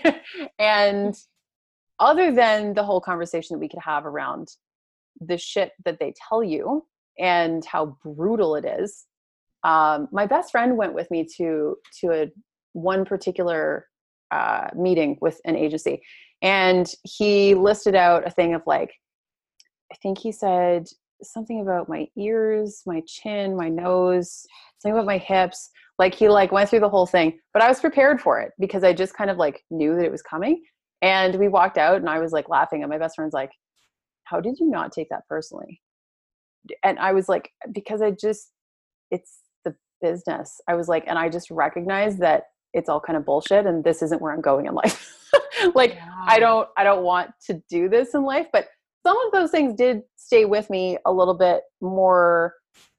and 0.59 1.15
other 1.99 2.31
than 2.31 2.73
the 2.73 2.83
whole 2.83 3.01
conversation 3.01 3.55
that 3.55 3.59
we 3.59 3.69
could 3.69 3.79
have 3.79 4.05
around 4.05 4.49
the 5.19 5.37
shit 5.37 5.71
that 5.85 5.99
they 5.99 6.13
tell 6.29 6.43
you 6.43 6.85
and 7.17 7.65
how 7.65 7.97
brutal 8.03 8.55
it 8.55 8.65
is, 8.65 9.05
um, 9.63 10.07
my 10.11 10.27
best 10.27 10.51
friend 10.51 10.77
went 10.77 10.93
with 10.93 11.09
me 11.09 11.25
to 11.37 11.77
to 12.01 12.11
a 12.11 12.31
one 12.73 13.05
particular 13.05 13.87
uh, 14.31 14.67
meeting 14.75 15.17
with 15.21 15.39
an 15.45 15.55
agency, 15.55 16.01
and 16.41 16.93
he 17.03 17.55
listed 17.55 17.95
out 17.95 18.27
a 18.27 18.31
thing 18.31 18.53
of 18.53 18.61
like, 18.67 18.93
I 19.91 19.95
think 20.01 20.19
he 20.19 20.31
said 20.31 20.87
something 21.23 21.61
about 21.61 21.89
my 21.89 22.07
ears, 22.17 22.83
my 22.85 23.01
chin, 23.07 23.55
my 23.55 23.69
nose, 23.69 24.45
something 24.79 24.97
about 24.97 25.07
my 25.07 25.17
hips. 25.17 25.69
Like 25.97 26.13
he 26.13 26.29
like 26.29 26.51
went 26.51 26.69
through 26.69 26.81
the 26.81 26.89
whole 26.89 27.07
thing, 27.07 27.39
but 27.53 27.63
I 27.63 27.67
was 27.67 27.79
prepared 27.79 28.21
for 28.21 28.39
it 28.39 28.51
because 28.59 28.83
I 28.83 28.93
just 28.93 29.15
kind 29.15 29.29
of 29.29 29.37
like 29.37 29.63
knew 29.71 29.95
that 29.95 30.05
it 30.05 30.11
was 30.11 30.21
coming. 30.21 30.61
And 31.01 31.35
we 31.35 31.47
walked 31.47 31.77
out, 31.77 31.97
and 31.97 32.09
I 32.09 32.19
was 32.19 32.31
like 32.31 32.49
laughing, 32.49 32.81
and 32.81 32.89
my 32.89 32.97
best 32.97 33.15
friend's 33.15 33.33
like, 33.33 33.51
"How 34.23 34.39
did 34.39 34.57
you 34.59 34.67
not 34.67 34.91
take 34.91 35.09
that 35.09 35.27
personally?" 35.29 35.81
And 36.83 36.97
I 36.97 37.13
was 37.13 37.29
like, 37.29 37.51
"Because 37.71 38.01
I 38.01 38.11
just, 38.11 38.51
it's 39.11 39.39
the 39.63 39.75
business." 40.01 40.59
I 40.67 40.73
was 40.73 40.87
like, 40.87 41.03
and 41.05 41.19
I 41.19 41.29
just 41.29 41.51
recognized 41.51 42.19
that 42.19 42.45
it's 42.73 42.89
all 42.89 42.99
kind 42.99 43.15
of 43.15 43.25
bullshit, 43.25 43.67
and 43.67 43.83
this 43.83 44.01
isn't 44.01 44.21
where 44.21 44.33
I'm 44.33 44.41
going 44.41 44.65
in 44.65 44.73
life. 44.73 45.15
like 45.75 45.97
I 46.25 46.39
don't 46.39 46.67
I 46.77 46.83
don't 46.83 47.03
want 47.03 47.31
to 47.47 47.61
do 47.69 47.89
this 47.89 48.15
in 48.15 48.23
life, 48.23 48.47
but 48.51 48.67
some 49.07 49.17
of 49.25 49.31
those 49.31 49.51
things 49.51 49.73
did 49.73 50.01
stay 50.17 50.43
with 50.43 50.69
me 50.69 50.97
a 51.05 51.13
little 51.13 51.33
bit 51.33 51.61
more 51.79 52.53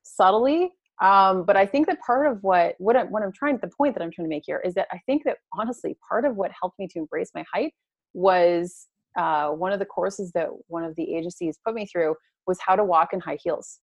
subtly. 0.05 0.71
Um, 1.03 1.45
but 1.45 1.55
I 1.55 1.67
think 1.67 1.87
that 1.87 2.01
part 2.01 2.27
of 2.27 2.43
what 2.43 2.77
what 2.79 2.97
I'm, 2.97 3.09
what 3.11 3.23
I'm 3.23 3.31
trying 3.31 3.59
the 3.59 3.69
point 3.69 3.95
that 3.95 4.03
I'm 4.03 4.11
trying 4.11 4.25
to 4.25 4.31
make 4.31 4.45
here 4.47 4.63
is 4.65 4.73
that 4.75 4.89
I 4.91 4.99
think 5.05 5.25
that 5.25 5.37
honestly 5.53 5.99
part 6.09 6.25
of 6.25 6.35
what 6.35 6.51
helped 6.59 6.79
me 6.79 6.89
to 6.89 6.99
embrace 6.99 7.31
my 7.35 7.45
height 7.53 7.75
was 8.15 8.87
uh, 9.19 9.51
one 9.51 9.71
of 9.75 9.81
the 9.81 9.85
courses 9.85 10.33
that 10.33 10.49
one 10.69 10.83
of 10.83 10.97
the 10.97 11.15
agencies 11.15 11.59
put 11.63 11.75
me 11.75 11.85
through 11.85 12.15
was 12.47 12.59
how 12.67 12.75
to 12.75 12.85
walk 12.85 13.13
in 13.13 13.21
high 13.21 13.39
heels. 13.45 13.81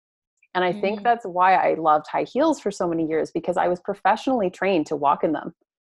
And 0.56 0.64
I 0.64 0.72
think 0.72 1.02
Mm. 1.02 1.04
that's 1.04 1.26
why 1.26 1.56
I 1.56 1.74
loved 1.74 2.06
high 2.10 2.24
heels 2.24 2.62
for 2.62 2.72
so 2.72 2.88
many 2.88 3.06
years 3.06 3.32
because 3.32 3.58
I 3.58 3.68
was 3.68 3.82
professionally 3.82 4.50
trained 4.50 4.86
to 4.88 4.96
walk 4.96 5.26
in 5.26 5.34
them 5.34 5.54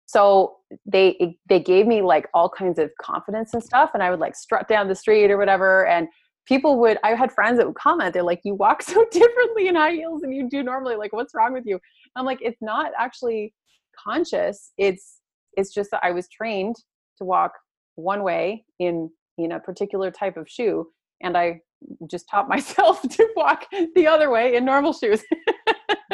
so 0.08 0.56
they 0.86 1.38
they 1.48 1.60
gave 1.60 1.86
me 1.86 2.02
like 2.02 2.28
all 2.34 2.50
kinds 2.50 2.80
of 2.80 2.90
confidence 3.00 3.54
and 3.54 3.64
stuff 3.64 3.92
and 3.94 4.02
i 4.02 4.10
would 4.10 4.20
like 4.20 4.36
strut 4.36 4.68
down 4.68 4.88
the 4.88 4.96
street 4.96 5.30
or 5.30 5.38
whatever 5.38 5.86
and 5.86 6.08
people 6.48 6.80
would 6.80 6.98
i 7.04 7.14
had 7.14 7.32
friends 7.32 7.58
that 7.58 7.68
would 7.68 7.76
comment 7.76 8.14
they're 8.14 8.24
like 8.24 8.42
you 8.44 8.56
walk 8.56 8.82
so 8.94 9.06
differently 9.12 9.68
in 9.68 9.76
high 9.76 9.92
heels 9.92 10.22
than 10.22 10.32
you 10.32 10.50
do 10.50 10.64
normally 10.64 10.96
like 10.96 11.14
what's 11.14 11.36
wrong 11.36 11.54
with 11.54 11.66
you? 11.66 11.80
I'm 12.16 12.26
like 12.26 12.40
it's 12.42 12.62
not 12.62 12.92
actually 12.98 13.54
conscious 14.04 14.72
it's 14.78 15.20
it's 15.54 15.74
just 15.74 15.92
that 15.92 16.02
i 16.04 16.12
was 16.12 16.28
trained 16.30 16.76
to 17.18 17.26
walk 17.26 17.52
one 17.96 18.24
way 18.24 18.64
in 18.80 19.10
in 19.38 19.52
a 19.52 19.60
particular 19.60 20.12
type 20.12 20.38
of 20.38 20.48
shoe 20.50 20.88
and 21.22 21.36
i 21.38 21.60
just 22.10 22.28
taught 22.30 22.48
myself 22.56 23.02
to 23.02 23.28
walk 23.36 23.66
the 23.96 24.08
other 24.08 24.30
way 24.30 24.56
in 24.56 24.66
normal 24.66 24.94
shoes 24.94 25.24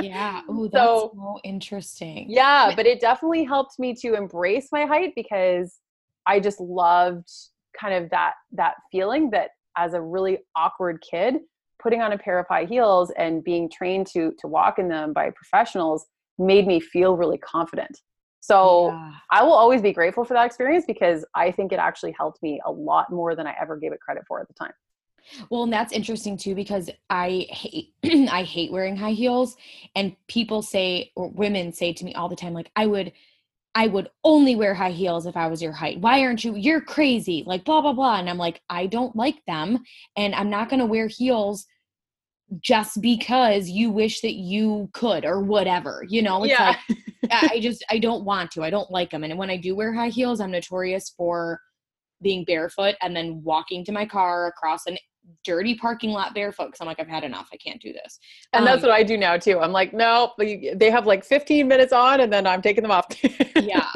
Yeah. 0.02 0.42
Oh, 0.50 0.64
that's 0.68 0.74
So- 0.84 1.12
so, 1.16 1.40
interesting. 1.44 2.26
Yeah, 2.30 2.74
but 2.76 2.86
it 2.86 3.00
definitely 3.00 3.44
helped 3.44 3.78
me 3.80 3.94
to 3.96 4.16
embrace 4.16 4.70
my 4.72 4.86
height 4.86 5.14
because 5.16 5.80
I 6.26 6.40
just 6.40 6.60
loved 6.60 7.30
kind 7.80 7.94
of 7.94 8.10
that 8.12 8.34
that 8.54 8.76
feeling 8.92 9.30
that 9.32 9.52
as 9.78 9.94
a 9.94 10.02
really 10.02 10.40
awkward 10.56 11.02
kid, 11.10 11.36
putting 11.82 12.02
on 12.02 12.14
a 12.14 12.18
pair 12.18 12.40
of 12.40 12.46
high 12.48 12.66
heels 12.66 13.12
and 13.18 13.44
being 13.44 13.70
trained 13.70 14.08
to 14.08 14.32
to 14.40 14.48
walk 14.48 14.80
in 14.80 14.88
them 14.88 15.14
by 15.14 15.30
professionals 15.32 16.06
made 16.40 16.66
me 16.68 16.80
feel 16.80 17.16
really 17.18 17.38
confident. 17.38 18.00
So 18.40 18.90
Yeah. 18.90 19.12
I 19.32 19.44
will 19.44 19.54
always 19.54 19.82
be 19.82 19.94
grateful 19.94 20.26
for 20.26 20.34
that 20.34 20.46
experience 20.46 20.86
because 20.86 21.26
I 21.34 21.52
think 21.52 21.72
it 21.72 21.80
actually 21.80 22.14
helped 22.18 22.42
me 22.44 22.60
a 22.66 22.72
lot 22.72 23.10
more 23.12 23.36
than 23.36 23.48
I 23.48 23.56
ever 23.60 23.78
gave 23.78 23.94
it 23.94 24.00
credit 24.02 24.24
for 24.28 24.42
at 24.42 24.48
the 24.48 24.54
time. 24.54 24.74
Well, 25.50 25.64
and 25.64 25.74
that's 25.74 25.94
interesting 25.94 26.38
too 26.38 26.56
because 26.56 26.90
I 27.10 27.48
hate 27.50 27.94
I 28.30 28.44
hate 28.44 28.72
wearing 28.72 28.96
high 28.96 29.12
heels 29.12 29.56
and 29.96 30.16
people 30.28 30.62
say 30.62 31.12
or 31.16 31.30
women 31.30 31.72
say 31.72 31.94
to 31.94 32.06
me 32.06 32.14
all 32.14 32.30
the 32.30 32.36
time 32.36 32.54
like 32.54 32.72
I 32.76 32.86
would 32.86 33.12
I 33.76 33.88
would 33.88 34.10
only 34.24 34.56
wear 34.56 34.74
high 34.74 34.92
heels 34.92 35.26
if 35.26 35.36
I 35.36 35.48
was 35.48 35.62
your 35.62 35.72
height. 35.72 36.00
Why 36.00 36.22
aren't 36.22 36.44
you? 36.44 36.56
You're 36.56 36.82
crazy. 36.82 37.44
Like 37.46 37.66
blah 37.66 37.82
blah 37.82 37.94
blah 37.94 38.20
and 38.20 38.30
I'm 38.30 38.38
like 38.38 38.62
I 38.70 38.88
don't 38.88 39.16
like 39.16 39.44
them 39.48 39.80
and 40.16 40.36
I'm 40.36 40.50
not 40.50 40.70
going 40.70 40.80
to 40.80 40.86
wear 40.86 41.08
heels 41.08 41.66
just 42.60 43.02
because 43.02 43.70
you 43.70 43.90
wish 43.90 44.22
that 44.22 44.36
you 44.36 44.90
could 44.94 45.26
or 45.26 45.42
whatever. 45.42 46.06
You 46.08 46.22
know, 46.22 46.44
it's 46.44 46.60
like 46.60 46.78
I 47.32 47.50
I 47.54 47.60
just 47.60 47.84
I 47.90 48.00
don't 48.00 48.26
want 48.26 48.52
to. 48.52 48.64
I 48.64 48.70
don't 48.70 48.92
like 48.92 49.12
them. 49.12 49.24
And 49.24 49.38
when 49.38 49.50
I 49.50 49.58
do 49.58 49.76
wear 49.76 49.94
high 49.94 50.10
heels, 50.10 50.40
I'm 50.40 50.52
notorious 50.52 51.14
for 51.18 51.60
being 52.22 52.46
barefoot 52.46 52.96
and 53.02 53.16
then 53.16 53.42
walking 53.44 53.84
to 53.86 53.92
my 53.92 54.06
car 54.06 54.48
across 54.48 54.86
an 54.88 54.98
dirty 55.44 55.76
parking 55.76 56.12
lot 56.12 56.34
barefoot 56.34 56.68
because 56.68 56.82
I'm 56.82 56.88
like, 56.88 57.00
I've 57.00 57.08
had 57.08 57.24
enough. 57.24 57.50
I 57.54 57.58
can't 57.58 57.82
do 57.82 57.94
this. 57.94 58.20
And 58.54 58.62
um, 58.62 58.66
that's 58.66 58.82
what 58.82 58.92
I 58.92 59.04
do 59.04 59.18
now 59.18 59.38
too. 59.38 59.60
I'm 59.60 59.72
like, 59.72 59.94
no, 59.94 60.34
they 60.38 60.90
have 60.90 61.06
like 61.06 61.24
15 61.24 61.68
minutes 61.68 61.94
on 61.94 62.22
and 62.22 62.32
then 62.32 62.48
I'm 62.48 62.62
taking 62.62 62.82
them 62.82 62.92
off. 62.92 63.06
yeah. 63.56 63.90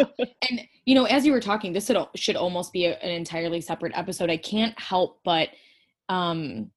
And, 0.49 0.61
you 0.85 0.95
know, 0.95 1.05
as 1.05 1.25
you 1.25 1.31
were 1.31 1.41
talking, 1.41 1.73
this 1.73 1.87
should, 1.87 1.97
should 2.15 2.35
almost 2.35 2.73
be 2.73 2.85
a, 2.85 2.97
an 2.99 3.09
entirely 3.09 3.61
separate 3.61 3.93
episode. 3.95 4.29
I 4.29 4.37
can't 4.37 4.77
help 4.79 5.19
but, 5.23 5.49
um, 6.09 6.71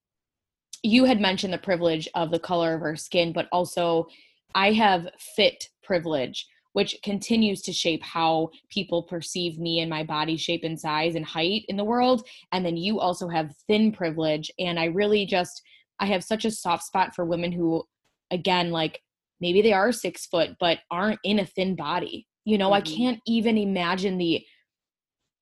you 0.83 1.05
had 1.05 1.21
mentioned 1.21 1.53
the 1.53 1.59
privilege 1.59 2.09
of 2.15 2.31
the 2.31 2.39
color 2.39 2.75
of 2.75 2.83
our 2.83 2.97
skin, 2.97 3.33
but 3.33 3.49
also 3.53 4.07
I 4.55 4.73
have 4.73 5.09
fit 5.19 5.69
privilege 5.83 6.47
which 6.73 6.97
continues 7.03 7.63
to 7.63 7.73
shape 7.73 8.03
how 8.03 8.51
people 8.71 9.03
perceive 9.03 9.59
me 9.59 9.81
and 9.81 9.91
my 9.91 10.03
body 10.03 10.37
shape 10.37 10.63
and 10.65 10.79
size 10.79 11.15
and 11.15 11.25
height 11.25 11.65
in 11.69 11.77
the 11.77 11.85
world 11.85 12.27
and 12.53 12.65
then 12.65 12.77
you 12.77 13.01
also 13.01 13.29
have 13.29 13.55
thin 13.67 13.93
privilege 13.93 14.51
and 14.59 14.79
i 14.79 14.85
really 14.85 15.27
just 15.27 15.63
i 15.99 16.07
have 16.07 16.25
such 16.25 16.45
a 16.45 16.51
soft 16.51 16.85
spot 16.85 17.15
for 17.15 17.25
women 17.25 17.53
who 17.53 17.83
again 18.31 18.71
like 18.71 19.01
maybe 19.41 19.63
they 19.63 19.73
are 19.73 19.93
six 19.93 20.27
foot 20.27 20.51
but 20.61 20.79
aren't 20.91 21.21
in 21.25 21.39
a 21.39 21.47
thin 21.47 21.75
body 21.75 22.27
you 22.45 22.59
know 22.59 22.71
mm-hmm. 22.71 22.75
i 22.75 22.81
can't 22.81 23.21
even 23.27 23.57
imagine 23.57 24.19
the 24.19 24.45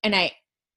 and 0.02 0.14
i 0.14 0.30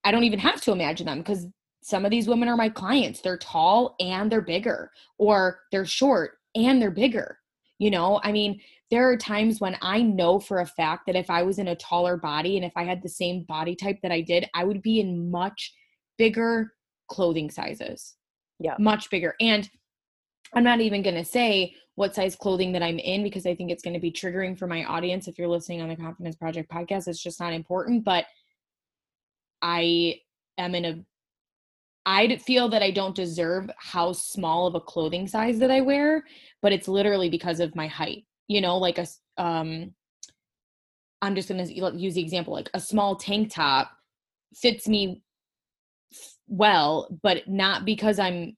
i 0.03 0.11
don't 0.11 0.23
even 0.23 0.39
have 0.39 0.61
to 0.61 0.71
imagine 0.71 1.05
them 1.05 1.19
because 1.19 1.47
some 1.83 2.05
of 2.05 2.11
these 2.11 2.27
women 2.27 2.47
are 2.47 2.57
my 2.57 2.69
clients 2.69 3.21
they're 3.21 3.37
tall 3.37 3.95
and 3.99 4.31
they're 4.31 4.41
bigger 4.41 4.91
or 5.17 5.59
they're 5.71 5.85
short 5.85 6.33
and 6.55 6.81
they're 6.81 6.91
bigger 6.91 7.37
you 7.79 7.89
know 7.89 8.19
i 8.23 8.31
mean 8.31 8.59
there 8.91 9.09
are 9.09 9.17
times 9.17 9.61
when 9.61 9.77
I 9.81 10.01
know 10.01 10.37
for 10.37 10.59
a 10.59 10.65
fact 10.65 11.05
that 11.07 11.15
if 11.15 11.29
I 11.29 11.43
was 11.43 11.59
in 11.59 11.69
a 11.69 11.75
taller 11.75 12.17
body 12.17 12.57
and 12.57 12.65
if 12.65 12.73
I 12.75 12.83
had 12.83 13.01
the 13.01 13.09
same 13.09 13.45
body 13.47 13.73
type 13.73 13.97
that 14.03 14.11
I 14.11 14.19
did, 14.19 14.49
I 14.53 14.65
would 14.65 14.81
be 14.81 14.99
in 14.99 15.31
much 15.31 15.73
bigger 16.17 16.73
clothing 17.07 17.49
sizes. 17.49 18.15
Yeah. 18.59 18.75
Much 18.77 19.09
bigger. 19.09 19.33
And 19.39 19.67
I'm 20.53 20.65
not 20.65 20.81
even 20.81 21.01
going 21.01 21.15
to 21.15 21.23
say 21.23 21.73
what 21.95 22.13
size 22.13 22.35
clothing 22.35 22.73
that 22.73 22.83
I'm 22.83 22.99
in 22.99 23.23
because 23.23 23.45
I 23.45 23.55
think 23.55 23.71
it's 23.71 23.81
going 23.81 23.93
to 23.93 23.99
be 23.99 24.11
triggering 24.11 24.59
for 24.59 24.67
my 24.67 24.83
audience 24.83 25.29
if 25.29 25.39
you're 25.39 25.47
listening 25.47 25.81
on 25.81 25.87
the 25.87 25.95
Confidence 25.95 26.35
Project 26.35 26.69
podcast. 26.69 27.07
It's 27.07 27.23
just 27.23 27.39
not 27.39 27.53
important, 27.53 28.03
but 28.03 28.25
I 29.61 30.19
am 30.57 30.75
in 30.75 30.85
a 30.85 31.05
I 32.03 32.35
feel 32.37 32.67
that 32.69 32.81
I 32.81 32.89
don't 32.89 33.15
deserve 33.15 33.69
how 33.77 34.11
small 34.11 34.65
of 34.65 34.73
a 34.73 34.81
clothing 34.81 35.27
size 35.27 35.59
that 35.59 35.69
I 35.69 35.81
wear, 35.81 36.23
but 36.63 36.73
it's 36.73 36.87
literally 36.87 37.29
because 37.29 37.59
of 37.59 37.75
my 37.75 37.85
height 37.85 38.25
you 38.47 38.61
know 38.61 38.77
like 38.77 38.97
a 38.97 39.07
um 39.37 39.93
i'm 41.21 41.35
just 41.35 41.49
going 41.49 41.65
to 41.65 41.97
use 41.97 42.15
the 42.15 42.21
example 42.21 42.53
like 42.53 42.69
a 42.73 42.79
small 42.79 43.15
tank 43.15 43.53
top 43.53 43.91
fits 44.55 44.87
me 44.87 45.21
well 46.47 47.07
but 47.23 47.47
not 47.47 47.85
because 47.85 48.19
i'm 48.19 48.55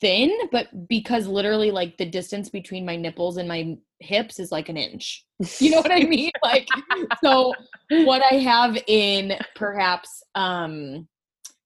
thin 0.00 0.30
but 0.52 0.68
because 0.88 1.26
literally 1.26 1.70
like 1.70 1.96
the 1.96 2.04
distance 2.04 2.48
between 2.48 2.84
my 2.84 2.96
nipples 2.96 3.38
and 3.38 3.48
my 3.48 3.76
hips 4.00 4.38
is 4.38 4.52
like 4.52 4.68
an 4.68 4.76
inch. 4.76 5.24
You 5.60 5.70
know 5.70 5.78
what 5.78 5.92
i 5.92 6.00
mean? 6.00 6.30
Like 6.42 6.68
so 7.22 7.52
what 7.90 8.22
i 8.22 8.36
have 8.36 8.76
in 8.86 9.36
perhaps 9.54 10.22
um 10.34 11.06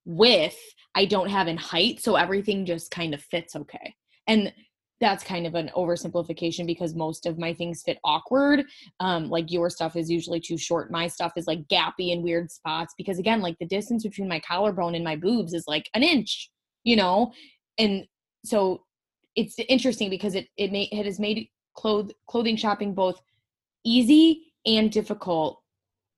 width 0.05 0.59
i 0.95 1.05
don't 1.05 1.29
have 1.29 1.47
in 1.49 1.57
height 1.57 2.01
so 2.01 2.17
everything 2.17 2.67
just 2.67 2.91
kind 2.91 3.15
of 3.15 3.23
fits 3.23 3.57
okay. 3.57 3.95
And 4.27 4.53
that's 5.01 5.25
kind 5.25 5.47
of 5.47 5.55
an 5.55 5.71
oversimplification 5.75 6.67
because 6.67 6.95
most 6.95 7.25
of 7.25 7.39
my 7.39 7.55
things 7.55 7.83
fit 7.83 7.99
awkward. 8.05 8.65
Um, 9.01 9.31
like 9.31 9.51
your 9.51 9.71
stuff 9.71 9.97
is 9.97 10.11
usually 10.11 10.41
too 10.41 10.59
short. 10.59 10.91
My 10.91 11.09
stuff 11.09 11.33
is 11.37 11.47
like 11.47 11.67
gappy 11.69 12.13
in 12.13 12.23
weird 12.23 12.51
spots 12.51 12.95
because 12.99 13.19
again, 13.19 13.41
like 13.41 13.59
the 13.59 13.67
distance 13.67 14.03
between 14.03 14.29
my 14.29 14.41
collarbone 14.41 14.95
and 14.95 15.05
my 15.05 15.17
boobs 15.17 15.55
is 15.55 15.65
like 15.67 15.89
an 15.95 16.03
inch, 16.03 16.51
you 16.85 16.97
know? 16.97 17.33
And 17.79 18.07
so 18.45 18.85
it's 19.37 19.57
interesting 19.69 20.11
because 20.11 20.35
it 20.35 20.49
it, 20.57 20.71
may, 20.71 20.83
it 20.93 21.07
has 21.07 21.19
made 21.19 21.49
cloth 21.75 22.11
clothing 22.27 22.57
shopping 22.57 22.95
both 22.95 23.23
easy 23.85 24.53
and 24.67 24.91
difficult 24.91 25.63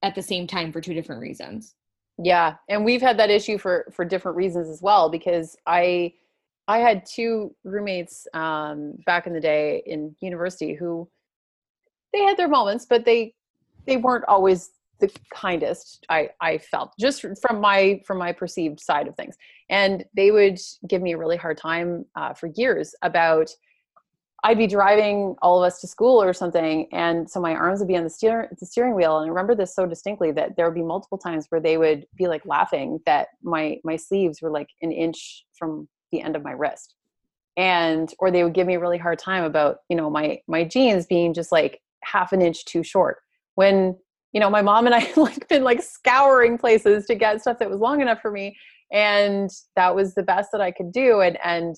at 0.03 0.16
the 0.16 0.22
same 0.22 0.47
time 0.47 0.72
for 0.72 0.80
two 0.80 0.95
different 0.95 1.20
reasons. 1.20 1.76
Yeah, 2.18 2.57
and 2.68 2.85
we've 2.85 3.01
had 3.01 3.18
that 3.18 3.30
issue 3.30 3.59
for 3.59 3.87
for 3.93 4.05
different 4.05 4.37
reasons 4.37 4.68
as 4.68 4.83
well 4.83 5.09
because 5.09 5.57
I 5.66 6.14
I 6.68 6.78
had 6.78 7.04
two 7.06 7.54
roommates 7.64 8.26
um, 8.34 8.94
back 9.04 9.26
in 9.26 9.32
the 9.32 9.40
day 9.40 9.82
in 9.86 10.14
university 10.20 10.74
who 10.74 11.08
they 12.12 12.20
had 12.20 12.36
their 12.36 12.48
moments, 12.48 12.86
but 12.88 13.04
they 13.04 13.34
they 13.86 13.96
weren't 13.96 14.24
always 14.28 14.70
the 15.00 15.10
kindest. 15.32 16.06
I 16.08 16.30
I 16.40 16.58
felt 16.58 16.92
just 16.98 17.20
from 17.20 17.60
my 17.60 18.00
from 18.06 18.18
my 18.18 18.32
perceived 18.32 18.80
side 18.80 19.08
of 19.08 19.16
things, 19.16 19.36
and 19.70 20.04
they 20.14 20.30
would 20.30 20.58
give 20.88 21.02
me 21.02 21.12
a 21.12 21.18
really 21.18 21.36
hard 21.36 21.58
time 21.58 22.06
uh, 22.16 22.34
for 22.34 22.48
years 22.54 22.94
about. 23.02 23.50
I'd 24.44 24.58
be 24.58 24.66
driving 24.66 25.36
all 25.40 25.62
of 25.62 25.64
us 25.64 25.80
to 25.82 25.86
school 25.86 26.20
or 26.20 26.32
something, 26.32 26.88
and 26.92 27.30
so 27.30 27.40
my 27.40 27.54
arms 27.54 27.78
would 27.78 27.86
be 27.86 27.96
on 27.96 28.02
the 28.02 28.10
steer 28.10 28.48
the 28.58 28.66
steering 28.66 28.94
wheel. 28.94 29.18
And 29.18 29.26
I 29.26 29.28
remember 29.28 29.54
this 29.54 29.74
so 29.74 29.86
distinctly 29.86 30.32
that 30.32 30.56
there 30.56 30.66
would 30.66 30.74
be 30.74 30.82
multiple 30.82 31.18
times 31.18 31.46
where 31.48 31.60
they 31.60 31.78
would 31.78 32.06
be 32.16 32.26
like 32.26 32.44
laughing 32.44 33.00
that 33.06 33.28
my 33.42 33.78
my 33.84 33.96
sleeves 33.96 34.42
were 34.42 34.50
like 34.50 34.68
an 34.80 34.90
inch 34.90 35.44
from 35.56 35.88
the 36.12 36.20
end 36.20 36.36
of 36.36 36.44
my 36.44 36.52
wrist. 36.52 36.94
And 37.56 38.12
or 38.18 38.30
they 38.30 38.44
would 38.44 38.54
give 38.54 38.66
me 38.66 38.74
a 38.74 38.80
really 38.80 38.98
hard 38.98 39.18
time 39.18 39.44
about 39.44 39.78
you 39.88 39.96
know 39.96 40.08
my 40.08 40.38
my 40.46 40.64
jeans 40.64 41.06
being 41.06 41.34
just 41.34 41.52
like 41.52 41.80
half 42.02 42.32
an 42.32 42.40
inch 42.40 42.64
too 42.64 42.82
short. 42.82 43.18
When 43.56 43.96
you 44.32 44.40
know 44.40 44.50
my 44.50 44.62
mom 44.62 44.86
and 44.86 44.94
i 44.94 45.10
like 45.16 45.46
been 45.48 45.64
like 45.64 45.82
scouring 45.82 46.58
places 46.58 47.06
to 47.06 47.14
get 47.14 47.40
stuff 47.40 47.58
that 47.58 47.70
was 47.70 47.80
long 47.80 48.00
enough 48.00 48.20
for 48.20 48.30
me 48.30 48.56
and 48.92 49.50
that 49.76 49.94
was 49.94 50.14
the 50.14 50.22
best 50.22 50.50
that 50.52 50.60
i 50.60 50.70
could 50.70 50.90
do 50.92 51.20
and 51.20 51.38
and 51.44 51.76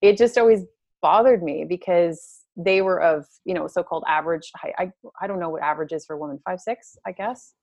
it 0.00 0.16
just 0.16 0.38
always 0.38 0.62
bothered 1.02 1.42
me 1.42 1.64
because 1.68 2.40
they 2.56 2.82
were 2.82 3.00
of 3.00 3.26
you 3.44 3.54
know 3.54 3.66
so-called 3.66 4.04
average 4.06 4.50
height 4.56 4.74
i 4.78 4.90
i 5.20 5.26
don't 5.26 5.40
know 5.40 5.50
what 5.50 5.62
average 5.62 5.92
is 5.92 6.04
for 6.06 6.16
women 6.16 6.38
five 6.44 6.60
six 6.60 6.96
i 7.06 7.12
guess? 7.12 7.54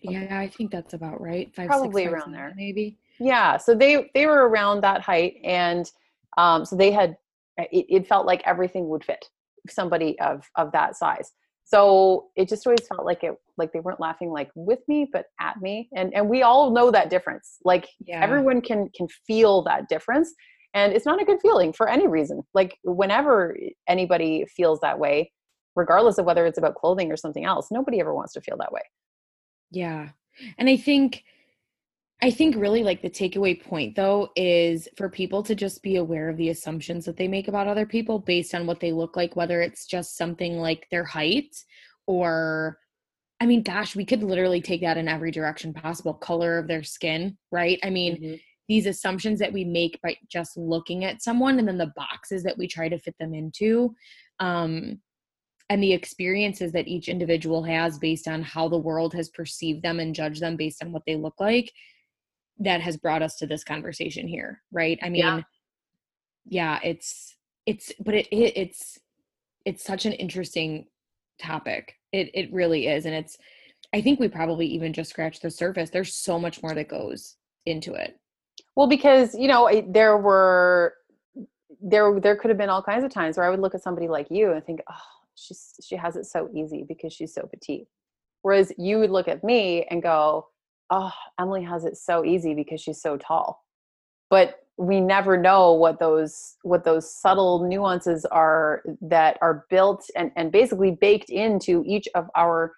Yeah 0.00 0.38
i 0.38 0.48
think 0.48 0.70
that's 0.70 0.94
about 0.94 1.20
right 1.20 1.52
five, 1.54 1.66
probably 1.66 2.04
six, 2.04 2.12
around 2.12 2.20
seven, 2.22 2.32
there. 2.34 2.52
maybe 2.56 2.98
yeah 3.22 3.56
so 3.56 3.74
they 3.74 4.10
they 4.14 4.26
were 4.26 4.48
around 4.48 4.82
that 4.82 5.00
height 5.00 5.36
and 5.44 5.90
um, 6.38 6.64
so 6.64 6.76
they 6.76 6.90
had 6.90 7.16
it, 7.56 7.86
it 7.88 8.06
felt 8.06 8.26
like 8.26 8.42
everything 8.44 8.88
would 8.88 9.04
fit 9.04 9.28
somebody 9.68 10.18
of 10.20 10.48
of 10.56 10.72
that 10.72 10.96
size. 10.96 11.32
So 11.64 12.28
it 12.36 12.48
just 12.48 12.66
always 12.66 12.86
felt 12.88 13.06
like 13.06 13.22
it 13.22 13.34
like 13.56 13.72
they 13.72 13.80
weren't 13.80 14.00
laughing 14.00 14.30
like 14.30 14.50
with 14.54 14.80
me 14.88 15.08
but 15.12 15.26
at 15.40 15.60
me 15.60 15.88
and 15.94 16.12
and 16.14 16.28
we 16.28 16.42
all 16.42 16.70
know 16.70 16.90
that 16.90 17.10
difference. 17.10 17.58
Like 17.64 17.88
yeah. 18.04 18.22
everyone 18.22 18.60
can 18.60 18.88
can 18.94 19.08
feel 19.26 19.62
that 19.64 19.88
difference 19.88 20.34
and 20.74 20.92
it's 20.92 21.06
not 21.06 21.20
a 21.20 21.24
good 21.24 21.40
feeling 21.40 21.72
for 21.72 21.88
any 21.88 22.08
reason. 22.08 22.42
Like 22.54 22.78
whenever 22.82 23.56
anybody 23.88 24.46
feels 24.46 24.80
that 24.80 24.98
way 24.98 25.30
regardless 25.74 26.18
of 26.18 26.26
whether 26.26 26.44
it's 26.44 26.58
about 26.58 26.74
clothing 26.74 27.10
or 27.10 27.16
something 27.16 27.46
else 27.46 27.68
nobody 27.70 27.98
ever 27.98 28.14
wants 28.14 28.32
to 28.34 28.40
feel 28.40 28.56
that 28.58 28.72
way. 28.72 28.82
Yeah 29.70 30.10
and 30.58 30.68
i 30.68 30.76
think 30.76 31.24
I 32.22 32.30
think 32.30 32.54
really 32.54 32.84
like 32.84 33.02
the 33.02 33.10
takeaway 33.10 33.60
point 33.60 33.96
though 33.96 34.30
is 34.36 34.88
for 34.96 35.08
people 35.08 35.42
to 35.42 35.56
just 35.56 35.82
be 35.82 35.96
aware 35.96 36.28
of 36.28 36.36
the 36.36 36.50
assumptions 36.50 37.04
that 37.04 37.16
they 37.16 37.26
make 37.26 37.48
about 37.48 37.66
other 37.66 37.84
people 37.84 38.20
based 38.20 38.54
on 38.54 38.64
what 38.64 38.78
they 38.78 38.92
look 38.92 39.16
like, 39.16 39.34
whether 39.34 39.60
it's 39.60 39.86
just 39.86 40.16
something 40.16 40.58
like 40.58 40.86
their 40.90 41.04
height 41.04 41.54
or 42.06 42.78
I 43.40 43.46
mean, 43.46 43.64
gosh, 43.64 43.96
we 43.96 44.04
could 44.04 44.22
literally 44.22 44.60
take 44.60 44.82
that 44.82 44.96
in 44.96 45.08
every 45.08 45.32
direction 45.32 45.74
possible. 45.74 46.14
Color 46.14 46.58
of 46.58 46.68
their 46.68 46.84
skin, 46.84 47.36
right? 47.50 47.80
I 47.82 47.90
mean, 47.90 48.16
mm-hmm. 48.16 48.34
these 48.68 48.86
assumptions 48.86 49.40
that 49.40 49.52
we 49.52 49.64
make 49.64 49.98
by 50.00 50.16
just 50.30 50.56
looking 50.56 51.04
at 51.04 51.22
someone 51.22 51.58
and 51.58 51.66
then 51.66 51.78
the 51.78 51.92
boxes 51.96 52.44
that 52.44 52.56
we 52.56 52.68
try 52.68 52.88
to 52.88 53.00
fit 53.00 53.16
them 53.18 53.34
into. 53.34 53.96
Um, 54.38 55.00
and 55.70 55.82
the 55.82 55.92
experiences 55.92 56.70
that 56.70 56.86
each 56.86 57.08
individual 57.08 57.64
has 57.64 57.98
based 57.98 58.28
on 58.28 58.42
how 58.42 58.68
the 58.68 58.78
world 58.78 59.12
has 59.14 59.28
perceived 59.30 59.82
them 59.82 59.98
and 59.98 60.14
judged 60.14 60.40
them 60.40 60.54
based 60.54 60.80
on 60.84 60.92
what 60.92 61.02
they 61.04 61.16
look 61.16 61.40
like 61.40 61.72
that 62.58 62.80
has 62.80 62.96
brought 62.96 63.22
us 63.22 63.36
to 63.36 63.46
this 63.46 63.64
conversation 63.64 64.26
here 64.28 64.62
right? 64.72 64.98
I 65.02 65.08
mean 65.08 65.20
yeah, 65.20 65.40
yeah 66.46 66.78
it's 66.82 67.36
it's 67.66 67.92
but 68.00 68.14
it, 68.14 68.26
it 68.28 68.56
it's 68.56 68.98
it's 69.64 69.84
such 69.84 70.06
an 70.06 70.12
interesting 70.12 70.86
topic. 71.40 71.94
It 72.12 72.30
it 72.34 72.52
really 72.52 72.88
is 72.88 73.06
and 73.06 73.14
it's 73.14 73.38
i 73.94 74.00
think 74.00 74.20
we 74.20 74.28
probably 74.28 74.66
even 74.66 74.92
just 74.92 75.10
scratched 75.10 75.42
the 75.42 75.50
surface. 75.50 75.90
There's 75.90 76.14
so 76.14 76.38
much 76.38 76.62
more 76.62 76.74
that 76.74 76.88
goes 76.88 77.36
into 77.66 77.94
it. 77.94 78.18
Well 78.76 78.88
because 78.88 79.34
you 79.34 79.48
know 79.48 79.66
it, 79.66 79.92
there 79.92 80.16
were 80.16 80.94
there 81.80 82.18
there 82.20 82.36
could 82.36 82.48
have 82.48 82.58
been 82.58 82.68
all 82.68 82.82
kinds 82.82 83.02
of 83.02 83.10
times 83.10 83.36
where 83.36 83.44
i 83.44 83.50
would 83.50 83.58
look 83.58 83.74
at 83.74 83.82
somebody 83.82 84.06
like 84.06 84.28
you 84.30 84.52
and 84.52 84.64
think 84.64 84.80
oh 84.88 84.94
she's 85.34 85.74
she 85.82 85.96
has 85.96 86.16
it 86.16 86.26
so 86.26 86.48
easy 86.54 86.84
because 86.86 87.12
she's 87.12 87.34
so 87.34 87.42
petite. 87.42 87.86
Whereas 88.42 88.72
you 88.76 88.98
would 88.98 89.10
look 89.10 89.28
at 89.28 89.44
me 89.44 89.84
and 89.90 90.02
go 90.02 90.48
oh, 90.92 91.12
Emily 91.40 91.64
has 91.64 91.84
it 91.86 91.96
so 91.96 92.24
easy 92.24 92.54
because 92.54 92.80
she's 92.80 93.02
so 93.02 93.16
tall. 93.16 93.64
But 94.30 94.56
we 94.78 95.00
never 95.00 95.36
know 95.36 95.72
what 95.74 95.98
those 95.98 96.56
what 96.62 96.84
those 96.84 97.14
subtle 97.14 97.66
nuances 97.68 98.24
are 98.26 98.82
that 99.00 99.38
are 99.42 99.66
built 99.70 100.04
and, 100.16 100.32
and 100.36 100.52
basically 100.52 100.92
baked 100.92 101.30
into 101.30 101.84
each 101.86 102.08
of 102.14 102.28
our 102.36 102.74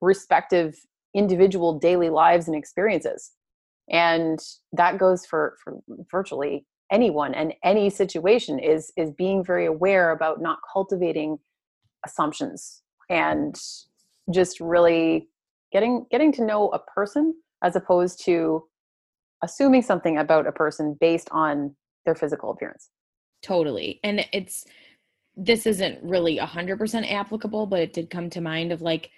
respective 0.00 0.76
individual 1.14 1.78
daily 1.78 2.10
lives 2.10 2.48
and 2.48 2.56
experiences. 2.56 3.32
and 3.90 4.40
that 4.72 4.98
goes 4.98 5.26
for 5.26 5.56
for 5.62 5.78
virtually 6.10 6.66
anyone 6.90 7.34
and 7.34 7.54
any 7.64 7.90
situation 7.90 8.58
is 8.58 8.92
is 8.96 9.10
being 9.12 9.44
very 9.44 9.66
aware 9.66 10.10
about 10.10 10.40
not 10.40 10.58
cultivating 10.72 11.38
assumptions 12.06 12.82
and 13.10 13.56
just 14.32 14.60
really 14.60 15.28
getting 15.72 16.06
getting 16.10 16.32
to 16.32 16.44
know 16.44 16.70
a 16.70 16.78
person 16.78 17.34
as 17.62 17.76
opposed 17.76 18.24
to 18.24 18.64
assuming 19.42 19.82
something 19.82 20.18
about 20.18 20.46
a 20.46 20.52
person 20.52 20.96
based 21.00 21.28
on 21.30 21.74
their 22.04 22.14
physical 22.14 22.50
appearance. 22.50 22.90
Totally 23.42 24.00
and 24.02 24.26
it's 24.32 24.64
this 25.36 25.66
isn't 25.66 25.98
really 26.02 26.38
100% 26.38 27.12
applicable 27.12 27.66
but 27.66 27.80
it 27.80 27.92
did 27.92 28.10
come 28.10 28.30
to 28.30 28.40
mind 28.40 28.72
of 28.72 28.80
like 28.82 29.10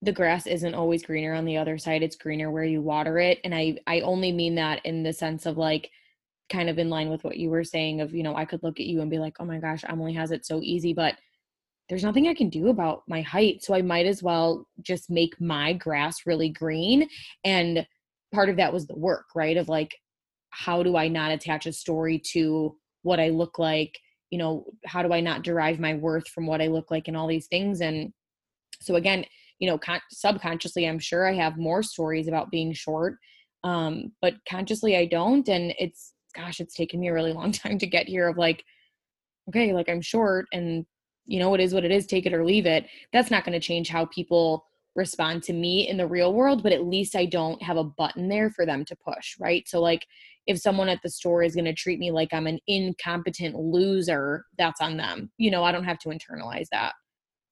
the 0.00 0.12
grass 0.12 0.46
isn't 0.46 0.74
always 0.74 1.02
greener 1.02 1.34
on 1.34 1.44
the 1.44 1.56
other 1.56 1.76
side 1.76 2.02
it's 2.02 2.16
greener 2.16 2.50
where 2.50 2.64
you 2.64 2.80
water 2.80 3.18
it 3.18 3.38
and 3.44 3.54
i 3.54 3.76
i 3.86 4.00
only 4.00 4.32
mean 4.32 4.54
that 4.54 4.80
in 4.84 5.02
the 5.02 5.12
sense 5.12 5.44
of 5.44 5.58
like 5.58 5.90
kind 6.50 6.70
of 6.70 6.78
in 6.78 6.88
line 6.88 7.10
with 7.10 7.24
what 7.24 7.36
you 7.36 7.50
were 7.50 7.64
saying 7.64 8.00
of 8.00 8.14
you 8.14 8.22
know 8.22 8.36
i 8.36 8.44
could 8.44 8.62
look 8.62 8.78
at 8.78 8.86
you 8.86 9.00
and 9.00 9.10
be 9.10 9.18
like 9.18 9.36
oh 9.40 9.44
my 9.44 9.58
gosh 9.58 9.84
emily 9.88 10.12
has 10.12 10.30
it 10.30 10.46
so 10.46 10.60
easy 10.62 10.92
but 10.92 11.16
there's 11.88 12.04
nothing 12.04 12.28
i 12.28 12.34
can 12.34 12.48
do 12.48 12.68
about 12.68 13.02
my 13.08 13.20
height 13.22 13.62
so 13.62 13.74
i 13.74 13.82
might 13.82 14.06
as 14.06 14.22
well 14.22 14.66
just 14.82 15.10
make 15.10 15.40
my 15.40 15.72
grass 15.72 16.26
really 16.26 16.48
green 16.48 17.08
and 17.44 17.86
part 18.32 18.48
of 18.48 18.56
that 18.56 18.72
was 18.72 18.86
the 18.86 18.96
work 18.96 19.26
right 19.34 19.56
of 19.56 19.68
like 19.68 19.94
how 20.50 20.82
do 20.82 20.96
i 20.96 21.08
not 21.08 21.30
attach 21.30 21.66
a 21.66 21.72
story 21.72 22.18
to 22.18 22.76
what 23.02 23.20
i 23.20 23.28
look 23.28 23.58
like? 23.58 23.98
You 24.30 24.38
know 24.38 24.66
how 24.84 25.02
do 25.02 25.12
i 25.12 25.20
not 25.20 25.42
derive 25.42 25.80
my 25.80 25.94
worth 25.94 26.28
from 26.28 26.46
what 26.46 26.60
i 26.60 26.66
look 26.66 26.90
like 26.90 27.08
and 27.08 27.16
all 27.16 27.26
these 27.26 27.46
things 27.46 27.80
and 27.80 28.12
so 28.80 28.96
again 28.96 29.24
you 29.58 29.68
know 29.68 29.78
con- 29.78 30.00
subconsciously 30.10 30.86
i'm 30.86 30.98
sure 30.98 31.26
i 31.26 31.32
have 31.32 31.56
more 31.56 31.82
stories 31.82 32.28
about 32.28 32.50
being 32.50 32.72
short 32.72 33.16
um 33.64 34.12
but 34.20 34.34
consciously 34.48 34.96
i 34.96 35.06
don't 35.06 35.48
and 35.48 35.74
it's 35.78 36.12
gosh 36.34 36.60
it's 36.60 36.74
taken 36.74 37.00
me 37.00 37.08
a 37.08 37.12
really 37.12 37.32
long 37.32 37.52
time 37.64 37.78
to 37.78 37.86
get 37.86 38.06
here 38.06 38.28
of 38.28 38.36
like 38.36 38.62
okay 39.48 39.72
like 39.72 39.88
i'm 39.88 40.02
short 40.02 40.46
and 40.52 40.84
you 41.28 41.38
know 41.38 41.54
it 41.54 41.60
is 41.60 41.72
what 41.72 41.84
it 41.84 41.92
is 41.92 42.06
take 42.06 42.26
it 42.26 42.32
or 42.32 42.44
leave 42.44 42.66
it 42.66 42.86
that's 43.12 43.30
not 43.30 43.44
going 43.44 43.58
to 43.58 43.64
change 43.64 43.88
how 43.88 44.04
people 44.06 44.64
respond 44.96 45.42
to 45.44 45.52
me 45.52 45.88
in 45.88 45.96
the 45.96 46.06
real 46.06 46.32
world 46.32 46.62
but 46.62 46.72
at 46.72 46.84
least 46.84 47.14
i 47.14 47.24
don't 47.24 47.62
have 47.62 47.76
a 47.76 47.84
button 47.84 48.28
there 48.28 48.50
for 48.50 48.66
them 48.66 48.84
to 48.84 48.96
push 48.96 49.36
right? 49.38 49.68
So 49.68 49.80
like 49.80 50.04
if 50.46 50.58
someone 50.58 50.88
at 50.88 51.00
the 51.02 51.10
store 51.10 51.42
is 51.42 51.54
going 51.54 51.66
to 51.66 51.74
treat 51.74 52.00
me 52.00 52.10
like 52.10 52.32
i'm 52.32 52.46
an 52.46 52.58
incompetent 52.66 53.54
loser 53.54 54.44
that's 54.56 54.80
on 54.80 54.96
them 54.96 55.30
you 55.38 55.50
know 55.50 55.62
i 55.62 55.70
don't 55.70 55.84
have 55.84 55.98
to 56.00 56.08
internalize 56.08 56.66
that. 56.72 56.94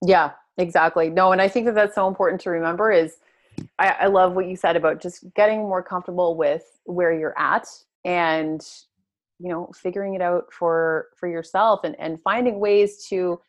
Yeah 0.04 0.32
exactly. 0.58 1.10
No 1.10 1.32
and 1.32 1.40
i 1.40 1.46
think 1.46 1.66
that 1.66 1.74
that's 1.74 1.94
so 1.94 2.08
important 2.08 2.40
to 2.42 2.50
remember 2.50 2.90
is 2.90 3.18
I, 3.78 3.88
I 4.00 4.06
love 4.06 4.34
what 4.34 4.46
you 4.46 4.56
said 4.56 4.76
about 4.76 5.00
just 5.00 5.24
getting 5.34 5.60
more 5.60 5.82
comfortable 5.82 6.36
with 6.36 6.64
where 6.84 7.12
you're 7.12 7.38
at 7.38 7.66
and 8.04 8.66
you 9.38 9.50
know 9.50 9.70
figuring 9.74 10.14
it 10.14 10.22
out 10.22 10.52
for 10.52 11.08
for 11.16 11.28
yourself 11.28 11.80
and 11.84 11.94
and 11.98 12.20
finding 12.22 12.58
ways 12.58 13.06
to 13.08 13.40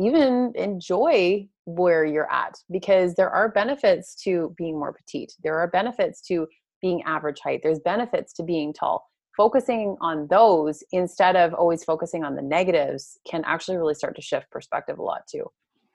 even 0.00 0.52
enjoy 0.54 1.46
where 1.64 2.04
you're 2.04 2.30
at 2.32 2.58
because 2.70 3.14
there 3.14 3.30
are 3.30 3.50
benefits 3.50 4.14
to 4.14 4.54
being 4.56 4.78
more 4.78 4.92
petite 4.92 5.32
there 5.42 5.58
are 5.58 5.68
benefits 5.68 6.20
to 6.20 6.46
being 6.80 7.02
average 7.02 7.40
height 7.40 7.60
there's 7.62 7.80
benefits 7.80 8.32
to 8.34 8.42
being 8.42 8.72
tall. 8.72 9.04
Focusing 9.36 9.96
on 10.00 10.26
those 10.28 10.82
instead 10.90 11.36
of 11.36 11.54
always 11.54 11.84
focusing 11.84 12.24
on 12.24 12.34
the 12.34 12.42
negatives 12.42 13.18
can 13.28 13.44
actually 13.46 13.76
really 13.76 13.94
start 13.94 14.16
to 14.16 14.22
shift 14.22 14.50
perspective 14.50 14.98
a 14.98 15.02
lot 15.02 15.22
too. 15.30 15.44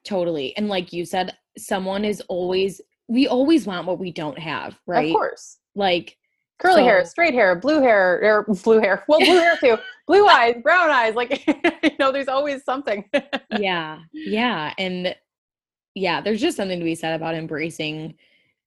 Totally 0.05 0.55
and 0.57 0.69
like 0.69 0.93
you 0.93 1.05
said 1.05 1.35
someone 1.57 2.05
is 2.05 2.21
always 2.29 2.79
we 3.09 3.27
always 3.27 3.65
want 3.67 3.85
what 3.85 3.99
we 3.99 4.11
don't 4.11 4.39
have 4.39 4.77
right? 4.87 5.07
of 5.07 5.13
course. 5.13 5.57
Like 5.75 6.17
curly 6.63 6.81
so, 6.81 6.85
hair, 6.85 7.05
straight 7.05 7.33
hair, 7.33 7.55
blue 7.55 7.81
hair, 7.81 8.19
or 8.23 8.53
blue 8.63 8.79
hair. 8.79 9.03
Well, 9.07 9.19
blue 9.19 9.39
hair 9.39 9.57
too. 9.59 9.77
Blue 10.05 10.27
eyes, 10.27 10.55
brown 10.61 10.89
eyes. 10.89 11.15
Like 11.15 11.47
you 11.83 11.91
know, 11.97 12.11
there's 12.11 12.27
always 12.27 12.65
something. 12.65 13.09
yeah, 13.57 13.99
yeah, 14.11 14.73
and 14.77 15.15
yeah, 15.95 16.19
there's 16.19 16.41
just 16.41 16.57
something 16.57 16.77
to 16.77 16.83
be 16.83 16.93
said 16.93 17.15
about 17.15 17.35
embracing 17.35 18.15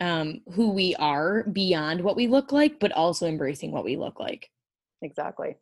um, 0.00 0.40
who 0.54 0.70
we 0.70 0.94
are 0.96 1.42
beyond 1.52 2.00
what 2.00 2.16
we 2.16 2.26
look 2.26 2.52
like, 2.52 2.80
but 2.80 2.90
also 2.92 3.26
embracing 3.26 3.70
what 3.70 3.84
we 3.84 3.98
look 3.98 4.18
like. 4.18 4.50
Exactly. 5.02 5.56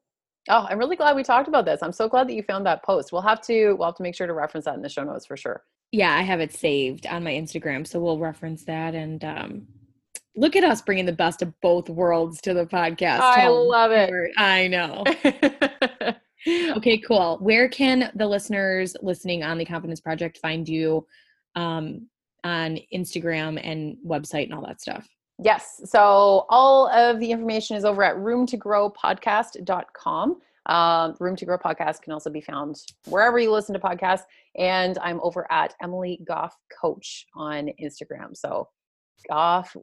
Oh, 0.49 0.67
I'm 0.69 0.79
really 0.79 0.95
glad 0.97 1.17
we 1.17 1.25
talked 1.25 1.49
about 1.49 1.65
this. 1.65 1.83
I'm 1.83 1.93
so 1.93 2.09
glad 2.09 2.29
that 2.29 2.35
you 2.35 2.43
found 2.43 2.67
that 2.67 2.85
post. 2.85 3.13
We'll 3.13 3.23
have 3.23 3.41
to 3.43 3.75
we'll 3.75 3.89
have 3.89 3.97
to 3.97 4.03
make 4.05 4.15
sure 4.15 4.27
to 4.27 4.35
reference 4.35 4.67
that 4.67 4.77
in 4.77 4.83
the 4.83 4.89
show 4.89 5.03
notes 5.03 5.27
for 5.27 5.37
sure. 5.37 5.65
Yeah, 5.91 6.15
I 6.15 6.23
have 6.23 6.41
it 6.41 6.53
saved 6.53 7.07
on 7.07 7.25
my 7.25 7.33
Instagram, 7.33 7.87
so 7.87 8.01
we'll 8.01 8.19
reference 8.19 8.65
that 8.65 8.95
and 8.95 9.25
um 9.25 9.67
look 10.37 10.57
at 10.57 10.65
us 10.65 10.83
bringing 10.83 11.07
the 11.07 11.13
best 11.13 11.41
of 11.43 11.53
both 11.61 11.89
worlds 11.89 12.41
to 12.43 12.53
the 12.55 12.67
podcast. 12.67 13.21
I 13.21 13.47
love 13.49 13.93
it. 13.93 14.33
I 14.37 14.67
know. 14.69 15.05
okay, 16.77 16.99
cool. 16.99 17.39
Where 17.41 17.69
can 17.69 18.13
the 18.15 18.27
listeners 18.27 18.95
listening 19.03 19.43
on 19.43 19.57
the 19.59 19.65
Confidence 19.65 20.01
Project 20.01 20.39
find 20.39 20.69
you 20.69 21.05
um, 21.55 22.09
on 22.43 22.79
Instagram 22.93 23.61
and 23.63 23.97
website 24.07 24.45
and 24.45 24.55
all 24.55 24.67
that 24.67 24.81
stuff? 24.81 25.09
Yes. 25.43 25.81
So 25.87 26.47
all 26.49 26.87
of 26.89 27.19
the 27.19 27.33
information 27.33 27.77
is 27.77 27.85
over 27.85 28.05
at 28.05 28.17
roomtogrowpodcast.com. 28.17 30.41
Um, 30.67 31.15
Room 31.21 31.37
to 31.37 31.45
Grow 31.45 31.59
podcast 31.59 32.01
can 32.01 32.15
also 32.15 32.31
be 32.31 32.41
found 32.41 32.81
wherever 33.07 33.39
you 33.39 33.53
listen 33.53 33.75
to 33.75 33.81
podcasts. 33.81 34.23
And 34.57 34.97
I'm 34.99 35.21
over 35.23 35.47
at 35.53 35.75
Emily 35.83 36.21
Goff 36.27 36.57
Coach 36.81 37.27
on 37.35 37.69
Instagram. 37.83 38.35
So 38.35 38.71
Goff. 39.29 39.75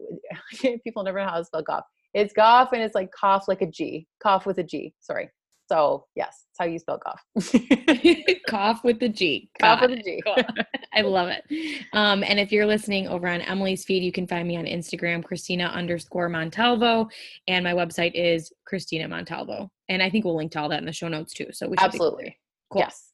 People 0.83 1.03
never 1.03 1.19
know 1.19 1.29
how 1.29 1.37
to 1.37 1.45
spell 1.45 1.61
Goff. 1.61 1.83
It's 2.13 2.33
Goff 2.33 2.73
and 2.73 2.81
it's 2.81 2.95
like 2.95 3.11
cough 3.11 3.47
like 3.47 3.61
a 3.61 3.67
G. 3.67 4.07
Cough 4.21 4.45
with 4.45 4.57
a 4.59 4.63
G. 4.63 4.93
Sorry. 4.99 5.29
So 5.71 6.05
yes, 6.15 6.47
it's 6.49 6.59
how 6.59 6.65
you 6.65 6.79
spell 6.79 6.99
cough. 6.99 7.21
cough 8.47 8.83
with 8.83 8.99
the 8.99 9.07
G. 9.07 9.49
Cough 9.61 9.79
with 9.79 9.91
a 9.91 10.03
G. 10.03 10.21
I 10.93 10.99
love 11.01 11.29
it. 11.29 11.85
Um, 11.93 12.25
and 12.25 12.41
if 12.41 12.51
you're 12.51 12.65
listening 12.65 13.07
over 13.07 13.29
on 13.29 13.39
Emily's 13.39 13.85
feed, 13.85 14.03
you 14.03 14.11
can 14.11 14.27
find 14.27 14.45
me 14.45 14.57
on 14.57 14.65
Instagram, 14.65 15.23
Christina 15.23 15.67
underscore 15.67 16.27
Montalvo, 16.27 17.07
and 17.47 17.63
my 17.63 17.71
website 17.71 18.11
is 18.15 18.51
Christina 18.65 19.07
Montalvo. 19.07 19.71
And 19.87 20.03
I 20.03 20.09
think 20.09 20.25
we'll 20.25 20.35
link 20.35 20.51
to 20.51 20.59
all 20.59 20.67
that 20.67 20.79
in 20.79 20.85
the 20.85 20.91
show 20.91 21.07
notes 21.07 21.33
too. 21.33 21.47
So 21.53 21.69
we 21.69 21.77
absolutely 21.79 22.37
cool. 22.69 22.81
Yes. 22.81 23.11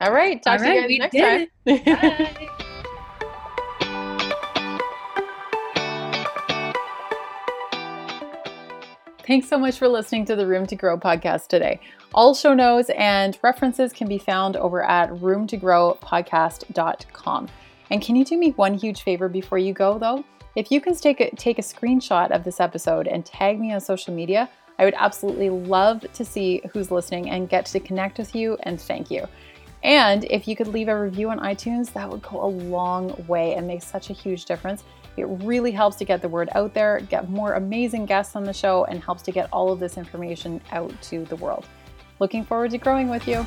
All 0.00 0.12
right. 0.12 0.42
Talk 0.42 0.58
all 0.58 0.66
to 0.66 0.70
right, 0.70 0.90
you 0.90 0.98
guys 0.98 1.12
next 1.12 1.46
time. 1.64 2.48
Bye. 2.48 2.48
Thanks 9.30 9.48
so 9.48 9.58
much 9.60 9.78
for 9.78 9.86
listening 9.86 10.24
to 10.24 10.34
the 10.34 10.44
Room 10.44 10.66
to 10.66 10.74
Grow 10.74 10.98
podcast 10.98 11.46
today. 11.46 11.78
All 12.12 12.34
show 12.34 12.52
notes 12.52 12.90
and 12.90 13.38
references 13.42 13.92
can 13.92 14.08
be 14.08 14.18
found 14.18 14.56
over 14.56 14.82
at 14.82 15.08
roomtogrowpodcast.com. 15.10 17.48
And 17.90 18.02
can 18.02 18.16
you 18.16 18.24
do 18.24 18.36
me 18.36 18.50
one 18.50 18.74
huge 18.74 19.02
favor 19.02 19.28
before 19.28 19.58
you 19.58 19.72
go, 19.72 20.00
though? 20.00 20.24
If 20.56 20.72
you 20.72 20.80
can 20.80 20.96
take 20.96 21.20
a, 21.20 21.30
take 21.36 21.60
a 21.60 21.62
screenshot 21.62 22.32
of 22.32 22.42
this 22.42 22.58
episode 22.58 23.06
and 23.06 23.24
tag 23.24 23.60
me 23.60 23.72
on 23.72 23.80
social 23.80 24.12
media, 24.12 24.50
I 24.80 24.84
would 24.84 24.94
absolutely 24.96 25.50
love 25.50 26.04
to 26.12 26.24
see 26.24 26.60
who's 26.72 26.90
listening 26.90 27.30
and 27.30 27.48
get 27.48 27.66
to 27.66 27.78
connect 27.78 28.18
with 28.18 28.34
you 28.34 28.56
and 28.64 28.80
thank 28.80 29.12
you. 29.12 29.28
And 29.84 30.24
if 30.24 30.48
you 30.48 30.56
could 30.56 30.66
leave 30.66 30.88
a 30.88 31.00
review 31.00 31.30
on 31.30 31.38
iTunes, 31.38 31.92
that 31.92 32.10
would 32.10 32.22
go 32.22 32.42
a 32.42 32.50
long 32.50 33.14
way 33.28 33.54
and 33.54 33.68
make 33.68 33.82
such 33.82 34.10
a 34.10 34.12
huge 34.12 34.46
difference. 34.46 34.82
It 35.20 35.26
really 35.44 35.70
helps 35.70 35.96
to 35.96 36.04
get 36.04 36.22
the 36.22 36.28
word 36.28 36.48
out 36.54 36.72
there, 36.72 37.00
get 37.00 37.28
more 37.28 37.54
amazing 37.54 38.06
guests 38.06 38.34
on 38.34 38.44
the 38.44 38.52
show, 38.52 38.84
and 38.86 39.02
helps 39.02 39.22
to 39.22 39.32
get 39.32 39.48
all 39.52 39.70
of 39.70 39.78
this 39.78 39.98
information 39.98 40.60
out 40.72 40.92
to 41.02 41.24
the 41.26 41.36
world. 41.36 41.66
Looking 42.18 42.44
forward 42.44 42.70
to 42.70 42.78
growing 42.78 43.10
with 43.10 43.28
you. 43.28 43.46